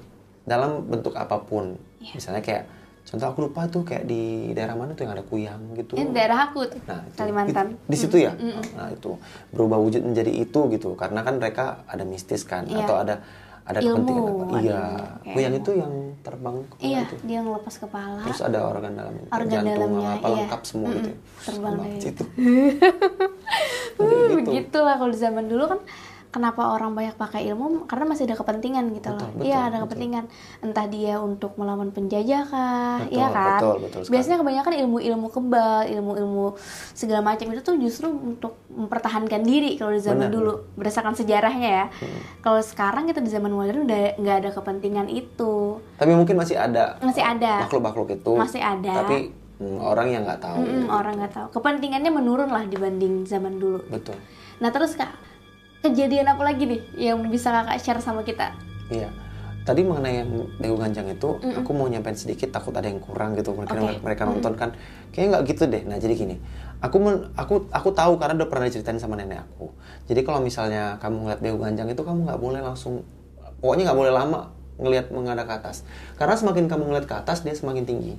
dalam 0.43 0.83
bentuk 0.89 1.13
apa 1.13 1.37
pun. 1.45 1.77
Iya. 2.01 2.17
Misalnya 2.17 2.41
kayak 2.41 2.63
contoh 3.05 3.27
aku 3.29 3.39
lupa 3.45 3.69
tuh 3.69 3.85
kayak 3.85 4.09
di 4.09 4.49
daerah 4.51 4.73
mana 4.73 4.97
tuh 4.97 5.05
yang 5.05 5.13
ada 5.13 5.21
kuyang 5.21 5.61
gitu. 5.77 5.93
Ini 5.93 6.09
daerah 6.09 6.49
aku 6.49 6.65
tuh, 6.65 6.81
Nah, 6.89 7.05
itu. 7.05 7.15
Kalimantan. 7.15 7.65
Di, 7.77 7.93
di 7.93 7.97
situ 7.97 8.17
ya. 8.17 8.33
Nah, 8.73 8.89
itu 8.89 9.13
berubah 9.53 9.77
wujud 9.77 10.01
menjadi 10.01 10.33
itu 10.33 10.59
gitu. 10.73 10.97
Karena 10.97 11.21
kan 11.21 11.37
mereka 11.37 11.85
ada 11.85 12.01
mistis 12.01 12.41
kan 12.41 12.65
Iya. 12.65 12.81
atau 12.83 12.95
ada 12.97 13.15
ada 13.65 13.81
Ilmu, 13.81 13.97
kepentingan 13.97 14.25
apa. 14.29 14.57
Iya. 14.61 14.81
Kuyang 15.33 15.55
itu 15.57 15.71
yang 15.73 15.93
terbang 16.21 16.55
Iya, 16.77 16.99
itu. 17.05 17.15
dia 17.25 17.39
ngelepas 17.41 17.75
kepala. 17.81 18.21
Terus 18.29 18.41
ada 18.45 18.59
organ 18.61 18.93
dalamnya, 18.93 19.25
Organ 19.33 19.49
jantung 19.49 19.73
dalamnya, 19.73 20.09
apa 20.17 20.27
iya. 20.29 20.35
lengkap 20.41 20.61
semua 20.65 20.89
gitu. 20.93 21.09
ya. 21.09 21.17
terbang 21.45 21.73
banget 21.73 21.89
dari 21.89 22.09
itu. 22.13 22.25
Gitu. 23.95 24.35
begitulah 24.45 24.95
kalau 24.99 25.11
di 25.13 25.19
zaman 25.19 25.45
dulu 25.47 25.63
kan 25.71 25.79
kenapa 26.35 26.67
orang 26.67 26.91
banyak 26.91 27.15
pakai 27.15 27.47
ilmu 27.47 27.87
karena 27.87 28.05
masih 28.05 28.27
ada 28.27 28.35
kepentingan 28.35 28.91
gitu 28.91 29.07
loh. 29.09 29.23
Betul, 29.23 29.39
betul, 29.39 29.47
Iya, 29.47 29.57
ada 29.57 29.69
betul. 29.71 29.83
kepentingan. 29.87 30.23
Entah 30.59 30.85
dia 30.85 31.13
untuk 31.17 31.51
melawan 31.55 31.89
penjajah 31.89 32.43
kah, 32.43 32.99
Betul, 32.99 33.15
iya 33.15 33.27
kan? 33.31 33.47
betul, 33.55 33.75
betul 33.79 33.99
sekali. 34.03 34.11
Biasanya 34.11 34.37
kebanyakan 34.37 34.73
ilmu-ilmu 34.77 35.27
kebal, 35.29 35.79
ilmu-ilmu 35.87 36.45
segala 36.91 37.21
macam 37.23 37.47
itu 37.47 37.61
tuh 37.61 37.75
justru 37.79 38.11
untuk 38.11 38.59
mempertahankan 38.67 39.41
diri 39.41 39.79
kalau 39.79 39.89
di 39.89 40.03
zaman 40.03 40.27
Benar. 40.27 40.35
dulu 40.35 40.53
berdasarkan 40.75 41.15
sejarahnya 41.15 41.69
ya. 41.71 41.85
Kalau 42.41 42.59
sekarang 42.59 43.07
kita 43.07 43.17
di 43.17 43.31
zaman 43.31 43.49
modern 43.49 43.87
udah 43.87 44.19
nggak 44.19 44.35
ada 44.37 44.49
kepentingan 44.51 45.07
itu. 45.07 45.79
Tapi 45.95 46.11
mungkin 46.11 46.35
masih 46.35 46.59
ada 46.59 46.99
Masih 46.99 47.23
ada. 47.23 47.63
makhluk-makhluk 47.63 48.11
itu. 48.13 48.31
Masih 48.35 48.59
ada. 48.59 48.91
Tapi 49.01 49.31
mm, 49.57 49.79
orang 49.79 50.07
yang 50.09 50.27
nggak 50.27 50.41
tahu. 50.41 50.59
Mm-mm, 50.59 50.85
orang 50.89 51.15
nggak 51.15 51.31
tahu. 51.31 51.47
Kepentingannya 51.53 52.11
menurun 52.11 52.49
lah 52.49 52.67
dibanding 52.67 53.23
zaman 53.23 53.55
dulu. 53.55 53.79
Betul. 53.87 54.19
Nah 54.55 54.67
terus 54.67 54.93
kak, 54.93 55.15
kejadian 55.85 56.25
apa 56.25 56.41
lagi 56.41 56.65
nih 56.65 56.81
yang 56.97 57.21
bisa 57.29 57.53
kakak 57.53 57.77
share 57.77 58.01
sama 58.01 58.25
kita? 58.25 58.57
Iya. 58.89 59.13
Tadi 59.65 59.81
mengenai 59.81 60.21
yang 60.21 60.29
Dagu 60.61 60.77
Ganjang 60.77 61.09
itu, 61.09 61.41
aku 61.41 61.73
mau 61.73 61.89
nyampein 61.89 62.13
sedikit 62.13 62.53
takut 62.53 62.69
ada 62.77 62.85
yang 62.85 63.01
kurang 63.01 63.33
gitu. 63.33 63.49
Mereka 63.49 63.73
Oke. 63.73 63.97
mereka 64.05 64.21
nonton 64.29 64.53
kan, 64.53 64.69
kayaknya 65.09 65.37
nggak 65.37 65.43
gitu 65.49 65.63
deh. 65.65 65.81
Nah 65.89 65.97
jadi 65.97 66.13
gini, 66.13 66.37
aku 66.85 67.01
men- 67.01 67.33
aku 67.33 67.65
aku 67.73 67.89
tahu 67.89 68.21
karena 68.21 68.37
udah 68.37 68.45
pernah 68.45 68.69
diceritain 68.69 69.01
sama 69.01 69.17
nenek 69.17 69.41
aku. 69.41 69.73
Jadi 70.05 70.21
kalau 70.21 70.37
misalnya 70.37 71.01
kamu 71.01 71.17
ngeliat 71.17 71.41
Dagu 71.41 71.57
Ganjang 71.57 71.89
itu, 71.89 72.01
kamu 72.05 72.29
nggak 72.29 72.37
boleh 72.37 72.61
langsung, 72.61 73.01
pokoknya 73.57 73.89
nggak 73.89 73.99
boleh 74.05 74.13
lama 74.13 74.39
ngelihat 74.77 75.09
menghadap 75.09 75.49
ke 75.49 75.53
atas. 75.57 75.81
Karena 76.13 76.37
semakin 76.37 76.69
kamu 76.69 76.83
ngeliat 76.85 77.09
ke 77.09 77.15
atas, 77.17 77.41
dia 77.41 77.57
semakin 77.57 77.89
tinggi. 77.89 78.13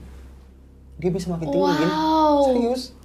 dia 0.96 1.12
bisa 1.12 1.28
makin 1.28 1.52
tinggi. 1.52 1.84
Wow. 1.92 2.40
serius 2.48 2.95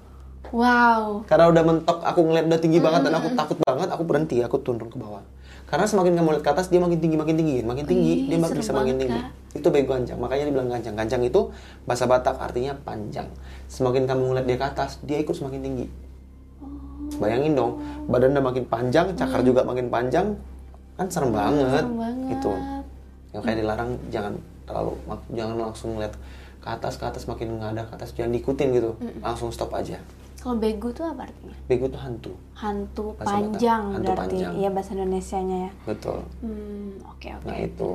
Wow. 0.51 1.23
karena 1.25 1.47
udah 1.47 1.63
mentok 1.63 2.03
aku 2.03 2.19
ngeliat 2.21 2.45
udah 2.45 2.59
tinggi 2.59 2.77
banget 2.77 3.07
dan 3.07 3.13
aku 3.15 3.31
takut 3.33 3.57
banget 3.63 3.87
aku 3.87 4.03
berhenti 4.03 4.43
aku 4.43 4.59
turun 4.59 4.83
ke 4.83 4.99
bawah. 4.99 5.23
Karena 5.63 5.87
semakin 5.87 6.19
kamu 6.19 6.35
lihat 6.35 6.43
ke 6.43 6.51
atas 6.51 6.67
dia 6.67 6.77
makin 6.77 6.99
tinggi 6.99 7.15
makin 7.15 7.35
tinggi 7.35 7.63
makin 7.63 7.87
tinggi 7.87 8.27
Ih, 8.27 8.27
dia 8.27 8.35
makin 8.35 8.59
bisa 8.59 8.75
makin 8.75 8.99
banget, 8.99 9.07
tinggi. 9.07 9.21
Kak. 9.23 9.39
itu 9.51 9.67
bego 9.67 9.91
gancang 9.91 10.15
makanya 10.15 10.43
dibilang 10.47 10.67
gancang 10.67 10.95
gancang 10.95 11.21
itu 11.21 11.41
bahasa 11.83 12.03
Batak 12.03 12.35
artinya 12.35 12.75
panjang. 12.77 13.27
Semakin 13.67 14.03
kamu 14.03 14.21
ngeliat 14.27 14.45
dia 14.45 14.57
ke 14.57 14.65
atas 14.65 14.99
dia 15.01 15.17
ikut 15.17 15.31
semakin 15.31 15.59
tinggi. 15.61 15.85
Bayangin 17.15 17.53
dong 17.53 17.79
badan 18.07 18.31
udah 18.31 18.43
makin 18.45 18.63
panjang 18.65 19.11
cakar 19.13 19.39
juga 19.41 19.63
makin 19.63 19.87
panjang 19.87 20.35
kan 20.95 21.07
serem 21.07 21.31
banget, 21.31 21.63
Hmm. 21.63 21.87
serem 21.87 21.95
banget. 21.97 22.27
gitu. 22.35 22.51
Yang 23.31 23.41
kayak 23.41 23.57
dilarang 23.57 23.89
jangan 24.07 24.33
terlalu 24.63 24.91
jangan 25.31 25.55
langsung 25.57 25.89
ngeliat 25.95 26.13
ke 26.59 26.67
atas 26.67 26.93
ke 26.95 27.05
atas 27.05 27.23
makin 27.25 27.55
nggak 27.55 27.69
ada 27.71 27.83
ke 27.87 27.93
atas 27.95 28.11
jangan 28.11 28.31
diikutin 28.31 28.67
gitu. 28.71 28.91
Langsung 29.19 29.47
stop 29.49 29.71
aja 29.71 29.95
Kalau 30.41 30.57
begu 30.57 30.89
tuh 30.89 31.05
apa 31.05 31.29
artinya? 31.29 31.53
bego 31.69 31.85
tuh 31.85 32.01
hantu 32.01 32.33
Hantu 32.57 33.05
Bahasa 33.13 33.29
panjang 33.37 33.83
Batak. 33.85 33.93
Hantu 33.93 34.09
berarti. 34.09 34.21
panjang. 34.41 34.53
Iya 34.57 34.69
bahasa 34.73 34.91
Indonesianya 34.97 35.57
ya. 35.61 35.71
betul 35.85 36.19
Hmm, 36.41 36.89
oke 37.05 37.27
oke. 37.29 37.45
Nah 37.45 37.57
itu. 37.61 37.89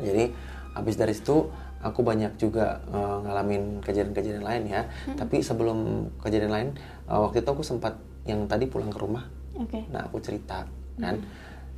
Jadi 0.00 0.24
habis 0.72 0.94
dari 0.96 1.12
situ 1.12 1.36
aku 1.84 2.00
banyak 2.00 2.32
juga 2.40 2.80
eh, 2.88 3.16
ngalamin 3.28 3.84
kejadian-kejadian 3.84 4.44
lain 4.44 4.62
ya. 4.72 4.82
Tapi 5.12 5.44
sebelum 5.44 6.08
kejadian 6.18 6.52
lain 6.52 6.68
eh, 7.06 7.18
waktu 7.20 7.44
itu 7.44 7.50
aku 7.52 7.60
sempat 7.60 8.00
yang 8.24 8.48
tadi 8.48 8.64
pulang 8.64 8.88
ke 8.88 8.96
rumah. 8.96 9.28
Oke. 9.60 9.84
Nah 9.92 10.08
aku 10.08 10.16
cerita 10.24 10.64
kan. 10.96 11.20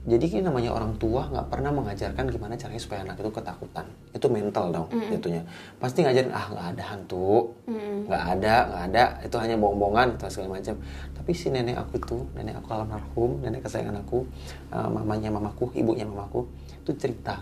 Jadi 0.05 0.29
kan 0.29 0.45
namanya 0.45 0.69
orang 0.69 0.93
tua 1.01 1.25
nggak 1.33 1.49
pernah 1.49 1.73
mengajarkan 1.73 2.29
gimana 2.29 2.53
caranya 2.61 2.77
supaya 2.77 3.09
anak 3.09 3.25
itu 3.25 3.33
ketakutan. 3.33 3.89
Itu 4.13 4.29
mental 4.29 4.69
dong 4.69 4.89
jatuhnya. 5.09 5.41
Pasti 5.81 6.05
ngajarin 6.05 6.29
ah 6.29 6.45
nggak 6.53 6.67
ada 6.77 6.85
hantu, 6.93 7.57
nggak 8.05 8.25
ada 8.37 8.55
nggak 8.69 8.83
ada. 8.93 9.05
Itu 9.25 9.37
hanya 9.41 9.57
bohong-bohongan 9.57 10.21
atau 10.21 10.29
segala 10.29 10.61
macam. 10.61 10.77
Tapi 11.17 11.31
si 11.33 11.49
nenek 11.49 11.81
aku 11.81 11.97
itu 11.97 12.21
nenek 12.37 12.61
aku 12.61 12.69
almarhum 12.77 13.41
nenek 13.41 13.65
kesayangan 13.65 14.05
aku 14.05 14.29
uh, 14.77 14.93
mamanya 14.93 15.33
mamaku 15.33 15.73
ibunya 15.73 16.05
mamaku 16.05 16.45
itu 16.85 16.93
cerita. 17.01 17.41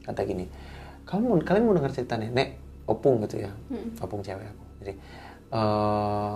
Kata 0.00 0.24
gini 0.24 0.48
kamu 1.04 1.36
mau- 1.36 1.44
kalian 1.44 1.68
mau 1.68 1.76
dengar 1.76 1.92
cerita 1.92 2.16
nenek 2.16 2.56
opung 2.88 3.20
gitu 3.28 3.44
ya. 3.44 3.52
Opung 4.00 4.24
cewek 4.24 4.48
aku. 4.48 4.64
Jadi 4.80 4.92
eh, 5.52 6.34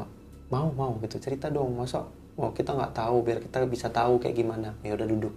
mau 0.53 0.69
mau 0.77 0.93
gitu. 1.01 1.17
Cerita 1.17 1.49
dong 1.49 1.73
masa 1.73 2.05
mau 2.37 2.53
kita 2.53 2.77
nggak 2.77 2.93
tahu 2.93 3.25
biar 3.25 3.39
kita 3.41 3.65
bisa 3.65 3.89
tahu 3.89 4.21
kayak 4.21 4.37
gimana. 4.37 4.77
Ya 4.85 4.93
udah 4.93 5.09
duduk 5.09 5.33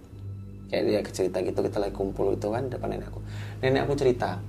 kayak 0.67 0.83
dia 0.83 0.99
cerita 1.07 1.37
gitu 1.41 1.59
kita 1.63 1.77
lagi 1.79 1.95
kumpul 1.95 2.35
itu 2.35 2.47
kan 2.51 2.67
depan 2.67 2.91
nenek 2.91 3.07
aku 3.09 3.19
nenek 3.63 3.87
aku 3.87 3.93
cerita 3.95 4.39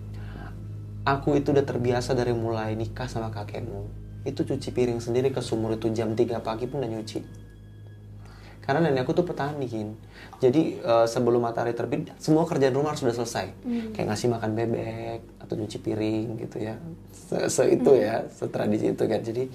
Aku 1.08 1.40
itu 1.40 1.56
udah 1.56 1.64
terbiasa 1.64 2.12
dari 2.12 2.36
mulai 2.36 2.76
nikah 2.76 3.08
sama 3.08 3.32
kakekmu. 3.32 3.88
Itu 4.28 4.44
cuci 4.44 4.76
piring 4.76 5.00
sendiri 5.00 5.32
ke 5.32 5.40
sumur 5.40 5.72
itu 5.72 5.88
jam 5.88 6.12
3 6.12 6.36
pagi 6.44 6.68
pun 6.68 6.84
udah 6.84 6.90
nyuci. 6.92 7.24
Karena 8.60 8.84
nenek 8.84 9.08
aku 9.08 9.16
tuh 9.16 9.24
petani, 9.24 9.64
Kin. 9.64 9.96
Jadi 10.36 10.76
eh, 10.76 11.06
sebelum 11.08 11.40
matahari 11.40 11.72
terbit, 11.72 12.12
semua 12.20 12.44
kerjaan 12.44 12.76
rumah 12.76 12.92
harus 12.92 13.00
sudah 13.00 13.16
selesai. 13.16 13.46
Kayak 13.96 14.06
ngasih 14.12 14.28
makan 14.28 14.50
bebek 14.52 15.20
atau 15.40 15.54
nyuci 15.56 15.78
piring 15.80 16.26
gitu 16.44 16.56
ya. 16.60 16.76
Se, 17.08 17.48
se- 17.48 17.70
itu 17.72 17.90
ya, 17.96 18.28
setradisi 18.28 18.92
itu 18.92 19.04
kan. 19.08 19.24
Jadi 19.24 19.48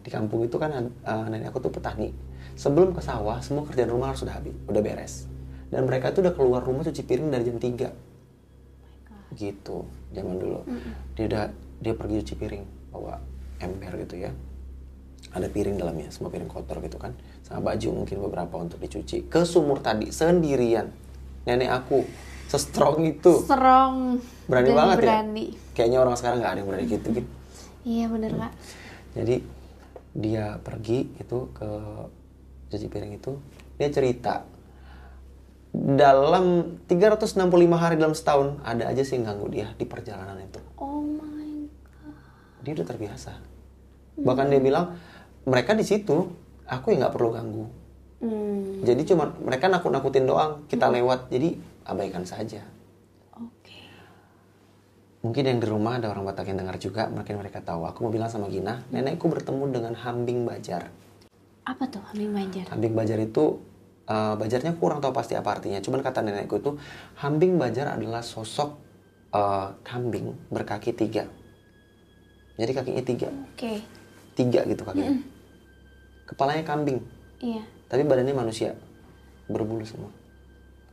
di 0.00 0.08
kampung 0.08 0.48
itu 0.48 0.56
kan 0.56 0.72
eh, 0.88 1.24
nenek 1.28 1.52
aku 1.52 1.68
tuh 1.68 1.72
petani. 1.74 2.16
Sebelum 2.56 2.96
ke 2.96 3.04
sawah, 3.04 3.44
semua 3.44 3.68
kerjaan 3.68 3.92
rumah 3.92 4.08
harus 4.16 4.24
sudah 4.24 4.40
habis, 4.40 4.56
udah 4.64 4.80
beres. 4.80 5.28
Dan 5.74 5.90
mereka 5.90 6.14
itu 6.14 6.22
udah 6.22 6.34
keluar 6.38 6.62
rumah 6.62 6.86
cuci 6.86 7.02
piring 7.02 7.34
dari 7.34 7.50
jam 7.50 7.58
3 7.58 9.34
gitu 9.34 9.90
zaman 10.14 10.38
dulu. 10.38 10.62
Dia 11.18 11.26
udah 11.26 11.44
dia 11.82 11.94
pergi 11.98 12.22
cuci 12.22 12.34
piring 12.38 12.64
bawa 12.94 13.18
ember 13.58 13.98
gitu 14.06 14.22
ya. 14.22 14.30
Ada 15.34 15.50
piring 15.50 15.74
dalamnya 15.74 16.14
semua 16.14 16.30
piring 16.30 16.46
kotor 16.46 16.78
gitu 16.78 16.94
kan. 16.94 17.18
Sama 17.42 17.74
baju 17.74 18.06
mungkin 18.06 18.22
beberapa 18.22 18.54
untuk 18.62 18.78
dicuci. 18.78 19.26
Ke 19.26 19.42
sumur 19.42 19.82
tadi 19.82 20.14
sendirian. 20.14 20.94
Nenek 21.42 21.70
aku 21.74 22.06
se-strong 22.46 23.02
itu. 23.10 23.42
Strong. 23.42 24.22
berani 24.44 24.70
dan 24.70 24.76
banget 24.76 24.96
berani. 25.00 25.46
ya 25.56 25.72
kayaknya 25.72 25.98
orang 26.04 26.16
sekarang 26.20 26.38
nggak 26.44 26.52
ada 26.52 26.58
yang 26.60 26.68
berani 26.68 26.84
gitu 26.86 27.08
gitu. 27.16 27.30
Iya 27.84 28.06
bener 28.08 28.32
kak. 28.36 28.52
jadi 29.14 29.36
dia 30.14 30.44
pergi 30.62 31.10
itu 31.18 31.38
ke 31.50 31.70
cuci 32.70 32.86
piring 32.86 33.12
itu. 33.18 33.32
Dia 33.74 33.88
cerita 33.90 34.46
dalam 35.74 36.78
365 36.86 37.34
hari 37.74 37.98
dalam 37.98 38.14
setahun 38.14 38.62
ada 38.62 38.86
aja 38.86 39.02
sih 39.02 39.18
yang 39.18 39.34
ganggu 39.34 39.50
dia 39.50 39.74
di 39.74 39.82
perjalanan 39.82 40.38
itu. 40.38 40.62
Oh 40.78 41.02
my 41.02 41.66
god. 41.66 42.62
dia 42.62 42.72
udah 42.78 42.86
terbiasa. 42.86 43.32
Bahkan 44.14 44.46
dia 44.54 44.62
bilang 44.62 44.94
mereka 45.42 45.74
di 45.74 45.82
situ 45.82 46.30
aku 46.70 46.94
yang 46.94 47.02
nggak 47.02 47.14
perlu 47.18 47.30
ganggu. 47.34 47.66
Hmm, 48.22 48.86
jadi 48.86 49.02
cuma 49.02 49.34
mereka 49.42 49.66
nakut-nakutin 49.66 50.24
doang 50.24 50.62
kita 50.70 50.86
lewat 50.86 51.28
jadi 51.34 51.58
abaikan 51.90 52.22
saja. 52.22 52.62
Oke. 53.34 53.74
mungkin 55.26 55.42
yang 55.42 55.58
di 55.58 55.66
rumah 55.66 55.98
ada 55.98 56.12
orang 56.12 56.28
Batak 56.30 56.54
yang 56.54 56.62
dengar 56.62 56.78
juga 56.78 57.10
mungkin 57.10 57.34
mereka 57.42 57.58
tahu. 57.60 57.90
Aku 57.90 58.06
mau 58.06 58.12
bilang 58.14 58.30
sama 58.30 58.46
Gina 58.46 58.86
nenekku 58.94 59.26
bertemu 59.26 59.74
dengan 59.74 59.92
hambing 59.98 60.46
bajar. 60.46 60.88
Apa 61.64 61.88
tuh 61.88 62.04
Haming 62.12 62.36
Banjar? 62.36 62.68
Hambing 62.68 62.92
Bajar 62.92 63.16
itu 63.24 63.56
eh, 64.04 64.34
Bajarnya 64.36 64.76
kurang 64.76 65.00
tahu 65.00 65.12
pasti 65.12 65.34
apa 65.34 65.54
artinya. 65.54 65.80
Cuman 65.80 66.00
kata 66.00 66.20
nenekku 66.20 66.58
itu 66.58 66.76
Hambing 67.20 67.56
Bajar 67.56 67.94
adalah 67.94 68.20
sosok 68.20 68.76
eh, 69.32 69.68
kambing 69.82 70.32
berkaki 70.48 70.92
tiga. 70.92 71.26
Jadi 72.54 72.70
kakinya 72.70 73.02
tiga, 73.02 73.28
Oke. 73.50 73.82
tiga 74.38 74.62
gitu 74.62 74.86
kakinya. 74.86 75.18
Kepalanya 76.24 76.62
kambing, 76.62 77.02
Iya. 77.42 77.66
tapi 77.90 78.06
badannya 78.06 78.30
manusia, 78.30 78.78
berbulu 79.50 79.82
semua. 79.82 80.06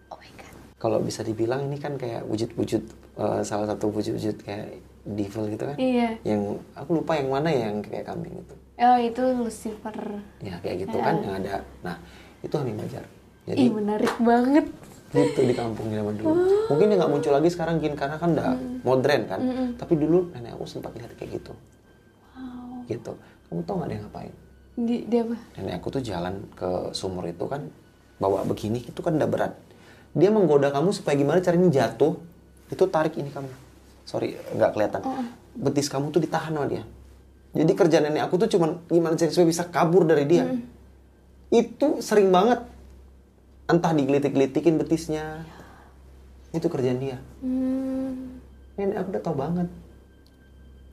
Oh 0.09 0.17
my 0.17 0.31
god. 0.41 0.49
Kalau 0.81 0.97
bisa 0.99 1.21
dibilang 1.21 1.61
ini 1.69 1.77
kan 1.77 2.01
kayak 2.01 2.25
wujud-wujud 2.25 2.81
eh, 3.21 3.41
salah 3.45 3.69
satu 3.69 3.93
wujud-wujud 3.93 4.41
kayak 4.41 4.73
devil 5.05 5.53
gitu 5.53 5.63
kan. 5.69 5.77
Iya. 5.77 6.17
Yang 6.25 6.65
aku 6.73 6.89
lupa 6.97 7.13
yang 7.21 7.29
mana 7.29 7.53
ya 7.53 7.69
yang 7.69 7.77
kayak 7.85 8.09
kambing 8.09 8.33
itu. 8.33 8.55
Oh 8.81 8.97
itu 8.97 9.21
Lucifer. 9.37 9.97
Ya 10.41 10.57
kayak 10.65 10.89
gitu 10.89 10.97
kan 10.97 11.21
yang 11.21 11.45
ada. 11.45 11.61
Nah 11.85 12.01
itu 12.41 12.53
Hambing 12.57 12.77
Bajar. 12.77 13.05
Jadi 13.45 13.57
Ih 13.57 13.71
menarik 13.73 14.13
banget. 14.21 14.65
gitu 15.11 15.43
di 15.43 15.51
kampung 15.51 15.91
zaman 15.91 16.15
dulu. 16.15 16.31
Mungkin 16.71 16.85
dia 16.87 16.97
nggak 17.03 17.11
muncul 17.11 17.31
lagi 17.35 17.49
sekarang 17.51 17.83
gin 17.83 17.99
karena 17.99 18.15
kan 18.15 18.31
udah 18.31 18.55
modern 18.87 19.21
kan. 19.27 19.39
Tapi 19.75 19.93
dulu 19.99 20.31
nenek 20.31 20.55
aku 20.55 20.63
sempat 20.63 20.95
lihat 20.95 21.11
kayak 21.19 21.35
gitu. 21.35 21.51
Wow. 22.31 22.87
Gitu. 22.87 23.11
Kamu 23.51 23.59
tau 23.67 23.75
nggak 23.83 23.89
dia 23.91 23.99
ngapain? 24.07 24.33
Di, 24.79 24.95
dia 25.03 25.21
apa? 25.27 25.35
Nenek 25.59 25.73
aku 25.83 25.87
tuh 25.99 26.01
jalan 26.01 26.47
ke 26.55 26.95
sumur 26.95 27.27
itu 27.27 27.43
kan 27.43 27.67
bawa 28.23 28.47
begini 28.47 28.87
itu 28.87 28.99
kan 29.03 29.19
udah 29.19 29.27
berat. 29.27 29.53
Dia 30.15 30.31
menggoda 30.31 30.71
kamu 30.71 30.95
supaya 30.95 31.19
gimana 31.19 31.43
caranya 31.43 31.67
jatuh. 31.67 32.15
Itu 32.71 32.87
tarik 32.87 33.19
ini 33.19 33.35
kamu. 33.35 33.51
Sorry 34.07 34.39
nggak 34.55 34.71
kelihatan. 34.71 35.01
Betis 35.59 35.91
kamu 35.91 36.15
tuh 36.15 36.23
ditahan 36.23 36.55
sama 36.55 36.71
dia. 36.71 36.87
Jadi 37.51 37.71
kerja 37.75 37.99
nenek 37.99 38.31
aku 38.31 38.39
tuh 38.39 38.47
cuman 38.47 38.79
gimana 38.87 39.19
caranya 39.19 39.35
supaya 39.35 39.49
bisa 39.51 39.67
kabur 39.67 40.07
dari 40.07 40.23
dia. 40.23 40.47
Itu 41.51 41.99
sering 41.99 42.31
banget. 42.31 42.63
Entah 43.67 43.91
digelitik-gelitikin 43.91 44.79
betisnya. 44.79 45.43
Itu 46.55 46.71
kerjaan 46.71 46.99
dia. 47.03 47.19
Hmm. 47.43 48.39
Nenek 48.79 48.97
aku 49.03 49.09
udah 49.11 49.23
tahu 49.23 49.35
banget. 49.35 49.67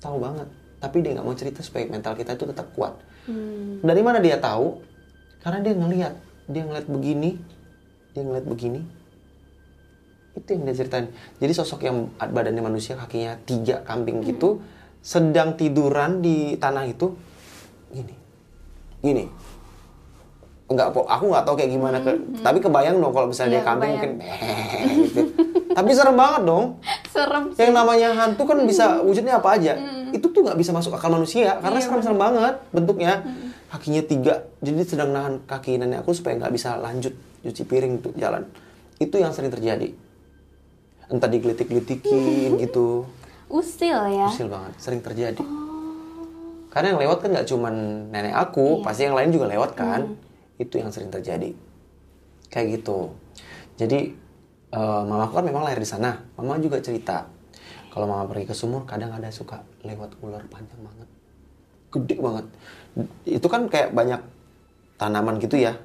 Tahu 0.03 0.17
banget. 0.19 0.49
Tapi 0.79 0.97
dia 1.03 1.11
nggak 1.15 1.27
mau 1.27 1.35
cerita 1.39 1.63
supaya 1.63 1.87
mental 1.87 2.15
kita 2.19 2.35
itu 2.35 2.45
tetap 2.47 2.75
kuat. 2.75 2.99
Hmm. 3.27 3.83
Dari 3.83 4.03
mana 4.03 4.19
dia 4.19 4.39
tahu? 4.39 4.83
Karena 5.43 5.63
dia 5.63 5.75
ngelihat. 5.79 6.15
Dia 6.51 6.63
ngeliat 6.67 6.87
begini. 6.91 7.31
Dia 8.15 8.23
ngeliat 8.27 8.47
begini. 8.47 8.83
Itu 10.39 10.55
yang 10.55 10.63
dia 10.71 10.75
ceritain. 10.75 11.11
Jadi 11.43 11.53
sosok 11.55 11.87
yang 11.87 12.15
badannya 12.15 12.63
manusia, 12.63 12.95
kakinya 12.95 13.39
tiga 13.43 13.83
kambing 13.83 14.23
gitu, 14.23 14.63
sedang 15.03 15.59
tiduran 15.59 16.23
di 16.23 16.55
tanah 16.55 16.87
itu, 16.87 17.19
gini, 17.91 18.15
gini. 19.03 19.27
Enggak, 20.69 20.93
po- 20.93 21.09
aku 21.09 21.33
nggak 21.33 21.45
tahu 21.49 21.55
kayak 21.57 21.71
gimana. 21.73 21.97
Ke, 21.99 22.13
Tapi 22.39 22.59
kebayang 22.61 23.01
dong 23.01 23.11
kalau 23.11 23.33
misalnya 23.33 23.51
Iya, 23.51 23.57
dia 23.57 23.65
kambing 23.65 23.91
mungkin 23.91 24.11
gitu. 25.01 25.23
Tapi 25.73 25.89
serem 25.97 26.13
banget 26.13 26.43
dong. 26.45 26.65
Serem 27.15 27.45
sih. 27.51 27.59
Yang 27.65 27.73
namanya 27.73 28.09
hantu 28.15 28.43
kan 28.45 28.59
bisa 28.63 29.01
wujudnya 29.01 29.41
apa 29.41 29.57
aja. 29.57 29.73
Itu 30.13 30.29
tuh 30.29 30.45
nggak 30.45 30.55
bisa 30.55 30.71
masuk 30.71 30.93
akal 30.93 31.09
manusia 31.09 31.57
karena 31.59 31.81
serem-serem 31.81 32.17
banget 32.17 32.55
bentuknya. 32.69 33.25
Kakinya 33.69 34.01
tiga, 34.01 34.35
jadi 34.61 34.81
sedang 34.81 35.13
nahan 35.13 35.45
kaki 35.45 35.77
nenek 35.77 36.01
aku 36.01 36.13
supaya 36.13 36.37
nggak 36.37 36.53
bisa 36.53 36.77
lanjut 36.77 37.13
cuci 37.43 37.63
piring 37.65 38.01
tuh 38.01 38.13
jalan. 38.15 38.49
Itu 38.97 39.17
yang 39.17 39.33
sering 39.33 39.49
terjadi. 39.49 39.93
Entah 41.07 41.29
digelitik-gelitikin 41.29 42.57
gitu. 42.65 43.05
Usil 43.49 43.97
ya. 44.09 44.29
Usil 44.29 44.49
banget, 44.49 44.73
sering 44.77 45.01
terjadi. 45.01 45.41
Karena 46.69 46.93
yang 46.93 47.01
lewat 47.01 47.19
kan 47.21 47.29
nggak 47.31 47.45
cuman 47.47 47.75
nenek 48.09 48.37
aku, 48.37 48.81
pasti 48.81 49.05
yang 49.05 49.17
lain 49.17 49.33
juga 49.33 49.49
lewat 49.49 49.73
kan. 49.73 50.17
Itu 50.59 50.83
yang 50.83 50.91
sering 50.91 51.09
terjadi. 51.09 51.55
Kayak 52.51 52.83
gitu. 52.83 53.15
Jadi 53.79 54.13
eh, 54.75 55.03
mamaku 55.07 55.39
kan 55.39 55.47
memang 55.47 55.63
lahir 55.63 55.79
di 55.79 55.89
sana. 55.89 56.19
Mama 56.35 56.59
juga 56.59 56.83
cerita. 56.83 57.31
Kalau 57.89 58.05
mama 58.05 58.27
pergi 58.27 58.51
ke 58.51 58.55
sumur 58.55 58.85
kadang 58.85 59.15
ada 59.15 59.31
suka 59.31 59.63
lewat 59.87 60.19
ular 60.21 60.43
panjang 60.51 60.83
banget. 60.83 61.09
Gede 61.95 62.17
banget. 62.19 62.47
Itu 63.25 63.47
kan 63.47 63.71
kayak 63.71 63.95
banyak 63.95 64.21
tanaman 64.99 65.39
gitu 65.39 65.57
ya. 65.57 65.79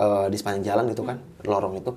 Eh, 0.00 0.26
di 0.32 0.36
sepanjang 0.40 0.64
jalan 0.64 0.84
gitu 0.90 1.04
kan 1.04 1.20
lorong 1.44 1.76
itu. 1.76 1.92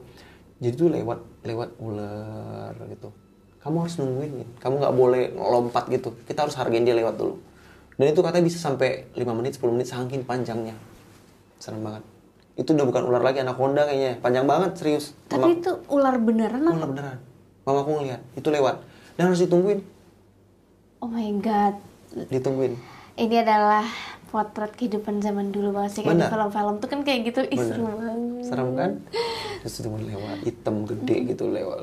Jadi 0.60 0.76
tuh 0.76 0.92
lewat 0.92 1.48
lewat 1.48 1.70
ular 1.80 2.76
gitu. 2.92 3.10
Kamu 3.60 3.84
harus 3.84 3.96
nungguin 4.00 4.60
kamu 4.60 4.76
nggak 4.84 4.96
boleh 4.96 5.24
lompat 5.36 5.88
gitu. 5.88 6.12
Kita 6.28 6.44
harus 6.44 6.56
hargain 6.60 6.84
dia 6.84 6.96
lewat 6.96 7.16
dulu. 7.16 7.40
Dan 8.00 8.16
itu 8.16 8.24
katanya 8.24 8.48
bisa 8.48 8.60
sampai 8.64 9.12
5 9.12 9.28
menit 9.36 9.60
10 9.60 9.76
menit 9.76 9.88
saking 9.92 10.24
panjangnya 10.24 10.72
serem 11.60 11.84
banget. 11.84 12.04
Itu 12.56 12.76
udah 12.76 12.86
bukan 12.88 13.04
ular 13.08 13.24
lagi 13.24 13.40
anaconda 13.44 13.88
kayaknya. 13.88 14.20
Panjang 14.20 14.48
banget 14.48 14.72
serius. 14.76 15.16
Tapi 15.28 15.44
Mama- 15.44 15.56
itu 15.60 15.72
ular 15.92 16.16
beneran 16.20 16.62
apa? 16.66 16.76
ular 16.76 16.90
beneran. 16.92 17.18
Mama 17.64 17.80
aku 17.84 17.92
ngeliat. 18.00 18.22
Itu 18.36 18.50
lewat. 18.50 18.84
Dan 19.16 19.32
harus 19.32 19.44
ditungguin. 19.44 19.80
Oh 21.00 21.08
my 21.08 21.30
god. 21.40 21.76
ditungguin. 22.10 22.74
Ini 23.20 23.46
adalah 23.46 23.86
potret 24.34 24.74
kehidupan 24.74 25.22
zaman 25.22 25.54
dulu 25.54 25.78
banget 25.78 26.00
sih. 26.00 26.02
Kayak 26.02 26.18
di 26.18 26.26
film-film 26.26 26.76
tuh 26.82 26.90
kan 26.90 27.00
kayak 27.06 27.20
gitu. 27.30 27.40
Ih, 27.46 27.60
seru 27.62 27.86
banget. 27.86 28.18
serem 28.50 28.70
kan? 28.74 28.92
Terus 29.62 29.76
itu 29.80 29.90
lewat. 29.90 30.38
Hitam 30.42 30.76
gede 30.90 31.16
gitu 31.36 31.44
lewat 31.54 31.78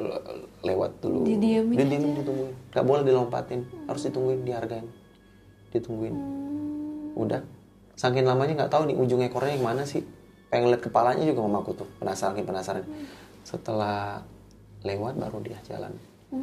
lewat 0.67 0.91
dulu. 0.99 1.23
Didiamin 1.23 1.77
Dia 1.79 1.87
diem, 1.87 2.05
ditungguin. 2.19 2.55
Nggak 2.75 2.85
boleh 2.85 3.03
dilompatin. 3.07 3.61
Harus 3.87 4.03
ditungguin 4.11 4.43
dihargain. 4.43 4.87
Ditungguin. 5.71 6.15
Udah 7.17 7.41
saking 7.97 8.29
lamanya 8.29 8.65
nggak 8.65 8.73
tahu 8.73 8.87
nih 8.93 8.97
ujung 8.97 9.21
ekornya 9.25 9.57
yang 9.57 9.65
mana 9.65 9.83
sih 9.83 10.05
pengen 10.53 10.71
lihat 10.71 10.85
kepalanya 10.85 11.25
juga 11.25 11.41
mamaku 11.43 11.73
tuh 11.75 11.89
penasaran 11.99 12.39
penasaran 12.45 12.85
setelah 13.43 14.23
lewat 14.85 15.19
baru 15.19 15.41
dia 15.43 15.59
jalan 15.67 15.91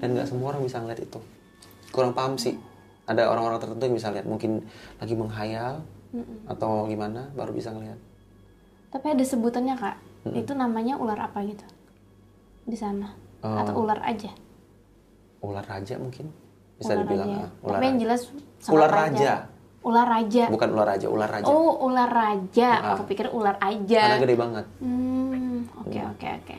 dan 0.02 0.08
nggak 0.18 0.28
semua 0.28 0.52
orang 0.52 0.66
bisa 0.66 0.82
ngeliat 0.82 1.00
itu 1.00 1.20
kurang 1.94 2.12
paham 2.18 2.36
sih 2.36 2.58
ada 3.06 3.30
orang-orang 3.30 3.62
tertentu 3.62 3.84
yang 3.86 3.96
bisa 3.96 4.10
lihat 4.12 4.26
mungkin 4.26 4.66
lagi 4.98 5.14
menghayal 5.14 5.84
atau 6.50 6.86
gimana 6.90 7.30
baru 7.34 7.54
bisa 7.54 7.74
ngeliat 7.74 7.98
Tapi 8.94 9.10
ada 9.10 9.26
sebutannya 9.26 9.74
kak. 9.74 9.98
Itu 10.38 10.54
namanya 10.54 11.02
ular 11.02 11.18
apa 11.18 11.42
gitu? 11.42 11.66
Di 12.70 12.78
sana. 12.78 13.10
Atau 13.42 13.82
ular 13.82 13.98
aja? 14.06 14.30
ular 15.44 15.66
raja 15.68 16.00
mungkin 16.00 16.32
bisa 16.80 16.96
ular 16.96 17.04
dibilang 17.04 17.30
aja. 17.30 17.44
ah, 17.44 17.50
ular 17.68 17.76
Tapi 17.76 17.86
yang 17.86 17.98
raja. 18.00 18.04
jelas 18.08 18.22
Ular 18.32 18.90
sangat 18.90 18.96
raja. 18.96 19.34
Ular 19.84 20.08
raja. 20.08 20.48
bukan 20.48 20.70
ular 20.72 20.88
raja 20.90 21.08
ular 21.08 21.28
raja 21.28 21.46
Oh, 21.46 21.76
ular 21.84 22.08
raja. 22.08 22.70
Ah. 22.74 22.96
Aku 22.96 23.04
pikir 23.04 23.28
ular 23.30 23.56
karena 23.56 23.84
aja. 23.84 24.04
gede 24.18 24.36
banget 24.36 24.66
Hmm, 24.80 25.68
oke 25.78 26.00
oke 26.10 26.28
oke. 26.40 26.58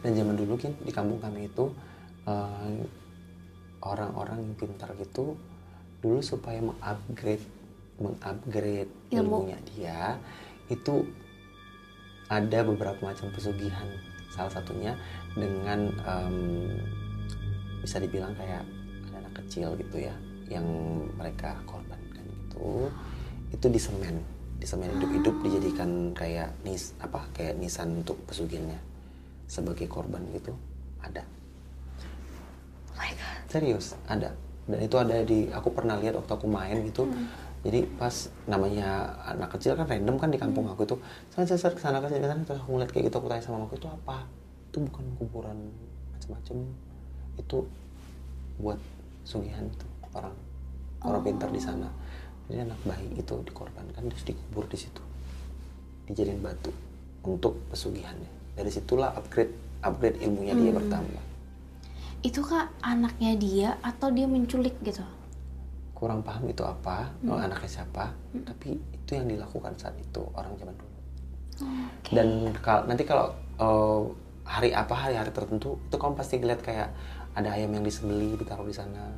dan 0.00 0.10
zaman 0.12 0.32
dulu 0.34 0.54
kan 0.54 0.72
di 0.76 0.88
kampung 0.90 1.18
kami 1.18 1.44
itu 1.44 1.64
eh, 2.24 2.80
orang-orang 3.80 4.40
yang 4.40 4.54
pintar 4.54 4.92
gitu 4.94 5.36
dulu 5.98 6.20
supaya 6.20 6.56
mengupgrade 6.58 7.44
mengupgrade 7.96 8.88
Ilmu. 9.10 9.20
ilmunya 9.44 9.58
dia 9.66 10.16
itu 10.66 11.04
ada 12.26 12.62
beberapa 12.62 13.00
macam 13.02 13.28
pesugihan 13.30 13.88
salah 14.30 14.48
satunya 14.48 14.94
dengan 15.32 15.90
em, 15.98 16.36
bisa 17.80 17.98
dibilang 17.98 18.32
kayak 18.32 18.62
ada 19.06 19.16
anak 19.18 19.34
kecil 19.42 19.74
gitu 19.74 19.96
ya 19.98 20.14
yang 20.48 20.64
mereka 21.12 21.58
korbankan 21.64 21.89
gitu 22.60 22.92
itu 23.50 23.66
disemen. 23.72 24.20
Disemen 24.60 24.92
hidup-hidup 25.00 25.34
dijadikan 25.40 26.12
kayak 26.12 26.52
nis 26.62 26.92
apa 27.00 27.24
kayak 27.32 27.56
nisan 27.56 28.04
untuk 28.04 28.20
pesugihannya 28.28 28.76
sebagai 29.48 29.88
korban 29.88 30.20
gitu 30.36 30.52
ada. 31.00 31.24
Oh 32.92 33.00
my 33.00 33.10
god. 33.16 33.40
serius 33.48 33.96
ada. 34.06 34.36
Dan 34.68 34.78
itu 34.84 34.96
ada 35.00 35.24
di 35.24 35.48
aku 35.50 35.72
pernah 35.72 35.96
lihat 35.98 36.14
waktu 36.20 36.32
aku 36.36 36.46
main 36.46 36.84
gitu. 36.86 37.08
Jadi 37.60 37.84
pas 38.00 38.12
namanya 38.48 39.16
anak 39.26 39.52
kecil 39.56 39.76
kan 39.76 39.84
random 39.84 40.16
kan 40.16 40.32
di 40.32 40.40
kampung 40.40 40.64
aku 40.64 40.88
itu 40.88 40.96
saya 41.32 41.44
saya 41.44 41.76
ke 41.76 41.80
sana 41.80 42.00
ke 42.00 42.08
sini 42.08 42.24
ke 42.24 42.28
sana, 42.32 42.40
terus 42.40 42.60
aku 42.64 42.72
ngeliat 42.72 42.88
kayak 42.88 43.12
gitu 43.12 43.16
aku 43.20 43.28
tanya 43.28 43.44
sama 43.44 43.68
aku 43.68 43.76
itu 43.76 43.88
apa? 43.88 44.24
Itu 44.72 44.80
bukan 44.88 45.04
kuburan 45.20 45.58
macam-macam 46.16 46.56
itu 47.36 47.58
buat 48.60 48.80
sugihan 49.28 49.64
itu 49.68 49.86
orang. 50.16 50.32
Orang 51.00 51.20
pintar 51.24 51.48
di 51.52 51.60
sana 51.60 51.88
jadi 52.50 52.66
anak 52.66 52.80
bayi 52.82 53.08
itu 53.14 53.34
dikorbankan 53.46 54.02
terus 54.10 54.26
dikubur 54.26 54.66
di 54.66 54.76
situ. 54.76 55.02
Dijadiin 56.10 56.42
batu 56.42 56.74
untuk 57.22 57.54
pesugihannya. 57.70 58.58
Dari 58.58 58.70
situlah 58.74 59.14
upgrade 59.14 59.54
upgrade 59.86 60.18
ilmunya 60.18 60.58
dia 60.58 60.72
bertambah. 60.74 61.24
Itu 62.26 62.42
kak 62.42 62.74
anaknya 62.82 63.32
dia 63.38 63.68
atau 63.80 64.10
dia 64.10 64.26
menculik 64.26 64.74
gitu? 64.82 65.06
kurang 66.00 66.24
paham 66.24 66.48
itu 66.48 66.64
apa 66.64 67.12
oh, 67.28 67.36
anaknya 67.36 67.68
siapa 67.68 68.08
tapi 68.48 68.72
itu 68.72 69.10
yang 69.12 69.28
dilakukan 69.28 69.76
saat 69.76 69.92
itu 70.00 70.24
orang 70.32 70.56
zaman 70.56 70.72
dulu. 70.72 70.96
Oke. 71.60 72.16
dan 72.16 72.28
kal- 72.64 72.88
nanti 72.88 73.04
kalau 73.04 73.36
eh, 73.60 74.02
hari 74.48 74.72
apa 74.72 74.96
hari-hari 74.96 75.28
tertentu 75.28 75.76
itu 75.76 75.96
kamu 76.00 76.16
pasti 76.16 76.40
ngeliat 76.40 76.64
kayak 76.64 76.88
ada 77.36 77.52
ayam 77.52 77.76
yang 77.76 77.84
disembeli 77.84 78.32
ditaruh 78.40 78.64
di 78.64 78.72
sana 78.72 79.12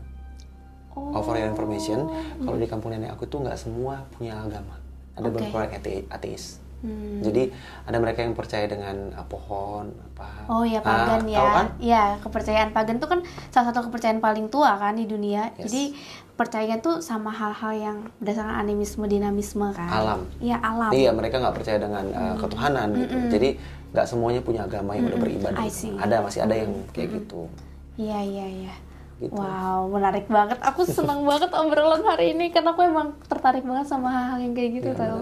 Oh. 0.93 1.21
for 1.21 1.35
your 1.35 1.47
information 1.47 2.05
kalau 2.39 2.57
di 2.57 2.65
kampung 2.65 2.91
nenek 2.91 3.11
aku 3.11 3.25
tuh 3.25 3.41
nggak 3.41 3.57
semua 3.57 4.05
punya 4.11 4.37
agama 4.37 4.77
ada 5.13 5.25
Oke. 5.25 5.41
beberapa 5.41 5.65
yang 5.65 5.73
ate- 5.75 6.09
ateis 6.09 6.61
Hmm. 6.83 7.23
jadi 7.23 7.47
ada 7.87 7.95
mereka 7.97 8.27
yang 8.27 8.35
percaya 8.35 8.67
dengan 8.67 9.15
ah, 9.15 9.23
pohon 9.23 9.87
apa 9.87 10.51
Oh 10.51 10.67
ya 10.67 10.83
Ah, 10.83 11.07
pagan 11.15 11.23
ya. 11.25 11.39
tahu 11.39 11.49
kan 11.49 11.67
Ya, 11.79 12.05
kepercayaan 12.19 12.71
pagan 12.73 12.99
tuh 12.99 13.07
kan 13.07 13.21
salah 13.49 13.71
satu 13.71 13.87
kepercayaan 13.87 14.19
paling 14.19 14.51
tua 14.51 14.75
kan 14.75 14.99
di 14.99 15.07
dunia. 15.07 15.55
Yes. 15.55 15.71
Jadi 15.71 15.95
percayanya 16.35 16.83
tuh 16.83 16.99
sama 16.99 17.31
hal-hal 17.31 17.73
yang 17.73 17.97
berdasarkan 18.19 18.59
animisme, 18.59 19.07
dinamisme 19.07 19.71
kan. 19.71 19.87
Alam. 19.87 20.21
Iya, 20.41 20.59
alam. 20.59 20.91
Iya, 20.91 21.15
mereka 21.15 21.39
nggak 21.39 21.55
percaya 21.55 21.79
dengan 21.79 22.03
uh, 22.11 22.35
ketuhanan 22.35 22.89
gitu. 22.93 23.15
Jadi 23.31 23.49
nggak 23.95 24.07
semuanya 24.09 24.41
punya 24.43 24.67
agama 24.67 24.91
yang 24.93 25.07
udah 25.07 25.21
beribadah. 25.23 25.63
Gitu. 25.63 25.95
Ada 25.95 26.19
masih 26.19 26.41
ada 26.43 26.55
yang 26.57 26.75
kayak 26.91 27.15
gitu. 27.15 27.47
Iya, 27.95 28.19
iya, 28.21 28.47
iya. 28.67 28.75
Gitu. 29.23 29.33
Wow, 29.33 29.87
menarik 29.87 30.27
banget. 30.27 30.59
Aku 30.61 30.83
senang 30.83 31.23
banget 31.31 31.51
obrolan 31.53 32.03
hari 32.03 32.35
ini 32.35 32.51
karena 32.51 32.75
aku 32.75 32.83
emang 32.83 33.15
tertarik 33.25 33.63
banget 33.63 33.87
sama 33.87 34.11
hal-hal 34.11 34.39
yang 34.41 34.53
kayak 34.53 34.71
gitu 34.79 34.91
Iya, 34.91 34.99
tau. 34.99 35.21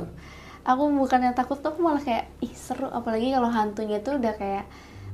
Aku 0.62 0.88
bukannya 0.90 1.32
takut 1.32 1.56
tuh 1.56 1.72
aku 1.72 1.80
malah 1.80 2.00
kayak 2.00 2.28
ih 2.40 2.52
seru 2.52 2.88
apalagi 2.88 3.32
kalau 3.32 3.48
hantunya 3.48 4.00
tuh 4.00 4.16
udah 4.16 4.34
kayak 4.34 4.64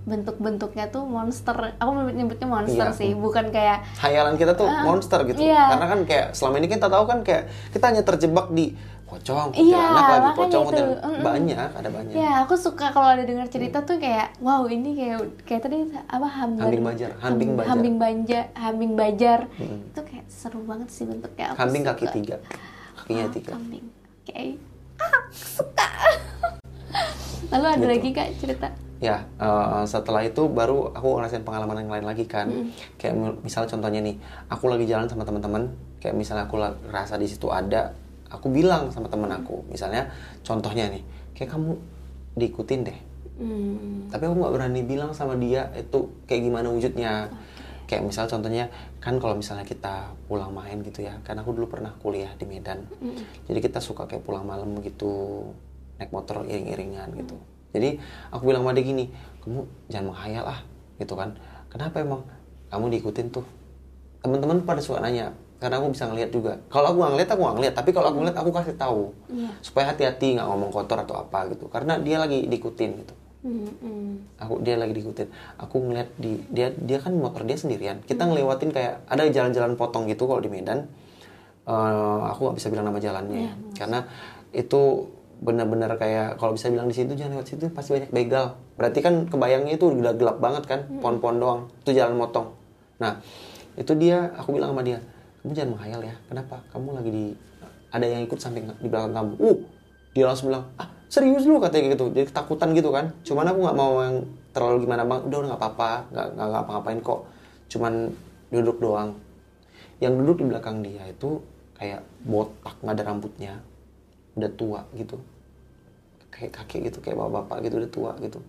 bentuk-bentuknya 0.07 0.87
tuh 0.89 1.03
monster. 1.03 1.74
Aku 1.76 1.91
nyebutnya 2.07 2.47
monster 2.47 2.89
Iya, 2.89 2.95
sih, 2.95 3.11
bukan 3.12 3.51
kayak 3.51 3.82
Hayalan 3.99 4.39
kita 4.39 4.55
tuh 4.55 4.70
monster 4.87 5.26
gitu. 5.26 5.43
iya. 5.43 5.66
Karena 5.74 5.87
kan 5.91 6.01
kayak 6.07 6.26
selama 6.30 6.62
ini 6.62 6.68
kita 6.70 6.87
tahu 6.87 7.05
kan 7.11 7.18
kayak 7.26 7.51
kita 7.74 7.84
hanya 7.91 8.03
terjebak 8.07 8.47
di 8.55 8.70
pocong, 9.07 9.48
Iya, 9.48 9.78
kuntilanak 9.78 9.94
lagi, 10.04 10.18
makanya 10.20 10.34
pocong, 10.34 10.62
itu. 10.62 10.68
kuntilanak. 10.68 10.98
Mm-mm. 10.98 11.22
Banyak, 11.22 11.68
ada 11.72 11.88
banyak. 11.88 12.12
Ya, 12.12 12.30
aku 12.42 12.54
suka 12.54 12.86
kalau 12.88 13.09
ada 13.09 13.22
dengar 13.22 13.46
cerita 13.46 13.78
tuh 13.80 13.96
kayak 13.96 14.34
wow, 14.38 14.66
ini 14.66 14.90
kayak 14.92 15.16
kayak 15.42 15.62
tadi 15.62 15.76
apa 16.04 16.26
hambar 16.26 16.66
Hambing 16.66 16.84
bajar, 16.84 17.11
hambing 17.16 17.50
bajar. 17.52 17.68
hambing 17.68 17.96
bajar, 17.96 18.44
hambing 18.52 18.92
bajar. 18.92 19.38
Itu 19.57 20.00
kayak 20.02 20.26
seru 20.26 20.61
banget 20.61 20.88
sih 20.88 21.04
bentuknya. 21.04 21.50
Aku 21.50 21.57
Kambing 21.57 21.82
suka. 21.82 21.94
kaki 21.94 22.07
tiga, 22.12 22.36
kakinya 22.96 23.24
Oh, 23.24 23.32
tiga. 23.32 23.50
Kambing. 23.52 23.86
Oke. 24.20 24.42
Ah, 24.96 25.22
suka. 25.30 25.86
Lalu 27.46 27.66
ada 27.68 27.78
Gitu. 27.78 27.86
lagi 27.88 28.09
Kak 28.11 28.28
cerita? 28.36 28.68
Ya, 28.98 29.22
eh, 29.36 29.82
setelah 29.84 30.24
itu 30.24 30.48
baru 30.48 30.90
aku 30.90 31.14
ngerasain 31.14 31.44
pengalaman 31.44 31.78
yang 31.78 31.92
lain 31.92 32.07
lagi 32.07 32.24
kan. 32.24 32.48
Kayak 32.96 33.14
mi- 33.14 33.38
misalnya 33.44 33.70
contohnya 33.70 34.00
nih, 34.00 34.16
aku 34.48 34.66
lagi 34.66 34.82
jalan 34.84 35.04
sama 35.04 35.22
teman-teman, 35.22 35.68
kayak 35.98 36.16
misalnya 36.16 36.48
aku 36.48 36.57
ngerasa 36.57 37.14
di 37.14 37.28
situ 37.28 37.46
ada, 37.46 37.92
aku 38.31 38.51
bilang 38.51 38.91
sama 38.91 39.07
teman 39.07 39.31
aku, 39.31 39.62
misalnya 39.70 40.11
contohnya 40.43 40.91
nih, 40.91 41.03
kayak 41.37 41.55
kamu 41.55 41.79
diikutin 42.37 42.81
deh. 42.87 42.99
Hmm. 43.37 44.09
Tapi 44.09 44.22
aku 44.24 44.35
nggak 44.41 44.55
berani 44.57 44.81
bilang 44.85 45.12
sama 45.12 45.37
dia 45.37 45.68
itu 45.77 46.09
kayak 46.24 46.43
gimana 46.47 46.68
wujudnya. 46.72 47.29
Kayak 47.87 48.03
misal 48.03 48.27
contohnya 48.27 48.66
kan 48.99 49.14
kalau 49.22 49.39
misalnya 49.39 49.62
kita 49.62 50.11
pulang 50.27 50.51
main 50.51 50.83
gitu 50.83 51.07
ya, 51.07 51.22
karena 51.22 51.47
aku 51.47 51.55
dulu 51.55 51.70
pernah 51.70 51.95
kuliah 52.03 52.35
di 52.35 52.43
Medan. 52.43 52.83
Jadi 53.47 53.62
kita 53.62 53.79
suka 53.79 54.11
kayak 54.11 54.27
pulang 54.27 54.43
malam 54.43 54.74
gitu, 54.83 55.47
naik 55.95 56.11
motor 56.11 56.43
iring-iringan 56.51 57.14
gitu. 57.14 57.39
Jadi 57.70 58.03
aku 58.35 58.43
bilang 58.51 58.66
sama 58.66 58.74
dia 58.74 58.83
gini, 58.83 59.14
kamu 59.39 59.62
jangan 59.87 60.07
menghayal 60.11 60.45
ah, 60.51 60.61
gitu 60.99 61.14
kan. 61.14 61.39
Kenapa 61.70 62.03
emang 62.03 62.27
kamu 62.74 62.99
diikutin 62.99 63.31
tuh? 63.31 63.47
Teman-teman 64.18 64.66
pada 64.66 64.83
suka 64.83 64.99
nanya, 64.99 65.31
karena 65.57 65.76
aku 65.76 65.88
bisa 65.90 66.04
ngeliat 66.04 66.30
juga. 66.30 66.52
Kalau 66.68 66.92
aku 66.92 66.98
nggak 66.98 67.12
ngeliat, 67.16 67.30
aku 67.30 67.40
nggak 67.40 67.57
ngeliat. 67.57 67.74
Tapi 67.74 67.90
kalau 67.90 68.09
aku 68.09 68.18
ngeliat, 68.20 68.36
aku 68.36 68.50
kasih 68.50 68.74
tahu 68.74 69.00
Iya. 69.28 69.50
supaya 69.61 69.84
hati-hati 69.88 70.36
nggak 70.36 70.46
ngomong 70.46 70.70
kotor 70.70 70.98
atau 70.98 71.16
apa 71.18 71.48
gitu. 71.48 71.66
Karena 71.66 71.96
dia 71.96 72.16
lagi 72.16 72.44
diikutin 72.44 72.92
gitu 72.96 73.14
Hmm, 73.46 73.62
hmm. 73.78 74.42
aku 74.42 74.59
dia 74.59 74.74
lagi 74.74 74.90
diikutin 74.90 75.30
aku 75.54 75.78
ngeliat 75.78 76.11
di 76.18 76.34
dia 76.50 76.66
dia 76.72 76.98
kan 76.98 77.14
motor 77.14 77.46
dia 77.46 77.54
sendirian 77.54 78.02
kita 78.02 78.26
ngelewatin 78.26 78.74
kayak 78.74 79.07
ada 79.07 79.22
jalan-jalan 79.22 79.78
potong 79.78 80.11
gitu 80.11 80.26
kalau 80.26 80.42
di 80.42 80.50
Medan 80.50 80.90
Eh, 81.62 81.72
aku 82.24 82.46
nggak 82.46 82.57
bisa 82.59 82.70
bilang 82.70 82.86
nama 82.86 82.98
jalannya 82.98 83.38
ya. 83.42 83.52
karena 83.76 84.07
itu 84.50 85.11
benar-benar 85.36 85.94
kayak 85.94 86.38
kalau 86.38 86.54
bisa 86.54 86.70
bilang 86.70 86.86
di 86.86 86.94
situ 86.94 87.11
jangan 87.12 87.34
lewat 87.34 87.46
situ 87.46 87.66
pasti 87.68 87.90
banyak 87.92 88.11
begal 88.11 88.54
berarti 88.74 88.98
kan 88.98 89.26
kebayangnya 89.26 89.74
itu 89.74 89.90
udah 89.90 90.14
gelap 90.14 90.38
banget 90.38 90.62
kan 90.64 90.80
pohon-pohon 90.98 91.36
doang 91.36 91.61
itu 91.80 91.90
jalan 91.92 92.14
motong 92.14 92.54
nah 92.96 93.18
itu 93.74 93.92
dia 93.94 94.30
aku 94.34 94.54
bilang 94.54 94.72
sama 94.72 94.82
dia 94.82 95.02
kamu 95.47 95.55
jangan 95.55 95.72
menghayal 95.78 96.01
ya. 96.03 96.16
Kenapa? 96.26 96.59
Kamu 96.74 96.99
lagi 96.99 97.11
di 97.14 97.24
ada 97.94 98.03
yang 98.03 98.26
ikut 98.26 98.34
samping 98.34 98.66
di 98.82 98.90
belakang 98.90 99.14
kamu. 99.14 99.38
Uh 99.38 99.59
dia 100.11 100.26
langsung 100.26 100.51
bilang 100.51 100.66
ah 100.74 100.90
serius 101.07 101.47
lu? 101.47 101.62
Katanya 101.62 101.94
gitu. 101.94 102.11
Jadi 102.11 102.26
ketakutan 102.26 102.74
gitu 102.74 102.90
kan. 102.90 103.14
Cuman 103.22 103.47
aku 103.47 103.59
nggak 103.62 103.78
mau 103.78 104.03
yang 104.03 104.26
terlalu 104.51 104.82
gimana 104.82 105.07
bang 105.07 105.22
udah 105.22 105.38
udah 105.38 105.49
nggak 105.55 105.62
apa-apa. 105.62 105.90
Nggak 106.11 106.26
nggak 106.34 106.49
ngapa-ngapain 106.51 106.99
kok. 106.99 107.20
Cuman 107.70 107.92
duduk 108.51 108.76
doang. 108.82 109.14
Yang 110.03 110.12
duduk 110.18 110.36
di 110.42 110.44
belakang 110.51 110.76
dia 110.82 111.03
itu 111.07 111.38
kayak 111.78 112.03
botak 112.26 112.74
nggak 112.82 112.94
ada 112.99 113.05
rambutnya. 113.07 113.55
Udah 114.34 114.51
tua 114.59 114.82
gitu. 114.99 115.14
Kayak 116.34 116.59
kakek 116.59 116.90
gitu 116.90 116.99
kayak 117.07 117.22
bapak-bapak 117.22 117.70
gitu 117.70 117.74
udah 117.78 117.90
tua 117.94 118.11
gitu. 118.18 118.42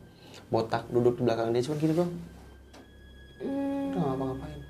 Botak 0.50 0.90
duduk 0.90 1.22
di 1.22 1.30
belakang 1.30 1.54
dia. 1.54 1.62
Cuman 1.62 1.78
gini 1.78 1.94
doang. 1.94 2.14
Hmm, 3.38 3.94
udah 3.94 4.02
ngapa-ngapain 4.02 4.67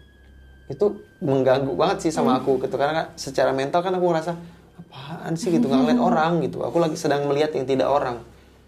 itu 0.67 0.85
mengganggu 1.23 1.73
banget 1.73 2.07
sih 2.07 2.11
sama 2.11 2.39
aku 2.39 2.59
gitu. 2.63 2.75
Karena 2.75 3.11
secara 3.15 3.55
mental 3.55 3.79
kan 3.83 3.95
aku 3.95 4.05
ngerasa 4.11 4.31
apaan 4.77 5.33
sih? 5.39 5.51
gitu. 5.55 5.67
Nggak 5.71 5.81
ngeliat 5.87 6.01
orang 6.01 6.31
gitu. 6.43 6.63
Aku 6.63 6.77
lagi 6.77 6.99
sedang 6.99 7.25
melihat 7.27 7.55
yang 7.55 7.65
tidak 7.65 7.87
orang. 7.87 8.19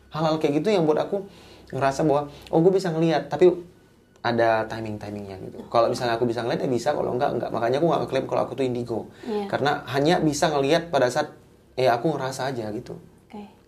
Hal-hal 0.09 0.41
kayak 0.41 0.63
gitu 0.63 0.73
yang 0.73 0.87
buat 0.87 0.97
aku 0.97 1.27
ngerasa 1.69 2.01
bahwa 2.07 2.33
oh 2.49 2.59
gue 2.65 2.73
bisa 2.73 2.89
ngelihat 2.89 3.29
tapi 3.29 3.53
ada 4.19 4.67
timing 4.67 4.99
timingnya 4.99 5.39
gitu. 5.47 5.63
Kalau 5.71 5.87
misalnya 5.87 6.19
aku 6.19 6.27
bisa 6.27 6.43
ngeliat 6.43 6.59
ya 6.59 6.69
bisa. 6.69 6.89
Kalau 6.91 7.15
enggak 7.15 7.35
enggak 7.39 7.49
makanya 7.55 7.77
aku 7.79 7.87
nggak 7.87 8.01
ngeklaim 8.07 8.25
kalau 8.27 8.41
aku 8.47 8.53
tuh 8.59 8.65
indigo. 8.67 8.99
Iya. 9.23 9.47
karena 9.47 9.71
hanya 9.87 10.15
bisa 10.19 10.51
ngelihat 10.51 10.91
pada 10.91 11.07
saat 11.07 11.31
ya 11.79 11.95
aku 11.95 12.11
ngerasa 12.15 12.51
aja 12.51 12.67
gitu. 12.75 12.99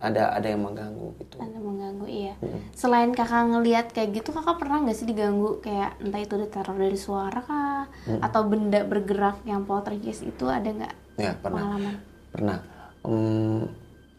Ada 0.02 0.34
ada 0.34 0.46
yang 0.50 0.66
mengganggu 0.66 1.14
gitu. 1.22 1.38
Ada 1.38 1.58
mengganggu 1.62 2.06
iya. 2.10 2.34
Selain 2.74 3.14
kakak 3.14 3.54
ngelihat 3.54 3.86
kayak 3.94 4.18
gitu, 4.18 4.34
kakak 4.34 4.58
pernah 4.58 4.82
nggak 4.82 4.98
sih 4.98 5.06
diganggu 5.06 5.62
kayak 5.62 6.02
entah 6.02 6.18
itu 6.18 6.34
diteror 6.34 6.74
dari 6.74 6.98
suara 6.98 7.38
kah, 7.38 7.86
atau 8.18 8.42
benda 8.50 8.82
bergerak 8.82 9.46
yang 9.46 9.62
poltergeist 9.62 10.26
itu 10.26 10.50
ada 10.50 10.66
nggak 10.66 10.94
ya 11.22 11.38
pernah. 11.38 11.62
pengalaman? 11.62 11.94
pernah. 12.34 12.58
Em, 13.06 13.62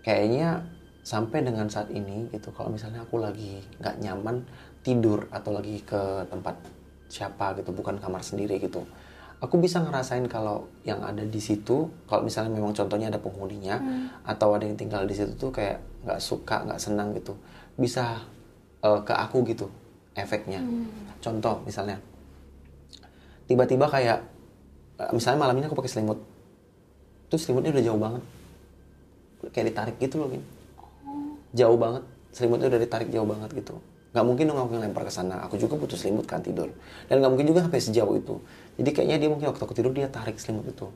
kayaknya 0.08 0.64
sampai 1.04 1.44
dengan 1.44 1.68
saat 1.68 1.92
ini 1.92 2.32
gitu 2.32 2.56
kalau 2.56 2.72
misalnya 2.72 3.04
aku 3.04 3.20
lagi 3.20 3.60
nggak 3.84 4.00
nyaman 4.00 4.48
tidur 4.88 5.28
atau 5.36 5.52
lagi 5.52 5.84
ke 5.84 6.28
tempat 6.32 6.56
siapa 7.12 7.60
gitu 7.60 7.76
bukan 7.76 8.00
kamar 8.00 8.24
sendiri 8.24 8.56
gitu 8.64 8.88
aku 9.44 9.60
bisa 9.60 9.84
ngerasain 9.84 10.24
kalau 10.32 10.72
yang 10.88 11.04
ada 11.04 11.20
di 11.20 11.42
situ 11.44 11.92
kalau 12.08 12.24
misalnya 12.24 12.56
memang 12.56 12.72
contohnya 12.72 13.12
ada 13.12 13.20
penghuninya 13.20 13.76
atau 14.24 14.56
ada 14.56 14.64
yang 14.64 14.80
tinggal 14.80 15.04
di 15.04 15.12
situ 15.12 15.36
tuh 15.36 15.52
kayak 15.52 15.84
nggak 16.08 16.20
suka 16.24 16.64
nggak 16.64 16.80
senang 16.80 17.12
gitu 17.12 17.36
bisa 17.76 18.24
eh, 18.80 19.00
ke 19.04 19.12
aku 19.12 19.44
gitu 19.44 19.68
efeknya. 20.16 20.64
Contoh 21.20 21.60
misalnya 21.68 22.00
tiba-tiba 23.44 23.92
kayak 23.92 24.24
eh, 25.04 25.12
misalnya 25.12 25.44
malam 25.44 25.60
ini 25.60 25.68
aku 25.68 25.76
pakai 25.76 25.92
selimut 25.92 26.24
terus 27.28 27.44
selimutnya 27.44 27.76
udah 27.76 27.84
jauh 27.84 28.00
banget. 28.00 28.24
Kayak 29.52 29.66
ditarik 29.76 29.96
gitu 30.00 30.24
loh 30.24 30.32
Gin. 30.32 30.44
jauh 31.52 31.76
banget 31.76 32.04
selimutnya 32.32 32.72
udah 32.72 32.80
ditarik 32.80 33.12
jauh 33.12 33.28
banget 33.28 33.50
gitu 33.60 33.76
nggak 34.14 34.26
mungkin 34.26 34.46
dong 34.46 34.62
aku 34.62 34.78
yang 34.78 34.86
lempar 34.86 35.04
ke 35.04 35.14
sana 35.14 35.42
aku 35.42 35.58
juga 35.58 35.74
butuh 35.74 35.98
selimut 35.98 36.30
kan 36.30 36.40
tidur 36.46 36.70
dan 37.10 37.18
nggak 37.18 37.32
mungkin 37.34 37.50
juga 37.50 37.66
sampai 37.66 37.82
sejauh 37.82 38.14
itu 38.14 38.38
jadi 38.78 38.90
kayaknya 38.94 39.18
dia 39.26 39.30
mungkin 39.34 39.50
waktu 39.50 39.62
aku 39.66 39.74
tidur 39.74 39.90
dia 39.90 40.06
tarik 40.08 40.38
selimut 40.38 40.70
itu 40.70 40.88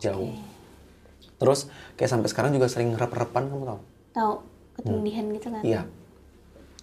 jauh 0.00 0.32
terus 1.36 1.68
kayak 2.00 2.08
sampai 2.08 2.28
sekarang 2.32 2.50
juga 2.56 2.72
sering 2.72 2.96
rep-repan 2.96 3.52
kamu 3.52 3.64
tau 3.68 3.80
Tahu 4.12 4.34
ketindihan 4.76 5.24
gitu 5.32 5.48
kan? 5.48 5.62
Iya. 5.64 5.82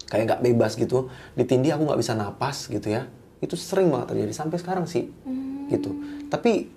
Kayak 0.10 0.24
nggak 0.26 0.42
bebas 0.50 0.74
gitu. 0.76 1.14
Ditindih 1.38 1.78
aku 1.78 1.86
nggak 1.86 2.02
bisa 2.02 2.14
napas 2.18 2.66
gitu 2.70 2.90
ya. 2.90 3.06
Itu 3.40 3.56
sering 3.56 3.94
banget 3.94 4.18
terjadi 4.18 4.34
sampai 4.34 4.58
sekarang 4.58 4.86
sih. 4.90 5.10
Gitu. 5.70 5.94
Tapi 6.34 6.74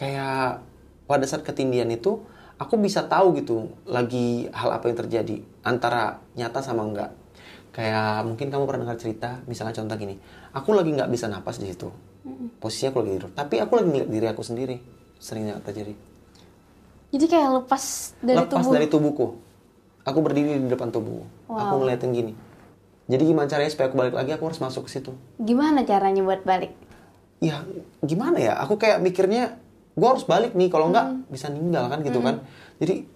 kayak 0.00 0.64
pada 1.04 1.24
saat 1.28 1.44
ketindihan 1.44 1.88
itu 1.92 2.24
aku 2.56 2.80
bisa 2.80 3.04
tahu 3.04 3.36
gitu 3.36 3.68
lagi 3.84 4.48
hal 4.52 4.72
apa 4.72 4.88
yang 4.88 4.96
terjadi 4.96 5.36
antara 5.60 6.24
nyata 6.32 6.64
sama 6.64 6.88
enggak. 6.88 7.12
Kayak 7.70 8.26
mungkin 8.26 8.50
kamu 8.50 8.64
pernah 8.66 8.82
dengar 8.84 8.98
cerita, 8.98 9.38
misalnya 9.46 9.78
contoh 9.78 9.94
gini, 9.94 10.18
aku 10.50 10.74
lagi 10.74 10.90
nggak 10.90 11.06
bisa 11.06 11.30
napas 11.30 11.56
di 11.56 11.70
situ, 11.70 11.86
posisinya 12.58 12.90
aku 12.90 12.98
lagi 12.98 13.10
tidur, 13.14 13.30
tapi 13.30 13.54
aku 13.56 13.72
lagi 13.78 13.88
ngeliat 13.88 14.08
diri 14.10 14.26
aku 14.26 14.42
sendiri, 14.42 14.76
seringnya 15.16 15.62
terjadi. 15.62 15.94
Jadi 17.10 17.26
kayak 17.26 17.50
lepas 17.62 17.82
dari 18.18 18.38
lepas 18.38 18.62
tubuh. 18.62 18.74
dari 18.74 18.86
tubuhku. 18.86 19.26
Aku 20.02 20.18
berdiri 20.18 20.58
di 20.58 20.66
depan 20.66 20.90
tubuhku. 20.90 21.26
Aku 21.46 21.74
Wow. 21.74 21.78
ngeliatin 21.82 22.10
gini. 22.10 22.32
Jadi 23.06 23.22
gimana 23.26 23.50
caranya 23.50 23.70
supaya 23.70 23.90
aku 23.90 23.98
balik 23.98 24.14
lagi? 24.14 24.30
Aku 24.34 24.46
harus 24.46 24.58
masuk 24.58 24.86
ke 24.86 24.94
situ. 24.94 25.10
Gimana 25.36 25.82
caranya 25.82 26.22
buat 26.22 26.46
balik? 26.46 26.70
Ya 27.42 27.66
gimana 27.98 28.38
ya? 28.38 28.54
Aku 28.62 28.78
kayak 28.78 29.02
mikirnya, 29.02 29.58
gua 29.94 30.14
harus 30.14 30.22
balik 30.22 30.54
nih. 30.54 30.70
Kalau 30.70 30.90
enggak 30.90 31.06
Hmm. 31.10 31.26
bisa 31.26 31.50
ninggal 31.50 31.90
kan 31.90 31.98
gitu 32.02 32.22
kan. 32.22 32.46
Jadi 32.78 33.10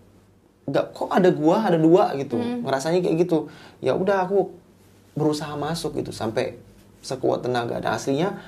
nggak 0.64 0.84
kok 0.92 1.08
ada 1.08 1.28
gua 1.28 1.56
ada 1.64 1.76
dua 1.76 2.12
gitu. 2.16 2.36
Hmm. 2.36 2.64
Ngerasanya 2.64 3.00
kayak 3.00 3.16
gitu. 3.24 3.48
Ya 3.80 3.92
udah 3.92 4.24
aku 4.24 4.52
berusaha 5.12 5.52
masuk 5.54 5.96
gitu 5.96 6.10
sampai 6.10 6.56
sekuat 7.00 7.44
tenaga. 7.44 7.78
Dan 7.78 7.92
aslinya 7.92 8.40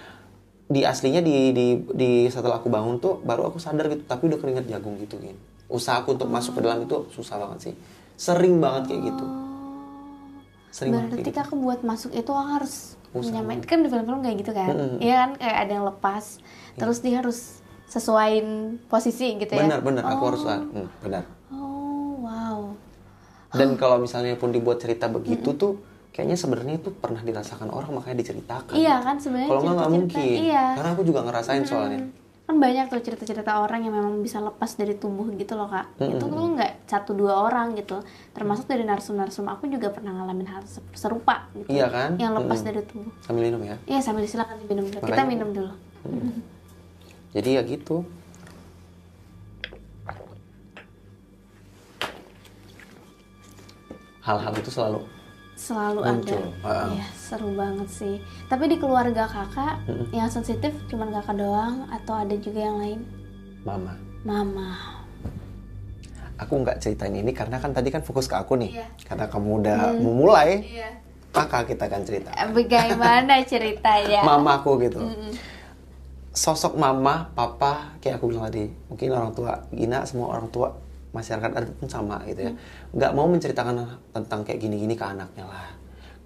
di 0.67 0.83
aslinya 0.83 1.23
di, 1.23 1.55
di 1.55 1.67
di 1.95 2.11
setelah 2.27 2.59
aku 2.59 2.67
bangun 2.67 2.99
tuh 2.99 3.23
baru 3.23 3.47
aku 3.47 3.62
sadar 3.62 3.87
gitu 3.87 4.03
tapi 4.03 4.27
udah 4.27 4.35
keringet 4.35 4.67
jagung 4.67 4.99
gitu 4.99 5.14
gin 5.23 5.39
usahaku 5.71 6.19
untuk 6.19 6.27
masuk 6.27 6.59
ke 6.59 6.67
dalam 6.67 6.83
itu 6.83 7.07
susah 7.14 7.39
banget 7.39 7.71
sih 7.71 7.75
sering 8.19 8.59
banget 8.59 8.91
kayak 8.91 9.14
gitu 9.14 9.27
sering 10.75 10.91
banget 10.91 11.07
Berarti 11.07 11.23
kayak 11.23 11.31
gitu. 11.31 11.39
kakak 11.47 11.59
buat 11.62 11.81
masuk 11.87 12.11
itu 12.11 12.27
kakak 12.27 12.51
harus 12.59 12.75
menyamain 13.14 13.62
kan 13.62 13.79
di 13.79 13.89
film-film 13.89 14.21
kayak 14.21 14.37
gitu 14.43 14.53
kan? 14.53 14.69
Mm-mm. 14.75 14.99
Iya 14.99 15.14
kan 15.23 15.31
kayak 15.39 15.57
ada 15.57 15.73
yang 15.73 15.87
lepas, 15.87 16.25
terus 16.75 16.99
dia 16.99 17.14
harus 17.23 17.39
sesuaiin 17.87 18.49
posisi 18.91 19.39
gitu 19.39 19.53
ya? 19.55 19.62
benar 19.62 19.81
benar 19.81 20.03
aku 20.05 20.19
Oh. 20.19 20.29
harus 20.35 20.43
hmm, 20.43 20.87
benar 21.01 21.23
Oh. 21.47 21.56
Dan 23.51 23.75
kalau 23.75 23.99
misalnya 23.99 24.35
pun 24.35 24.49
dibuat 24.49 24.79
cerita 24.79 25.07
begitu 25.07 25.53
tuh 25.53 25.79
kayaknya 26.11 26.35
sebenarnya 26.35 26.75
itu 26.77 26.91
pernah 26.91 27.21
dirasakan 27.21 27.69
orang 27.69 27.93
makanya 27.93 28.19
diceritakan 28.19 28.73
Iya 28.73 28.99
kan 28.99 29.17
sebenarnya 29.17 29.49
kalau 29.49 29.63
nggak 29.69 29.91
mungkin 29.93 30.37
Iya. 30.43 30.65
karena 30.75 30.91
aku 30.93 31.03
juga 31.03 31.21
ngerasain 31.23 31.63
soalnya 31.63 32.01
Kan 32.47 32.63
banyak 32.63 32.87
tuh 32.87 33.03
cerita-cerita 33.03 33.59
orang 33.59 33.83
yang 33.83 33.91
memang 33.91 34.23
bisa 34.23 34.39
lepas 34.39 34.71
dari 34.73 34.95
tubuh 34.95 35.27
gitu 35.35 35.59
loh 35.59 35.67
kak. 35.67 35.99
Itu 35.99 36.31
tuh 36.31 36.47
nggak 36.55 36.87
satu 36.87 37.11
dua 37.11 37.43
orang 37.43 37.75
gitu. 37.75 37.99
Termasuk 38.31 38.71
dari 38.71 38.87
narsum-narsum 38.87 39.43
aku 39.45 39.67
juga 39.67 39.91
pernah 39.91 40.15
ngalamin 40.15 40.47
hal 40.47 40.63
se- 40.63 40.79
serupa 40.95 41.51
gitu. 41.53 41.67
Iya 41.67 41.91
kan? 41.91 42.15
Yang 42.15 42.33
lepas 42.39 42.55
Mm-mm. 42.57 42.69
dari 42.71 42.81
tubuh. 42.87 43.11
sambil 43.19 43.51
minum 43.51 43.63
ya 43.67 43.75
Iya 43.85 43.99
sambil 43.99 44.23
silakan 44.25 44.63
minum 44.63 44.87
dulu. 44.87 44.95
Kita 44.95 45.11
Makanya- 45.11 45.27
minum 45.27 45.49
dulu. 45.51 45.73
jadi 47.35 47.49
ya 47.51 47.63
gitu 47.67 47.97
hal-hal 54.27 54.53
itu 54.53 54.68
selalu 54.68 55.01
Selalu 55.57 56.05
Muncul, 56.05 56.45
ada. 56.61 56.68
ah. 56.68 56.89
Iya 56.93 57.07
seru 57.16 57.49
banget 57.51 57.89
sih. 57.89 58.20
Tapi 58.45 58.68
di 58.68 58.77
keluarga 58.77 59.24
kakak 59.24 59.81
yang 60.11 60.29
sensitif 60.29 60.68
cuman 60.87 61.09
kakak 61.11 61.33
doang 61.35 61.89
atau 61.89 62.12
ada 62.14 62.37
juga 62.37 62.61
yang 62.61 62.77
lain? 62.77 63.01
mama 63.62 63.97
Mama. 64.22 64.70
aku 66.37 66.61
nggak 66.61 66.79
ceritain 66.79 67.11
ini 67.11 67.33
karena 67.33 67.57
kan 67.57 67.72
tadi 67.72 67.89
kan 67.89 67.99
fokus 67.99 68.27
ke 68.27 68.37
aku 68.37 68.55
nih 68.55 68.77
Iya. 68.77 68.87
karena 69.03 69.27
kamu 69.27 69.51
udah 69.59 69.79
memulai 69.97 70.62
Iya. 70.62 70.91
maka 71.33 71.64
kita 71.64 71.87
akan 71.87 72.03
cerita 72.05 72.31
Bagaimana 72.47 73.41
ceritanya? 73.51 74.20
mamaku 74.22 74.85
gitu 74.85 75.01
sosok 76.31 76.77
mama 76.77 77.33
papa 77.33 77.97
kayak 77.99 78.20
aku 78.20 78.29
bilang 78.29 78.47
tadi 78.47 78.68
mungkin 78.87 79.09
orang 79.11 79.33
tua 79.33 79.64
Gina 79.72 80.05
semua 80.05 80.31
orang 80.31 80.47
tua 80.47 80.68
masyarakat 81.17 81.51
adat 81.57 81.73
pun 81.81 81.89
sama 81.89 82.21
gitu 82.29 82.45
ya. 82.45 82.53
Nggak 82.93 83.12
mau 83.17 83.25
menceritakan 83.25 83.89
tentang 84.12 84.45
kayak 84.45 84.61
gini-gini 84.61 84.93
ke 84.93 85.05
anaknya 85.09 85.49
lah. 85.49 85.73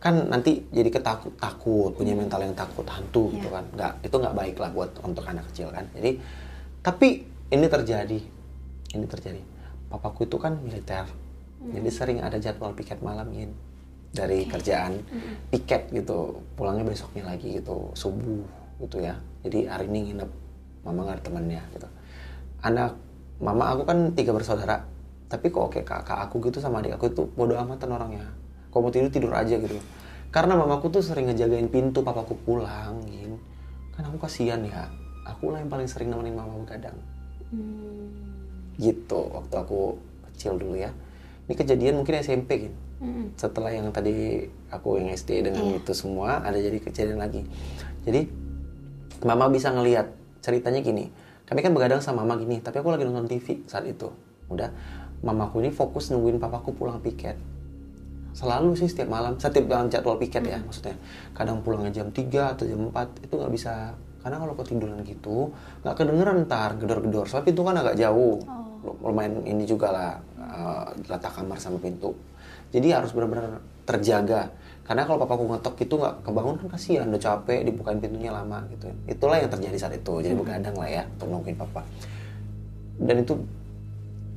Kan 0.02 0.26
nanti 0.26 0.66
jadi 0.74 0.90
ketakut 0.90 1.38
takut 1.38 1.94
punya 1.94 2.18
mental 2.18 2.42
yang 2.42 2.56
takut 2.58 2.82
hantu 2.90 3.30
gitu 3.30 3.46
kan. 3.46 3.62
Nggak 3.70 3.92
itu 4.02 4.16
nggak 4.18 4.34
baik 4.34 4.56
lah 4.58 4.70
buat 4.74 4.90
untuk 5.06 5.22
anak 5.22 5.46
kecil 5.54 5.70
kan. 5.70 5.86
Jadi 5.94 6.18
tapi 6.82 7.22
ini 7.54 7.66
terjadi 7.70 8.18
ini 8.98 9.06
terjadi. 9.06 9.40
Papaku 9.90 10.26
itu 10.26 10.36
kan 10.38 10.58
militer. 10.58 11.06
Jadi 11.60 11.88
sering 11.92 12.18
ada 12.24 12.40
jadwal 12.40 12.72
piket 12.72 13.04
malam 13.04 13.28
Gin. 13.30 13.52
dari 14.10 14.48
kerjaan. 14.48 14.98
Piket 15.52 15.92
gitu 15.94 16.42
pulangnya 16.58 16.82
besoknya 16.82 17.30
lagi 17.30 17.60
gitu 17.60 17.92
subuh 17.94 18.42
gitu 18.80 18.98
ya. 18.98 19.14
Jadi 19.44 19.68
hari 19.68 19.86
ini 19.92 20.10
nginep 20.10 20.30
mama 20.82 21.04
nggak 21.04 21.16
ada 21.20 21.24
temannya 21.28 21.62
gitu. 21.76 21.88
Anak 22.64 22.96
mama 23.40 23.72
aku 23.72 23.82
kan 23.84 24.12
tiga 24.12 24.30
bersaudara. 24.30 24.84
Tapi 25.26 25.46
kok 25.48 25.70
kayak 25.70 25.86
kakak 25.86 26.18
aku 26.26 26.42
gitu 26.44 26.58
sama 26.58 26.78
adik 26.78 26.94
aku 26.94 27.08
itu 27.08 27.22
bodoh 27.32 27.54
amatan 27.54 27.90
orangnya. 27.90 28.26
Kalau 28.68 28.84
mau 28.84 28.92
tidur 28.92 29.08
tidur 29.08 29.32
aja 29.32 29.56
gitu. 29.56 29.78
Karena 30.30 30.54
mamaku 30.54 30.90
tuh 30.90 31.02
sering 31.02 31.26
ngejagain 31.26 31.66
pintu 31.66 32.02
papaku 32.02 32.38
pulang 32.38 33.02
Gin. 33.04 33.34
kan 33.90 34.06
aku 34.06 34.18
kasihan 34.20 34.62
ya. 34.62 34.86
Aku 35.26 35.50
lah 35.50 35.58
yang 35.58 35.68
paling 35.68 35.86
sering 35.86 36.08
nemenin 36.08 36.32
mama 36.32 36.54
begadang 36.56 36.96
Hmm. 37.50 38.06
gitu 38.78 39.26
waktu 39.28 39.54
aku 39.56 39.98
kecil 40.30 40.54
dulu 40.54 40.78
ya. 40.78 40.94
Ini 41.50 41.54
kejadian 41.54 41.98
mungkin 41.98 42.14
SMP 42.16 42.70
gitu 42.70 42.78
Mm-mm. 43.02 43.34
setelah 43.34 43.74
yang 43.74 43.90
tadi 43.90 44.46
aku 44.70 45.02
yang 45.02 45.10
SD 45.10 45.42
dengan 45.42 45.66
Iya. 45.66 45.82
itu 45.82 45.92
semua 45.92 46.38
ada 46.38 46.54
jadi 46.54 46.78
kejadian 46.78 47.18
lagi. 47.18 47.42
Jadi 48.06 48.30
mama 49.20 49.50
bisa 49.50 49.68
ngelihat 49.68 50.14
ceritanya 50.40 50.78
gini 50.78 51.10
kami 51.50 51.66
kan 51.66 51.74
begadang 51.74 51.98
sama 51.98 52.22
mama 52.22 52.38
gini 52.38 52.62
tapi 52.62 52.78
aku 52.78 52.94
lagi 52.94 53.02
nonton 53.02 53.26
TV 53.26 53.66
saat 53.66 53.82
itu. 53.82 54.06
Udah 54.46 54.70
mamaku 55.26 55.66
ini 55.66 55.74
fokus 55.74 56.14
nungguin 56.14 56.38
papaku 56.38 56.78
pulang 56.78 57.02
piket. 57.02 57.34
Selalu 58.30 58.78
sih 58.78 58.86
setiap 58.86 59.10
malam 59.10 59.34
setiap 59.34 59.66
dalam 59.66 59.90
jadwal 59.90 60.14
piket 60.14 60.46
ya 60.46 60.62
maksudnya. 60.62 60.94
Kadang 61.34 61.66
pulangnya 61.66 61.90
jam 61.90 62.14
3 62.14 62.54
atau 62.54 62.64
jam 62.70 62.86
4 62.86 63.26
itu 63.26 63.34
nggak 63.34 63.50
bisa. 63.50 63.98
Karena 64.22 64.38
kalau 64.38 64.54
ketiduran 64.54 65.02
gitu 65.02 65.50
nggak 65.82 65.94
kedengeran 65.98 66.46
ntar 66.46 66.78
gedor-gedor. 66.78 67.26
Soalnya 67.26 67.50
pintu 67.50 67.66
kan 67.66 67.74
agak 67.74 67.98
jauh. 67.98 68.38
Lumayan 69.02 69.42
ini 69.42 69.66
juga 69.66 69.90
lah 69.90 70.12
eh, 70.38 70.86
letak 71.10 71.34
kamar 71.34 71.58
sama 71.58 71.82
pintu. 71.82 72.14
Jadi 72.70 72.94
harus 72.94 73.10
benar-benar 73.10 73.58
terjaga 73.82 74.54
karena 74.90 75.06
kalau 75.06 75.22
papaku 75.22 75.46
ngetok 75.54 75.86
itu 75.86 75.94
nggak 75.94 76.26
kebangun 76.26 76.54
kan 76.58 76.66
kasihan 76.74 77.06
udah 77.14 77.22
capek 77.22 77.62
dibukain 77.62 78.02
pintunya 78.02 78.34
lama 78.34 78.58
gitu. 78.74 78.90
Itulah 79.06 79.38
yang 79.38 79.46
terjadi 79.46 79.78
saat 79.78 79.94
itu 79.94 80.18
jadi 80.18 80.34
begadang 80.34 80.74
lah 80.74 80.90
ya 80.90 81.06
untuk 81.14 81.30
nungguin 81.30 81.54
papa. 81.54 81.86
Dan 82.98 83.22
itu 83.22 83.38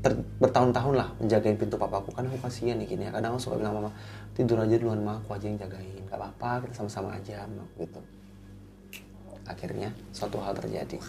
ter- 0.06 0.22
bertahun-tahun 0.38 0.94
lah 0.94 1.10
menjagain 1.18 1.58
pintu 1.58 1.74
papaku. 1.82 2.14
Karena 2.14 2.30
aku 2.30 2.46
kasihan 2.46 2.78
nih 2.78 2.86
gini 2.86 3.10
ya. 3.10 3.12
Kadang 3.18 3.34
aku 3.34 3.42
suka 3.42 3.58
bilang 3.58 3.82
mama 3.82 3.98
tidur 4.38 4.62
aja 4.62 4.78
duluan 4.78 5.02
mah 5.02 5.18
aku 5.26 5.34
aja 5.34 5.50
yang 5.50 5.58
jagain. 5.58 6.06
Nggak 6.06 6.22
apa-apa 6.22 6.70
kita 6.70 6.86
sama-sama 6.86 7.18
aja 7.18 7.50
Mama, 7.50 7.66
gitu. 7.82 8.02
Akhirnya 9.50 9.90
suatu 10.14 10.38
hal 10.38 10.54
terjadi. 10.54 11.02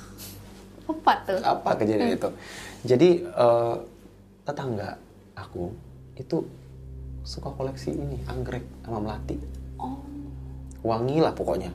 Apa 0.88 1.12
tuh? 1.28 1.40
apa 1.45 1.70
kejadian 1.84 2.16
itu? 2.16 2.32
Jadi 2.88 3.28
eh, 3.28 3.76
tetangga 4.49 4.97
aku 5.36 5.68
itu 6.16 6.49
suka 7.25 7.49
koleksi 7.57 7.97
ini 7.97 8.20
anggrek 8.29 8.62
sama 8.85 9.01
melati. 9.01 9.41
Oh, 9.81 9.99
wangi 10.85 11.25
lah 11.25 11.33
pokoknya. 11.33 11.72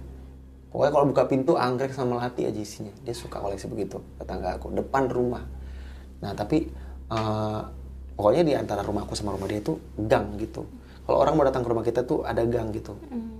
Pokoknya 0.69 0.91
kalau 0.93 1.05
buka 1.09 1.23
pintu 1.25 1.57
anggrek 1.57 1.89
sama 1.91 2.21
melati 2.21 2.45
aja 2.45 2.61
isinya. 2.61 2.93
Dia 3.01 3.17
suka 3.17 3.41
koleksi 3.41 3.65
begitu 3.65 3.97
tetangga 4.21 4.61
aku 4.61 4.69
depan 4.69 5.09
rumah. 5.09 5.41
Nah 6.21 6.37
tapi 6.37 6.69
eh, 7.09 7.61
pokoknya 8.13 8.43
di 8.45 8.53
antara 8.53 8.85
rumahku 8.85 9.17
sama 9.17 9.33
rumah 9.33 9.49
dia 9.49 9.57
itu 9.57 9.81
gang 9.97 10.37
gitu. 10.37 10.69
Kalau 11.09 11.17
orang 11.25 11.33
mau 11.33 11.45
datang 11.49 11.65
ke 11.65 11.69
rumah 11.73 11.81
kita 11.81 12.05
tuh 12.05 12.21
ada 12.21 12.45
gang 12.45 12.69
gitu. 12.69 12.93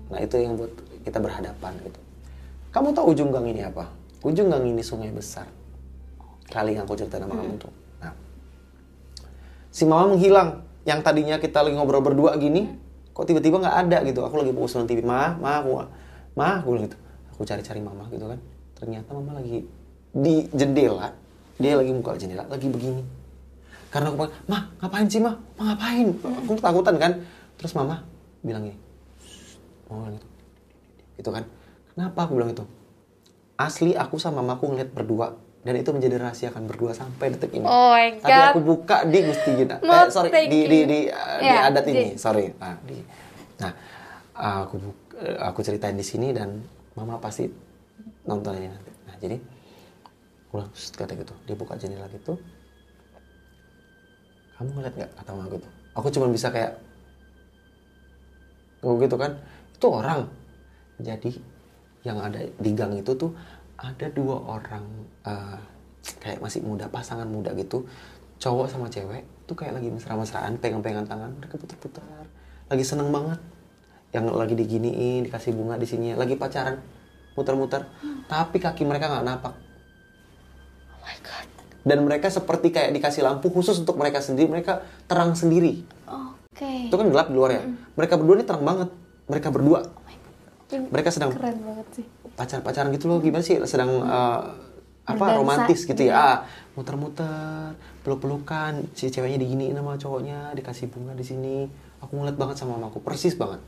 Nah 0.10 0.18
itu 0.18 0.41
yang 0.41 0.57
buat 0.57 0.74
kita 1.05 1.22
berhadapan 1.22 1.78
gitu. 1.86 2.01
Kamu 2.74 2.97
tahu 2.97 3.14
ujung 3.14 3.30
gang 3.30 3.45
ini 3.45 3.62
apa? 3.62 3.86
Ujung 4.26 4.49
gang 4.49 4.66
ini 4.66 4.82
sungai 4.82 5.14
besar. 5.14 5.45
Kali 6.49 6.74
yang 6.74 6.89
aku 6.89 6.97
cerita 6.97 7.22
sama 7.22 7.38
kamu 7.38 7.62
tuh. 7.62 7.74
Nah 8.01 8.14
si 9.70 9.86
mama 9.86 10.18
menghilang 10.18 10.66
yang 10.88 11.03
tadinya 11.03 11.39
kita 11.39 11.59
lagi 11.63 11.75
ngobrol 11.75 12.03
berdua 12.03 12.36
gini 12.39 12.71
kok 13.11 13.27
tiba-tiba 13.27 13.59
nggak 13.59 13.77
ada 13.88 13.97
gitu. 14.07 14.23
Aku 14.23 14.39
lagi 14.39 14.51
fokus 14.55 14.75
nonton 14.80 14.89
TV 14.95 15.03
mah 15.03 15.36
mah 15.39 15.59
aku 15.59 15.69
mah 16.39 16.63
aku 16.63 16.67
bilang 16.75 16.86
gitu. 16.88 16.97
Aku 17.36 17.41
cari-cari 17.43 17.80
mama 17.84 18.07
gitu 18.11 18.25
kan. 18.27 18.39
Ternyata 18.80 19.09
mama 19.11 19.39
lagi 19.39 19.67
di 20.09 20.47
jendela 20.55 21.13
dia 21.59 21.75
lagi 21.75 21.91
buka 21.91 22.15
jendela 22.15 22.47
lagi 22.47 22.71
begini. 22.71 23.03
Karena 23.89 24.13
aku 24.13 24.21
panggil, 24.21 24.38
mah 24.47 24.61
ngapain 24.80 25.07
sih 25.09 25.19
mah 25.19 25.36
mah 25.57 25.65
ngapain? 25.73 26.07
Aku 26.45 26.53
ketakutan 26.55 26.95
kan. 26.95 27.11
Terus 27.59 27.73
mama 27.75 28.07
bilang 28.39 28.63
gini 28.63 28.80
mama 29.89 30.07
bilang 30.07 30.15
gitu. 30.21 30.27
Gitu 31.19 31.30
kan. 31.34 31.43
Kenapa 31.91 32.19
aku 32.23 32.39
bilang 32.39 32.51
itu? 32.55 32.63
Asli 33.59 33.91
aku 33.97 34.15
sama 34.15 34.39
mamaku 34.39 34.71
ngeliat 34.71 34.95
berdua 34.95 35.36
dan 35.60 35.74
itu 35.76 35.89
menjadi 35.91 36.16
rahasia 36.18 36.49
kan 36.49 36.64
berdua 36.64 36.95
sampai 36.95 37.36
detik 37.36 37.51
ini. 37.51 37.68
Oh 37.68 37.91
my 37.91 38.16
tapi 38.18 38.32
God. 38.32 38.47
aku 38.51 38.60
buka 38.64 38.97
di 39.03 39.20
Gusti 39.22 39.51
Gina 39.53 39.76
eh, 39.78 40.07
sorry 40.07 40.30
di 40.47 40.60
di 40.66 40.80
di, 40.88 40.99
uh, 41.12 41.39
di 41.39 41.45
Ya, 41.45 41.68
adat 41.68 41.84
di- 41.84 41.93
ini. 41.93 42.07
Sorry. 42.16 42.47
Nah, 42.55 42.76
di, 42.84 42.97
nah 43.60 43.72
aku 44.64 44.76
buk- 44.80 45.20
eh, 45.20 45.36
aku 45.36 45.60
ceritain 45.60 45.95
di 45.95 46.05
sini 46.05 46.32
dan 46.32 46.64
mama 46.95 47.20
pasti 47.20 47.43
nonton 48.24 48.55
ini 48.55 48.68
nanti. 48.72 48.91
Nah 49.03 49.16
jadi 49.20 49.36
"Shh," 50.74 50.95
kata 50.95 51.14
gitu. 51.14 51.36
Dia 51.43 51.55
buka 51.60 51.76
jendela 51.76 52.07
gitu. 52.07 52.39
Kamu 54.55 54.70
ngeliat 54.76 54.95
nggak? 54.95 55.12
Kata 55.20 55.30
mama 55.36 55.51
gitu 55.51 55.68
aku 55.91 56.07
cuma 56.16 56.32
bisa 56.32 56.47
kayak 56.47 56.80
gitu 58.80 59.16
kan. 59.20 59.36
Itu 59.76 59.88
orang. 59.91 60.32
Jadi 60.99 61.36
yang 62.07 62.20
ada 62.24 62.39
di 62.39 62.72
gang 62.72 62.95
itu 62.95 63.12
tuh 63.12 63.36
ada 63.80 64.07
dua 64.11 64.36
orang 64.43 64.86
eh, 65.23 65.59
kayak 66.19 66.39
masih 66.43 66.63
muda 66.63 66.91
pasangan 66.91 67.27
muda 67.27 67.55
gitu 67.55 67.88
cowok 68.39 68.67
sama 68.71 68.88
cewek 68.88 69.23
tuh 69.47 69.55
kayak 69.55 69.80
lagi 69.80 69.91
mesra-mesraan 69.91 70.55
pegang-pegang 70.61 71.03
tangan 71.03 71.36
mereka 71.36 71.59
putar-putar 71.59 72.03
lagi 72.69 72.86
seneng 72.86 73.09
banget. 73.09 73.39
Yang 74.09 74.25
lagi 74.34 74.55
diginiin 74.57 75.21
dikasih 75.25 75.53
bunga 75.53 75.77
di 75.77 75.86
sini 75.86 76.17
lagi 76.17 76.34
pacaran 76.34 76.82
muter-muter 77.38 77.86
tapi 78.25 78.57
kaki 78.57 78.86
mereka 78.86 79.09
nggak 79.09 79.25
napak. 79.25 79.53
Oh 80.93 80.99
my 81.01 81.17
god. 81.21 81.47
dan 81.86 81.99
mereka 82.05 82.27
seperti 82.30 82.73
kayak 82.73 82.93
dikasih 82.93 83.21
lampu 83.25 83.49
khusus 83.49 83.77
untuk 83.82 83.97
mereka 83.97 84.21
sendiri 84.21 84.49
mereka 84.49 84.86
terang 85.05 85.34
sendiri. 85.38 85.86
Oke. 86.09 86.89
itu 86.89 86.95
kan 86.95 87.07
gelap 87.09 87.27
di 87.30 87.36
luar 87.38 87.51
ya? 87.53 87.63
Mereka 87.97 88.17
berdua 88.17 88.36
ini 88.41 88.45
terang 88.45 88.65
banget. 88.65 88.89
Mereka 89.30 89.47
berdua. 89.53 89.80
Ini 90.69 90.89
mereka 90.89 91.09
sedang 91.09 91.34
keren 91.34 91.57
banget 91.65 91.88
sih. 91.97 92.05
Pacar-pacaran 92.39 92.87
gitu 92.95 93.11
loh 93.11 93.19
gimana 93.19 93.43
sih? 93.43 93.59
Sedang 93.67 93.99
eh, 93.99 94.41
apa 95.03 95.19
Berdansa. 95.19 95.39
romantis 95.43 95.83
gitu 95.83 95.99
ya. 96.07 96.15
Ah, 96.15 96.37
muter-muter 96.79 97.75
peluk-pelukan 98.07 98.87
si 98.95 99.11
ceweknya 99.11 99.35
diginiin 99.43 99.75
sama 99.75 99.99
cowoknya 99.99 100.55
dikasih 100.55 100.87
bunga 100.87 101.11
di 101.11 101.25
sini. 101.27 101.67
Aku 101.99 102.15
ngeliat 102.15 102.39
banget 102.39 102.63
sama 102.63 102.79
mamaku 102.79 103.03
persis 103.03 103.35
banget. 103.35 103.59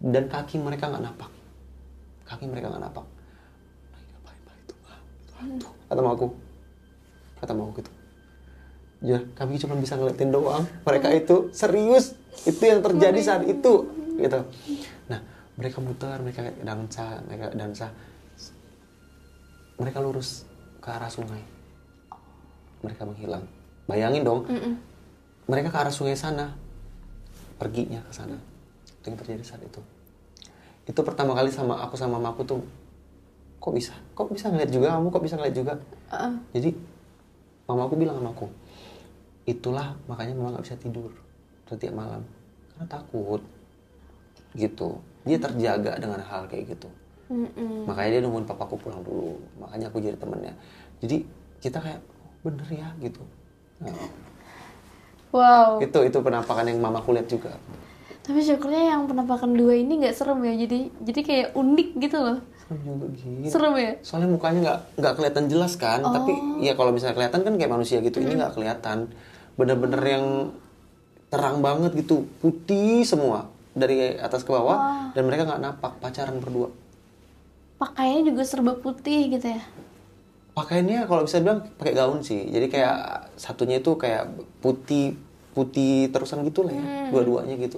Dan 0.00 0.32
kaki 0.32 0.56
mereka 0.56 0.88
nggak 0.88 1.04
napak. 1.04 1.28
Kaki 2.24 2.48
mereka 2.48 2.72
nggak 2.72 2.88
napak. 2.88 3.04
Ngapain 3.92 4.40
pak 4.40 4.54
itu 4.64 4.74
Pak? 4.80 4.98
Itu 5.20 5.32
hantu 5.36 5.68
kata 5.92 6.00
mamaku. 6.00 6.26
Kata 7.36 7.52
mamaku 7.52 7.74
gitu. 7.84 7.92
Ya 9.04 9.18
kami 9.36 9.60
cuma 9.60 9.76
bisa 9.76 10.00
ngeliatin 10.00 10.32
doang 10.32 10.64
mereka 10.88 11.12
itu. 11.12 11.52
Serius 11.52 12.16
itu 12.48 12.62
yang 12.64 12.80
terjadi 12.80 13.20
saat 13.20 13.44
itu 13.44 13.92
gitu 14.16 14.40
mereka 15.56 15.80
muter 15.80 16.20
mereka 16.20 16.44
dansa 16.60 17.20
mereka 17.24 17.52
dansa. 17.56 17.88
Mereka 19.76 19.98
lurus 20.00 20.48
ke 20.80 20.88
arah 20.88 21.08
sungai. 21.08 21.40
Mereka 22.80 23.04
menghilang. 23.04 23.44
Bayangin 23.88 24.24
dong. 24.24 24.44
Mereka 25.48 25.68
ke 25.68 25.76
arah 25.76 25.92
sungai 25.92 26.16
sana. 26.16 26.56
Perginya 27.60 28.00
ke 28.08 28.12
sana. 28.12 28.36
Itu 29.00 29.04
yang 29.12 29.18
terjadi 29.20 29.44
saat 29.44 29.60
itu. 29.64 29.80
Itu 30.88 31.00
pertama 31.04 31.36
kali 31.36 31.52
sama 31.52 31.76
aku 31.84 31.96
sama 31.98 32.16
mamaku 32.16 32.44
tuh 32.44 32.60
kok 33.60 33.74
bisa? 33.74 33.92
Kok 34.16 34.32
bisa 34.32 34.48
ngeliat 34.48 34.70
juga 34.70 34.96
kamu? 34.96 35.08
Kok 35.12 35.22
bisa 35.24 35.34
ngeliat 35.40 35.56
juga? 35.56 35.74
Heeh. 36.12 36.32
jadi 36.54 36.70
mamaku 37.66 37.98
bilang 37.98 38.22
sama 38.22 38.30
aku 38.30 38.46
itulah 39.46 39.94
makanya 40.06 40.34
mama 40.34 40.58
nggak 40.58 40.66
bisa 40.66 40.76
tidur 40.78 41.10
setiap 41.66 41.92
malam. 41.96 42.22
Karena 42.72 42.86
takut. 42.86 43.42
Gitu 44.54 45.15
dia 45.26 45.36
terjaga 45.36 45.98
dengan 45.98 46.22
hal 46.22 46.46
kayak 46.46 46.72
gitu. 46.72 46.88
Mm-mm. 47.26 47.90
makanya 47.90 48.10
dia 48.12 48.20
nungguin 48.22 48.46
papaku 48.46 48.78
pulang 48.78 49.02
dulu. 49.02 49.34
Makanya 49.58 49.90
aku 49.90 49.98
jadi 49.98 50.14
temennya. 50.14 50.54
Jadi 51.02 51.26
kita 51.58 51.82
kayak 51.82 51.98
"Oh, 52.14 52.30
bener 52.40 52.68
ya 52.70 52.86
gitu. 52.96 53.18
Nah, 53.82 53.90
Wow. 55.34 55.82
itu 55.82 55.98
itu 56.00 56.18
penampakan 56.22 56.64
yang 56.64 56.78
mamaku 56.78 57.12
lihat 57.12 57.26
juga. 57.26 57.58
Tapi 58.22 58.38
syukurnya 58.40 58.94
yang 58.94 59.06
penampakan 59.06 59.52
dua 59.52 59.74
ini 59.74 59.98
nggak 60.00 60.14
serem 60.14 60.38
ya. 60.40 60.54
Jadi 60.56 60.78
jadi 61.02 61.20
kayak 61.20 61.48
unik 61.52 61.88
gitu 62.00 62.18
loh. 62.20 62.38
serem 62.62 62.78
juga 62.82 63.06
gini 63.12 63.46
Serem 63.46 63.74
ya? 63.74 63.92
soalnya 64.02 64.26
mukanya 64.28 64.58
nggak 64.60 64.80
nggak 64.96 65.12
kelihatan 65.14 65.44
jelas 65.46 65.72
kan. 65.74 66.02
Tapi 66.02 66.30
Oh. 66.30 66.58
ya 66.58 66.72
kalau 66.74 66.90
misalnya 66.90 67.14
kelihatan 67.14 67.40
kan 67.42 67.52
kayak 67.54 67.72
manusia 67.72 67.98
gitu. 67.98 68.18
Ini 68.18 68.34
nggak 68.34 68.54
kelihatan. 68.54 69.10
Bener-bener 69.54 70.02
yang 70.02 70.24
terang 71.26 71.58
banget 71.58 71.90
gitu. 71.96 72.22
Putih 72.38 73.02
semua 73.02 73.50
dari 73.76 74.16
atas 74.16 74.40
ke 74.40 74.50
bawah 74.50 75.12
dan 75.12 75.22
mereka 75.28 75.44
nggak 75.44 75.60
napak 75.60 75.92
pacaran 76.00 76.40
berdua. 76.40 76.72
Pakaiannya 77.76 78.24
juga 78.24 78.42
serba 78.42 78.72
putih 78.74 79.28
gitu 79.30 79.52
ya. 79.52 79.60
pakaiannya 80.56 81.04
kalau 81.04 81.28
bisa 81.28 81.44
bilang 81.44 81.60
pakai 81.76 81.92
gaun 81.92 82.24
sih. 82.24 82.48
Jadi 82.48 82.72
kayak 82.72 83.28
satunya 83.36 83.84
itu 83.84 83.92
kayak 84.00 84.32
putih 84.64 85.12
putih 85.52 86.08
terusan 86.08 86.40
gitu 86.48 86.64
lah 86.64 86.72
ya 86.72 87.12
dua-duanya 87.12 87.60
gitu. 87.60 87.76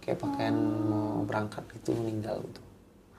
Kayak 0.00 0.24
pakaian 0.24 0.56
mau 0.88 1.20
berangkat 1.28 1.60
gitu 1.76 1.92
meninggal 1.92 2.40
gitu. 2.40 2.60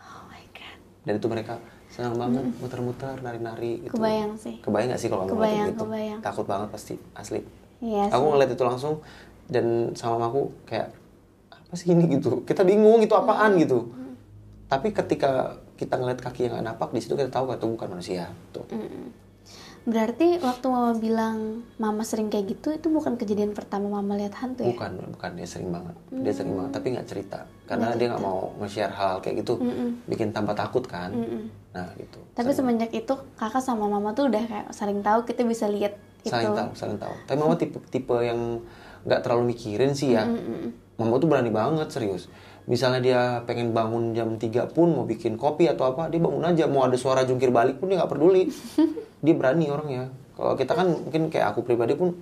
Oh 0.02 0.26
my 0.26 0.42
god. 0.58 0.78
dan 1.06 1.14
itu 1.22 1.28
mereka 1.30 1.62
senang 1.94 2.18
banget 2.18 2.42
muter-muter 2.58 3.22
nari-nari 3.22 3.86
gitu. 3.86 3.94
Kebayang 3.94 4.34
sih. 4.36 4.58
kebayang 4.66 4.90
gak 4.92 5.02
sih 5.06 5.10
kalau 5.14 5.30
Kebayang, 5.30 5.70
gitu? 5.70 5.86
kebayang. 5.86 6.20
takut 6.26 6.46
banget 6.50 6.70
pasti 6.74 6.94
asli. 7.14 7.46
Iya 7.86 8.10
aku 8.10 8.26
ngeliat 8.34 8.52
itu 8.58 8.64
langsung 8.66 9.06
dan 9.46 9.94
sama 9.94 10.18
mamaku 10.18 10.50
kayak 10.66 10.90
apa 11.76 11.84
sih 11.84 11.92
ini 11.92 12.08
gitu? 12.08 12.48
Kita 12.48 12.64
bingung 12.64 13.04
itu 13.04 13.12
apaan 13.12 13.60
gitu. 13.60 13.92
Tapi 14.72 14.96
ketika 14.96 15.60
kita 15.76 16.00
ngeliat 16.00 16.24
kaki 16.24 16.48
yang 16.48 16.64
napak 16.64 16.96
di 16.96 17.04
situ 17.04 17.20
kita 17.20 17.28
tahu 17.28 17.52
itu 17.52 17.68
bukan 17.68 17.92
manusia 17.92 18.32
tuh. 18.56 18.64
Mm-mm. 18.72 19.12
Berarti 19.86 20.40
waktu 20.40 20.66
mama 20.72 20.98
bilang 20.98 21.68
mama 21.78 22.02
sering 22.08 22.32
kayak 22.32 22.58
gitu, 22.58 22.74
itu 22.74 22.88
bukan 22.88 23.20
kejadian 23.20 23.52
pertama 23.52 23.92
mama 23.92 24.16
lihat 24.16 24.34
hantu 24.40 24.64
ya? 24.64 24.72
bukan 24.72 24.98
bukan. 25.20 25.30
Dia 25.36 25.46
sering 25.52 25.70
banget. 25.70 25.96
Dia 26.10 26.34
sering 26.34 26.54
banget 26.56 26.72
tapi 26.80 26.88
nggak 26.96 27.08
cerita. 27.12 27.40
Karena 27.68 27.92
dia 27.94 28.08
nggak 28.16 28.24
mau 28.24 28.56
nge-share 28.64 28.96
hal 28.96 29.20
kayak 29.20 29.44
gitu. 29.44 29.60
Bikin 30.08 30.32
tambah 30.32 30.56
takut 30.56 30.88
kan? 30.88 31.12
Nah 31.76 31.92
gitu. 32.00 32.24
Tapi 32.34 32.56
semenjak 32.56 32.96
itu 32.96 33.14
kakak 33.36 33.62
sama 33.62 33.92
mama 33.92 34.16
tuh 34.16 34.32
udah 34.32 34.42
kayak 34.48 34.68
saling 34.72 35.04
tahu 35.04 35.28
kita 35.28 35.44
bisa 35.44 35.68
lihat 35.68 36.00
itu. 36.24 36.32
saling 36.32 36.56
tahu 36.56 36.70
saling 36.74 36.98
tahu. 36.98 37.14
Tapi 37.28 37.38
mama 37.38 37.54
tipe 37.60 37.78
tipe 37.92 38.16
yang 38.24 38.64
nggak 39.06 39.22
terlalu 39.22 39.54
mikirin 39.54 39.94
sih 39.94 40.18
ya 40.18 40.26
mama 40.96 41.16
tuh 41.16 41.28
berani 41.28 41.50
banget 41.50 41.88
serius 41.90 42.28
misalnya 42.66 43.00
dia 43.00 43.22
pengen 43.44 43.72
bangun 43.72 44.12
jam 44.12 44.34
3 44.34 44.42
pun 44.68 44.90
mau 44.90 45.04
bikin 45.04 45.36
kopi 45.36 45.66
atau 45.66 45.86
apa 45.88 46.08
dia 46.08 46.18
bangun 46.18 46.42
aja 46.42 46.66
mau 46.66 46.82
ada 46.82 46.96
suara 46.96 47.22
jungkir 47.22 47.50
balik 47.50 47.78
pun 47.78 47.88
dia 47.88 47.98
nggak 47.98 48.10
peduli 48.10 48.50
dia 49.26 49.34
berani 49.34 49.68
orangnya 49.68 50.08
kalau 50.34 50.54
kita 50.54 50.74
kan 50.74 50.88
mungkin 50.90 51.30
kayak 51.30 51.52
aku 51.52 51.62
pribadi 51.62 51.94
pun 51.94 52.16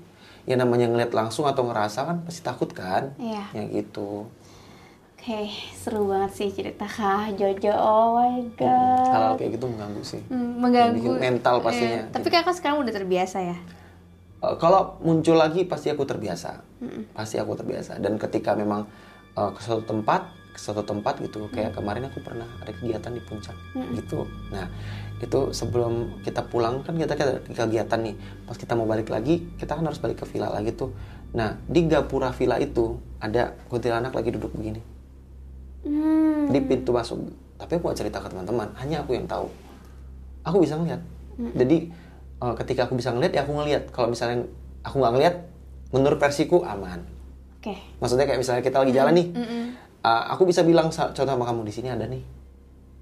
ya 0.43 0.53
namanya 0.53 0.85
ngeliat 0.85 1.11
langsung 1.11 1.45
atau 1.45 1.63
ngerasa 1.63 2.03
kan 2.03 2.17
pasti 2.21 2.41
takut 2.41 2.67
kan 2.69 3.15
Iya. 3.15 3.43
ya 3.53 3.63
gitu 3.73 4.27
Oke, 5.15 5.47
seru 5.73 6.03
banget 6.05 6.35
sih 6.35 6.49
cerita 6.51 6.83
Kak 6.83 7.39
Jojo. 7.39 7.71
Oh 7.71 8.19
my 8.19 8.43
god. 8.59 9.07
hal-hal 9.07 9.33
kayak 9.39 9.55
gitu 9.55 9.71
mengganggu 9.71 10.03
sih 10.03 10.19
Hmm, 10.27 10.59
mengganggu. 10.59 10.99
bikin 10.99 11.15
mental 11.15 11.63
pastinya. 11.63 12.03
Iya, 12.03 12.11
Tapi 12.11 12.27
kakak 12.27 12.51
sekarang 12.51 12.83
udah 12.83 12.91
terbiasa 12.91 13.39
ya. 13.39 13.55
Eh, 14.43 14.55
kalau 14.59 14.99
muncul 14.99 15.39
lagi 15.39 15.63
pasti 15.63 15.87
aku 15.87 16.03
terbiasa. 16.03 16.59
Pasti 17.15 17.39
aku 17.39 17.55
terbiasa. 17.55 17.95
Dan 18.03 18.19
ketika 18.19 18.51
memang 18.53 18.83
eh, 19.39 19.51
ke 19.55 19.61
suatu 19.63 19.87
tempat 19.87 20.43
ke 20.53 20.61
suatu 20.61 20.85
tempat 20.85 21.17
gitu 21.17 21.49
kayak 21.49 21.73
kemarin 21.73 22.13
aku 22.13 22.21
pernah 22.21 22.45
ada 22.61 22.69
kegiatan 22.69 23.09
di 23.09 23.17
puncak 23.25 23.57
gitu. 23.97 24.29
Nah 24.53 24.69
itu 25.17 25.49
sebelum 25.49 26.21
kita 26.21 26.45
pulang 26.45 26.85
kan 26.85 26.93
kita 26.93 27.17
ada 27.17 27.41
kegiatan 27.41 27.97
nih. 27.97 28.13
Pas 28.45 28.53
kita 28.53 28.77
mau 28.77 28.85
balik 28.85 29.09
lagi 29.09 29.49
kita 29.57 29.73
kan 29.73 29.81
harus 29.81 29.97
balik 29.97 30.21
ke 30.21 30.29
villa 30.29 30.53
lagi 30.53 30.69
tuh. 30.77 30.93
Nah 31.33 31.57
di 31.65 31.89
gapura 31.89 32.29
villa 32.37 32.61
itu 32.61 33.01
ada 33.17 33.57
kuntilanak 33.65 34.13
lagi 34.13 34.29
duduk 34.29 34.53
begini. 34.53 34.93
Hmm. 35.83 36.47
di 36.47 36.63
pintu 36.63 36.95
masuk. 36.95 37.19
Tapi 37.59 37.75
aku 37.75 37.91
gak 37.91 37.99
cerita 37.99 38.23
ke 38.23 38.31
teman-teman 38.31 38.71
hanya 38.79 39.03
aku 39.03 39.19
yang 39.19 39.27
tahu. 39.27 39.51
Aku 40.47 40.63
bisa 40.63 40.79
ngeliat. 40.79 41.01
Jadi 41.59 41.91
eh, 42.43 42.53
ketika 42.59 42.91
aku 42.91 42.99
bisa 42.99 43.15
ngeliat 43.15 43.31
ya 43.31 43.47
aku 43.47 43.55
ngeliat. 43.55 43.89
Kalau 43.95 44.11
misalnya 44.11 44.43
aku 44.83 44.99
nggak 44.99 45.13
ngeliat 45.15 45.35
menurut 45.95 46.19
versiku 46.19 46.61
aman. 46.67 46.99
Oke. 47.63 47.79
maksudnya 48.03 48.27
kayak 48.27 48.43
misalnya 48.43 48.59
kita 48.59 48.75
lagi 48.83 48.91
jalan 48.91 49.15
nih 49.15 49.27
eh, 50.03 50.23
aku 50.35 50.43
bisa 50.43 50.67
bilang 50.67 50.91
contoh 50.91 51.31
sama 51.31 51.47
kamu 51.47 51.63
di 51.63 51.73
sini 51.73 51.87
ada 51.87 52.03
nih. 52.11 52.23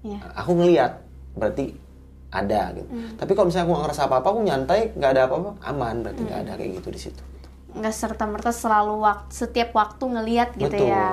Iya. 0.02 0.18
aku 0.38 0.50
ngeliat 0.58 1.02
berarti 1.34 1.74
ada 2.32 2.72
gitu. 2.72 2.88
Tapi 3.20 3.32
kalau 3.36 3.46
misalnya 3.52 3.66
aku 3.68 3.72
nggak 3.76 3.84
ngerasa 3.86 4.02
apa-apa 4.08 4.28
aku 4.32 4.40
nyantai 4.40 4.80
nggak 4.96 5.10
ada 5.14 5.22
apa-apa 5.28 5.50
aman. 5.68 5.94
Berarti 6.00 6.20
nggak 6.24 6.40
ada 6.48 6.52
kayak 6.56 6.70
gitu 6.80 6.88
di 6.88 7.00
situ. 7.00 7.22
Nggak 7.76 7.94
serta 7.94 8.24
merta 8.24 8.52
selalu 8.52 9.04
waktu 9.04 9.30
setiap 9.30 9.70
waktu 9.76 10.04
ngelihat 10.04 10.48
gitu 10.56 10.72
betul. 10.72 10.88
Ya. 10.88 11.12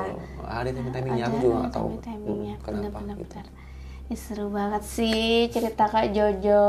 ada 0.50 0.70
timing 0.74 0.90
timingnya 0.90 1.26
aku 1.30 1.38
juga 1.46 1.56
nggak 1.62 1.74
tahu 1.78 1.88
timing-timingnya, 2.02 2.56
hmm, 2.58 2.64
kenapa 2.66 2.98
bener-bener 3.06 3.18
gitu. 3.22 3.59
Ini 4.10 4.18
seru 4.18 4.50
banget 4.50 4.82
sih 4.82 5.54
cerita 5.54 5.86
Kak 5.86 6.10
Jojo. 6.10 6.66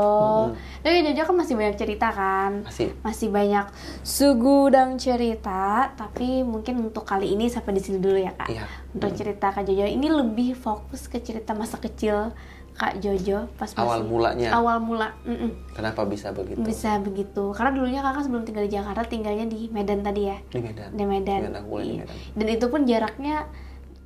Tapi 0.85 1.01
Jojo 1.01 1.25
kan 1.25 1.35
masih 1.41 1.57
banyak 1.57 1.73
cerita 1.73 2.13
kan? 2.13 2.61
masih 2.61 2.93
Masih 3.01 3.33
banyak 3.33 3.65
segudang 4.05 5.01
cerita, 5.01 5.89
tapi 5.97 6.45
mungkin 6.45 6.77
untuk 6.85 7.01
kali 7.01 7.33
ini 7.33 7.49
sampai 7.49 7.73
di 7.73 7.81
sini 7.81 7.97
dulu 7.97 8.13
ya 8.13 8.37
Kak. 8.37 8.45
Iya. 8.45 8.69
Untuk 8.93 9.17
cerita 9.17 9.49
Kak 9.49 9.65
Jojo 9.65 9.89
ini 9.89 10.05
lebih 10.05 10.53
fokus 10.53 11.09
ke 11.09 11.17
cerita 11.17 11.57
masa 11.57 11.81
kecil 11.81 12.29
Kak 12.77 13.01
Jojo 13.01 13.49
pas 13.57 13.73
Awal 13.73 14.05
mulanya. 14.05 14.53
Awal 14.53 14.77
mula. 14.77 15.09
mm-mm. 15.25 15.73
kenapa 15.73 16.05
bisa 16.05 16.29
begitu 16.29 16.61
Bisa 16.61 17.01
begitu. 17.01 17.57
Karena 17.57 17.73
dulunya 17.73 18.05
Kakak 18.05 18.21
sebelum 18.21 18.45
tinggal 18.45 18.69
di 18.69 18.77
Jakarta 18.77 19.01
tinggalnya 19.09 19.49
di 19.49 19.65
Medan 19.73 20.05
tadi 20.05 20.29
ya. 20.29 20.37
di 20.45 20.61
Medan 20.61 20.93
Di 20.93 21.05
Medan. 21.09 21.39
Di 21.41 21.49
Medan, 21.49 21.57
aku 21.57 21.73
di 21.81 21.89
Iya. 21.89 22.05
Medan. 22.05 22.17
Dan 22.37 22.47
itu 22.53 22.65
pun 22.69 22.81
jaraknya 22.85 23.49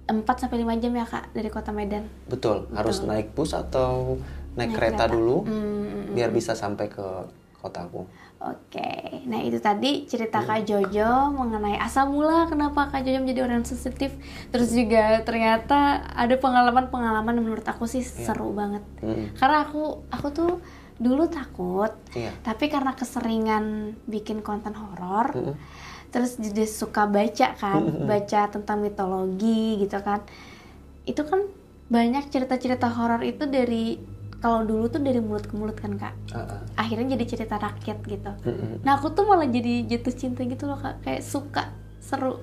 4 0.05 0.21
sampai 0.37 0.61
5 0.61 0.77
jam 0.77 0.93
ya 0.93 1.05
Kak 1.05 1.33
dari 1.33 1.49
kota 1.49 1.73
Medan. 1.73 2.05
Betul, 2.25 2.69
harus 2.71 3.01
naik 3.01 3.33
bus 3.33 3.51
atau 3.51 4.21
naik, 4.53 4.69
Naik 4.71 4.77
kereta, 4.77 5.03
kereta. 5.05 5.13
dulu 5.13 5.37
Hmm, 5.43 6.13
biar 6.13 6.29
bisa 6.29 6.53
sampai 6.53 6.87
ke 6.87 7.03
kotaku. 7.57 8.05
Oke, 8.35 9.25
nah 9.25 9.41
itu 9.41 9.57
tadi 9.57 10.05
cerita 10.05 10.45
Kak 10.45 10.69
Jojo 10.69 11.33
mengenai 11.33 11.81
asal 11.81 12.05
mula 12.05 12.45
kenapa 12.45 12.93
Kak 12.93 13.01
Jojo 13.01 13.25
menjadi 13.25 13.41
orang 13.41 13.65
sensitif. 13.65 14.13
Terus 14.53 14.69
juga 14.69 15.25
ternyata 15.25 16.05
ada 16.13 16.35
pengalaman-pengalaman 16.37 17.41
menurut 17.41 17.65
aku 17.65 17.89
sih 17.89 18.05
seru 18.05 18.53
banget. 18.53 18.85
Mm. 19.01 19.33
Karena 19.33 19.65
aku 19.65 20.05
aku 20.13 20.27
tuh 20.29 20.51
dulu 20.95 21.27
takut, 21.27 21.91
Iya. 22.15 22.31
tapi 22.39 22.71
karena 22.71 22.95
keseringan 22.95 23.97
bikin 24.07 24.39
konten 24.39 24.71
horor, 24.71 25.27
Mm-mm. 25.35 25.55
Terus 26.15 26.39
jadi 26.39 26.63
suka 26.63 27.03
baca 27.03 27.51
kan, 27.59 27.83
baca 28.07 28.47
tentang 28.47 28.79
mitologi 28.79 29.83
gitu 29.83 29.99
kan. 29.99 30.23
Itu 31.03 31.27
kan 31.27 31.43
banyak 31.91 32.31
cerita-cerita 32.31 32.87
horor 32.87 33.19
itu 33.21 33.43
dari 33.45 33.99
kalau 34.39 34.63
dulu 34.63 34.87
tuh 34.87 35.03
dari 35.03 35.19
mulut 35.19 35.43
ke 35.43 35.53
mulut 35.57 35.73
kan 35.75 35.97
kak 35.97 36.13
Ah, 36.31 36.37
ah. 36.37 36.59
akhirnya 36.77 37.19
jadi 37.19 37.25
cerita 37.25 37.59
rakyat 37.59 37.97
gitu. 38.05 38.31
Mm-mm. 38.45 38.79
Nah 38.85 38.95
aku 38.95 39.11
tuh 39.11 39.27
malah 39.27 39.45
jadi 39.45 39.83
jatuh 39.85 40.15
cinta 40.15 40.47
gitu 40.47 40.71
loh 40.71 40.79
kak, 40.79 41.03
kayak 41.03 41.19
suka, 41.25 41.75
seru. 41.99 42.39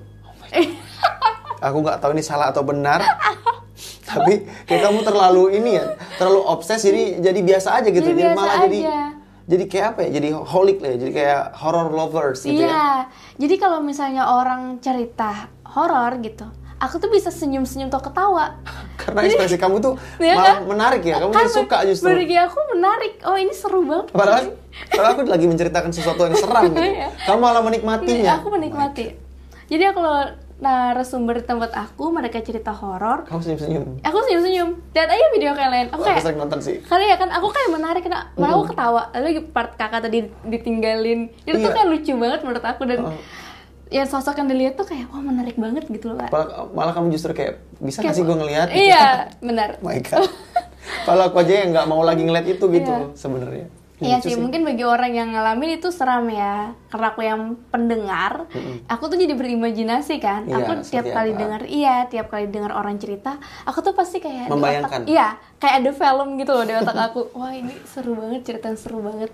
Aku 1.63 1.79
nggak 1.79 1.97
tahu 2.03 2.11
ini 2.11 2.23
salah 2.23 2.51
atau 2.51 2.59
benar, 2.67 2.99
tapi 4.03 4.43
kayak 4.67 4.83
kamu 4.83 4.99
terlalu 5.07 5.43
ini 5.63 5.79
ya, 5.79 5.95
terlalu 6.19 6.43
obses 6.43 6.83
jadi 6.83 7.23
jadi 7.23 7.39
biasa 7.39 7.79
aja 7.79 7.87
gitu, 7.87 8.03
Jadi 8.03 8.19
jadi, 8.19 8.35
malah 8.35 8.55
aja. 8.59 8.67
jadi 8.67 8.79
kayak 9.47 9.85
apa 9.95 9.99
ya, 10.07 10.09
jadi 10.21 10.29
holic 10.39 10.77
lah, 10.79 10.89
ya, 10.95 10.97
jadi 11.03 11.11
kayak 11.11 11.41
horror 11.59 11.89
lovers 11.91 12.47
gitu 12.47 12.63
ya. 12.63 12.67
Iya, 12.67 12.89
jadi 13.39 13.55
kalau 13.59 13.79
misalnya 13.83 14.23
orang 14.31 14.79
cerita 14.79 15.51
horor 15.67 16.19
gitu, 16.23 16.47
aku 16.79 16.95
tuh 16.99 17.09
bisa 17.11 17.31
senyum-senyum 17.31 17.87
atau 17.91 18.03
ketawa. 18.03 18.59
Karena 19.01 19.19
ekspresi 19.27 19.59
kamu 19.59 19.83
tuh 19.83 19.93
Iya 20.23 20.35
malah 20.35 20.57
kan? 20.59 20.63
menarik 20.67 21.01
ya, 21.03 21.15
kamu 21.19 21.31
Kan 21.31 21.47
jadi 21.47 21.55
suka 21.55 21.77
justru. 21.87 22.07
Bagi 22.11 22.37
aku 22.39 22.59
menarik. 22.75 23.13
Oh 23.27 23.35
ini 23.35 23.53
seru 23.55 23.83
banget. 23.83 24.07
Padahal, 24.15 24.43
padahal 24.91 25.11
aku 25.15 25.21
lagi 25.27 25.45
menceritakan 25.47 25.91
sesuatu 25.91 26.21
yang 26.23 26.35
seram 26.39 26.63
gitu. 26.71 26.79
Iya. 26.93 27.07
Kamu 27.27 27.39
malah 27.39 27.63
menikmatinya. 27.63 28.31
Aku 28.39 28.47
menikmati. 28.51 29.15
Jadi 29.67 29.83
kalau 29.95 30.27
narasumber 30.63 31.35
tempat 31.39 31.69
aku 31.71 32.09
mereka 32.09 32.39
cerita 32.39 32.71
horor, 32.71 33.23
Kamu 33.23 33.37
senyum-senyum. 33.37 33.83
aku 33.99 34.17
senyum-senyum. 34.21 34.69
Lihat 34.89 35.09
aja 35.09 35.25
video 35.29 35.51
kalian. 35.51 35.87
Aku 35.89 36.01
kayak 36.01 36.15
aku 36.15 36.25
sering 36.25 36.39
nonton 36.39 36.59
sih. 36.59 36.77
kali 36.81 37.05
ya 37.05 37.15
kan 37.15 37.29
aku 37.29 37.47
kayak 37.47 37.69
menarik 37.69 38.01
kena 38.01 38.31
malah 38.33 38.55
aku 38.55 38.71
ketawa 38.71 39.01
lalu 39.11 39.29
part 39.45 39.71
kakak 39.73 40.01
tadi 40.01 40.19
ditinggalin 40.43 41.27
itu 41.41 41.55
tuh 41.55 41.67
Iya. 41.67 41.75
kan 41.75 41.85
lucu 41.85 42.13
banget 42.13 42.39
menurut 42.41 42.63
aku 42.63 42.81
dan 42.85 42.99
Oh. 43.03 43.13
ya 43.89 44.03
sosok 44.03 44.35
yang 44.35 44.47
dilihat 44.47 44.73
tuh 44.73 44.85
kayak 44.85 45.05
wah 45.07 45.19
menarik 45.19 45.53
banget 45.55 45.83
gitu 45.85 46.09
loh 46.09 46.17
kak 46.17 46.29
Malah, 46.29 46.47
malah 46.71 46.93
kamu 46.93 47.11
justru 47.11 47.31
kayak 47.31 47.59
bisa 47.77 47.99
nggak 47.99 48.15
sih 48.15 48.23
gue 48.23 48.33
ngelihat? 48.33 48.67
gitu? 48.67 48.79
iya 48.81 49.05
benar 49.47 49.77
Oh 49.77 49.85
my 49.85 49.99
god. 49.99 50.25
Kalau 51.03 51.23
aku 51.25 51.37
aja 51.39 51.53
yang 51.59 51.69
nggak 51.71 51.85
mau 51.85 52.01
lagi 52.01 52.21
ngeliat 52.21 52.47
itu 52.47 52.65
gitu 52.65 52.87
Iya. 52.89 53.11
sebenarnya. 53.13 53.67
Iya 54.03 54.17
Lucu 54.19 54.27
sih, 54.27 54.35
mungkin 54.35 54.61
bagi 54.61 54.83
orang 54.83 55.11
yang 55.11 55.31
ngalamin 55.31 55.77
itu 55.77 55.87
seram 55.89 56.27
ya. 56.27 56.75
Karena 56.87 57.07
aku 57.09 57.21
yang 57.21 57.41
pendengar, 57.67 58.45
aku 58.85 59.03
tuh 59.07 59.15
jadi 59.15 59.31
berimajinasi 59.31 60.19
kan. 60.19 60.43
Iya, 60.43 60.59
aku 60.59 60.71
tiap 60.83 61.05
kali 61.07 61.31
apa? 61.31 61.39
dengar, 61.39 61.61
iya, 61.65 61.95
tiap 62.05 62.27
kali 62.27 62.45
dengar 62.47 62.71
orang 62.71 62.95
cerita, 62.95 63.37
aku 63.63 63.79
tuh 63.79 63.93
pasti 63.93 64.19
kayak 64.19 64.47
Membayangkan. 64.47 65.01
otak- 65.01 65.07
iya, 65.07 65.27
kayak 65.57 65.75
ada 65.79 65.91
film 65.91 66.35
gitu 66.35 66.51
loh 66.51 66.63
di 66.63 66.73
otak 66.73 66.97
aku. 67.01 67.31
Wah, 67.33 67.51
ini 67.51 67.73
seru 67.83 68.13
banget, 68.13 68.43
cerita 68.43 68.67
yang 68.67 68.77
seru 68.77 68.99
banget. 68.99 69.31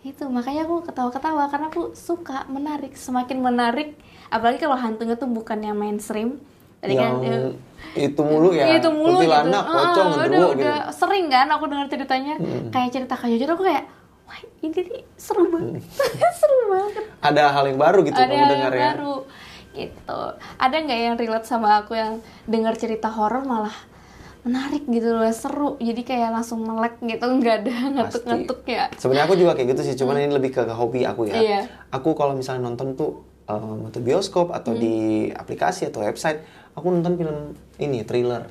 Itu 0.00 0.26
makanya 0.26 0.64
aku 0.64 0.82
ketawa-ketawa 0.82 1.46
karena 1.46 1.66
aku 1.66 1.92
suka 1.92 2.46
menarik, 2.46 2.94
semakin 2.94 3.38
menarik. 3.38 3.94
Apalagi 4.28 4.58
kalau 4.58 4.74
hantunya 4.74 5.14
tuh 5.14 5.26
bukan 5.26 5.58
yang 5.58 5.74
mainstream. 5.74 6.38
Tadi 6.78 6.98
yang 6.98 7.22
kan 7.22 7.54
eh, 7.94 8.02
itu 8.02 8.18
mulu 8.18 8.50
ya. 8.50 8.66
itu 8.74 8.90
mulu 8.90 9.14
gitu. 9.14 9.22
kuntilanak, 9.22 9.62
Ah, 9.62 9.70
pocong, 9.70 10.08
udah, 10.10 10.18
genderuwo 10.18 10.48
udah 10.50 10.76
gitu. 10.82 10.98
sering 10.98 11.26
kan 11.28 11.46
aku 11.46 11.64
dengar 11.70 11.86
ceritanya 11.86 12.34
kayak 12.68 12.90
cerita 12.90 13.14
Kak 13.14 13.30
Jojo 13.30 13.46
aku 13.48 13.62
kayak 13.62 13.86
wah 14.24 14.38
ini 14.60 14.78
nih 14.78 15.02
seru 15.14 15.46
banget 15.46 15.82
seru 16.40 16.58
banget 16.68 17.04
Ada 17.20 17.42
hal 17.50 17.64
yang 17.66 17.78
baru 17.78 17.98
gitu 18.02 18.14
ada 18.14 18.26
kamu 18.26 18.36
yang 18.36 18.50
dengar 18.50 18.72
ya. 18.72 18.82
baru 18.92 19.16
gitu 19.72 20.18
ada 20.58 20.76
nggak 20.78 20.98
yang 21.00 21.14
relate 21.16 21.46
sama 21.46 21.80
aku 21.80 21.92
yang 21.94 22.20
dengar 22.44 22.74
cerita 22.74 23.08
horor 23.08 23.40
malah 23.42 23.72
menarik 24.42 24.82
gitu 24.84 25.14
loh 25.14 25.30
seru 25.30 25.78
jadi 25.78 26.02
kayak 26.02 26.30
langsung 26.34 26.60
melek 26.60 26.98
gitu 27.00 27.22
nggak 27.24 27.62
ada 27.62 27.74
ngantuk-ngantuk 27.94 28.60
ya 28.66 28.90
Sebenarnya 28.98 29.24
aku 29.24 29.36
juga 29.38 29.54
kayak 29.54 29.68
gitu 29.70 29.82
sih, 29.86 29.94
cuman 29.94 30.18
ini 30.18 30.34
lebih 30.34 30.50
ke, 30.50 30.66
ke 30.66 30.74
hobi 30.74 31.06
aku 31.06 31.30
ya. 31.30 31.38
Iya. 31.38 31.60
Aku 31.94 32.12
kalau 32.12 32.34
misalnya 32.34 32.66
nonton 32.66 32.98
tuh 32.98 33.22
um, 33.46 33.86
atau 33.86 34.02
bioskop 34.02 34.50
atau 34.50 34.74
Hmm. 34.74 34.82
di 34.82 34.94
aplikasi 35.30 35.86
atau 35.86 36.02
website, 36.02 36.42
aku 36.74 36.90
nonton 36.90 37.14
film 37.14 37.36
ini 37.78 38.02
thriller. 38.02 38.50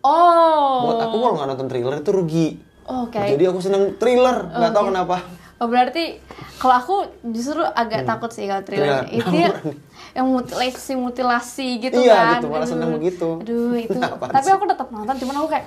oh 0.00 0.88
Buat 0.88 0.98
aku 1.04 1.16
kalau 1.20 1.34
nggak 1.36 1.48
nonton 1.52 1.68
thriller 1.68 1.94
itu 2.00 2.10
rugi. 2.10 2.48
Oke 2.86 3.20
Jadi 3.20 3.44
aku 3.44 3.60
seneng 3.60 3.96
thriller, 3.96 4.48
nggak 4.48 4.72
tahu 4.72 4.84
kenapa. 4.92 5.16
Oh 5.60 5.68
berarti 5.68 6.16
kalau 6.56 6.74
aku 6.78 6.94
justru 7.30 7.60
agak 7.60 8.08
takut 8.08 8.32
sih 8.32 8.48
kalau 8.48 8.64
thriller. 8.64 9.04
Hmm. 9.04 9.20
Thriller. 9.20 9.20
Itu 9.20 9.36
ya 9.36 9.50
yang 10.16 10.26
mutilasi 10.26 10.92
mutilasi 10.96 11.68
gitu 11.78 12.00
Iya, 12.00 12.16
kan. 12.16 12.28
gitu, 12.40 12.46
malah 12.48 12.68
seneng 12.68 12.90
begitu. 12.96 13.28
Aduh 13.44 13.76
itu. 13.76 13.98
Tapi 14.36 14.48
sih? 14.48 14.54
aku 14.56 14.64
tetap 14.64 14.88
nonton, 14.88 15.14
cuman 15.20 15.34
aku 15.44 15.48
kayak 15.52 15.66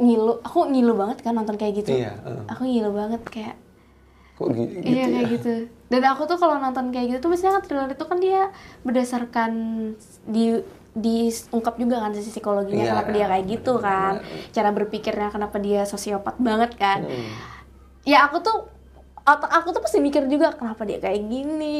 ngilu. 0.00 0.40
Aku 0.40 0.58
ngilu 0.68 0.92
banget 0.96 1.20
kan 1.20 1.36
nonton 1.36 1.56
kayak 1.60 1.84
gitu. 1.84 1.92
Iya, 1.92 2.16
heeh. 2.16 2.42
Aku 2.48 2.64
ngilu 2.64 2.90
banget 2.96 3.22
kayak 3.28 3.56
kok 4.36 4.52
gi- 4.52 4.68
gitu 4.68 4.84
iya 4.84 5.08
ya 5.08 5.08
kayak 5.08 5.28
gitu 5.40 5.54
dan 5.88 6.02
aku 6.12 6.28
tuh 6.28 6.36
kalau 6.36 6.60
nonton 6.60 6.92
kayak 6.92 7.08
gitu 7.08 7.18
tuh 7.24 7.30
biasanya 7.32 7.56
kan 7.56 7.62
thriller 7.64 7.88
itu 7.88 8.04
kan 8.04 8.18
dia 8.20 8.52
berdasarkan 8.84 9.52
di 10.28 10.60
diungkap 10.96 11.76
juga 11.76 12.00
kan 12.00 12.10
sisi 12.10 12.32
psikologinya 12.32 12.80
Iya, 12.80 12.90
kenapa 12.90 13.10
dia 13.12 13.26
kayak 13.28 13.44
gitu 13.46 13.72
kan. 13.76 14.12
benar. 14.18 14.48
cara 14.50 14.70
berpikirnya 14.72 15.28
kenapa 15.28 15.56
dia 15.58 15.84
sosiopat 15.84 16.36
banget 16.38 16.72
kan. 16.74 17.04
Mm. 17.04 17.30
ya 18.02 18.24
aku 18.24 18.38
tuh 18.38 18.70
otak 19.22 19.50
aku 19.50 19.68
tuh 19.70 19.82
pasti 19.82 19.98
mikir 19.98 20.24
juga 20.24 20.54
kenapa 20.54 20.82
dia 20.82 20.96
kayak 20.96 21.20
gini? 21.20 21.78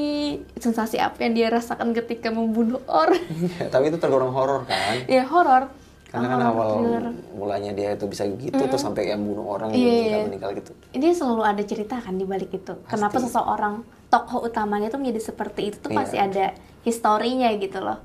Sensasi 0.55 0.99
apa 0.99 1.17
yang 1.21 1.33
dia 1.33 1.49
rasakan 1.49 1.95
ketika 1.95 2.29
membunuh 2.29 2.83
orang? 2.85 3.23
Iya, 3.57 3.67
tapi 3.67 3.89
itu 3.89 3.97
tergolong 3.97 4.31
horor 4.31 4.67
kan? 4.67 5.01
Ya 5.07 5.25
horor. 5.25 5.71
Karena 6.07 6.27
kan 6.29 6.41
awal 6.45 6.69
thriller. 6.77 7.05
mulanya 7.33 7.71
dia 7.73 7.93
itu 7.93 8.07
bisa 8.07 8.25
gitu 8.27 8.55
terus 8.57 8.79
sampai 8.79 9.11
yang 9.11 9.21
bunuh 9.21 9.47
orang 9.49 9.71
Iya, 9.71 9.81
meninggal 9.81 10.13
iya. 10.13 10.25
meninggal 10.25 10.51
gitu. 10.55 10.71
Ini 10.93 11.07
selalu 11.13 11.43
ada 11.43 11.63
cerita 11.63 11.95
kan 11.99 12.15
di 12.15 12.25
balik 12.25 12.51
itu. 12.53 12.73
Kenapa 12.85 13.17
seseorang 13.19 13.81
tokoh 14.07 14.45
utamanya 14.45 14.87
tuh 14.87 14.99
menjadi 14.99 15.21
seperti 15.25 15.61
itu 15.67 15.77
tuh 15.79 15.91
Iya. 15.91 15.99
pasti 15.99 16.17
ada 16.17 16.47
historinya 16.83 17.51
gitu 17.53 17.79
loh 17.81 17.99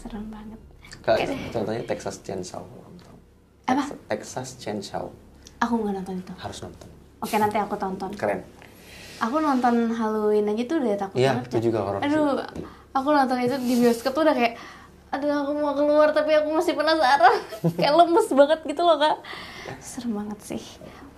serem 0.00 0.24
banget. 0.28 0.60
Kayak 1.00 1.28
contohnya 1.52 1.84
Texas 1.84 2.16
Chainsaw 2.20 2.64
Apa? 3.64 3.82
Texas 4.08 4.56
Chainsaw. 4.56 5.06
Aku 5.60 5.76
nggak 5.76 6.00
nonton 6.00 6.14
itu. 6.18 6.32
Harus 6.34 6.58
nonton. 6.64 6.88
Oke 7.20 7.36
nanti 7.36 7.56
aku 7.56 7.76
tonton. 7.76 8.10
Keren. 8.16 8.40
Aku 9.20 9.36
nonton 9.38 9.92
Halloween 9.92 10.48
aja 10.48 10.64
tuh 10.64 10.80
udah 10.80 10.96
takut 10.96 11.20
Iya, 11.20 11.44
Cak. 11.44 11.60
juga 11.60 11.84
horor 11.84 12.00
sih. 12.00 12.08
aduh 12.08 12.40
aku 12.90 13.08
nonton 13.12 13.36
itu 13.38 13.56
di 13.60 13.74
bioskop 13.76 14.16
tuh 14.16 14.24
udah 14.24 14.32
kayak 14.32 14.56
aduh 15.10 15.28
aku 15.28 15.52
mau 15.54 15.76
keluar 15.76 16.08
tapi 16.10 16.32
aku 16.32 16.48
masih 16.50 16.72
penasaran. 16.72 17.34
Kayak 17.78 17.94
lemes 17.98 18.28
banget 18.30 18.60
gitu 18.64 18.82
loh 18.82 18.96
kak. 18.96 19.18
Serem 19.78 20.16
banget 20.16 20.38
sih. 20.40 20.62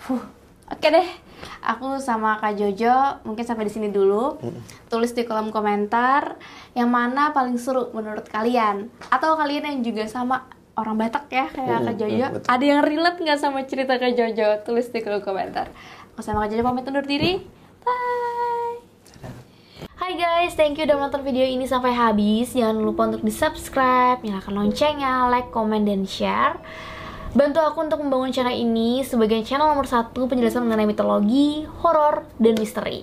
Fuh. 0.01 0.19
oke 0.67 0.87
deh 0.89 1.09
aku 1.61 1.99
sama 1.99 2.37
kak 2.37 2.55
Jojo 2.55 2.95
mungkin 3.23 3.43
sampai 3.43 3.65
di 3.65 3.73
sini 3.73 3.89
dulu. 3.89 4.39
Tulis 4.87 5.11
di 5.11 5.23
kolom 5.23 5.49
komentar 5.49 6.37
yang 6.73 6.89
mana 6.89 7.31
paling 7.31 7.57
seru 7.57 7.91
menurut 7.91 8.27
kalian. 8.27 8.87
Atau 9.09 9.35
kalian 9.35 9.65
yang 9.65 9.79
juga 9.81 10.05
sama 10.05 10.47
orang 10.73 10.97
Batak 10.97 11.29
ya 11.29 11.47
kayak 11.47 11.79
Mm, 11.79 11.87
kak 11.87 11.97
Jojo. 11.97 12.17
mm, 12.23 12.33
betul. 12.35 12.49
ada 12.49 12.65
yang 12.65 12.81
relate 12.81 13.19
nggak 13.19 13.39
sama 13.39 13.59
cerita 13.63 13.95
kak 13.95 14.13
Jojo? 14.13 14.49
Tulis 14.63 14.87
di 14.87 15.01
kolom 15.01 15.21
komentar. 15.21 15.69
Aku 16.11 16.21
sama 16.21 16.43
kak 16.43 16.51
Jojo 16.51 16.63
pamit 16.63 16.85
undur 16.85 17.03
diri. 17.03 17.41
Bye. 17.81 18.81
Hai 19.95 20.15
guys, 20.15 20.53
thank 20.53 20.75
you 20.75 20.85
udah 20.85 20.99
menonton 20.99 21.23
video 21.23 21.43
ini 21.43 21.63
sampai 21.65 21.91
habis. 21.91 22.53
Jangan 22.53 22.75
lupa 22.77 23.07
untuk 23.07 23.23
di 23.23 23.31
subscribe, 23.31 24.19
nyalakan 24.21 24.55
loncengnya, 24.57 25.29
like, 25.29 25.49
comment, 25.49 25.83
dan 25.83 26.03
share. 26.05 26.59
Bantu 27.33 27.65
aku 27.65 27.89
untuk 27.89 28.05
membangun 28.05 28.29
channel 28.29 28.53
ini 28.53 29.01
sebagai 29.09 29.41
channel 29.41 29.73
nomor 29.73 29.89
satu 29.89 30.29
penjelasan 30.29 30.69
mengenai 30.69 30.85
mitologi, 30.85 31.65
horor, 31.81 32.29
dan 32.37 32.61
misteri. 32.61 33.01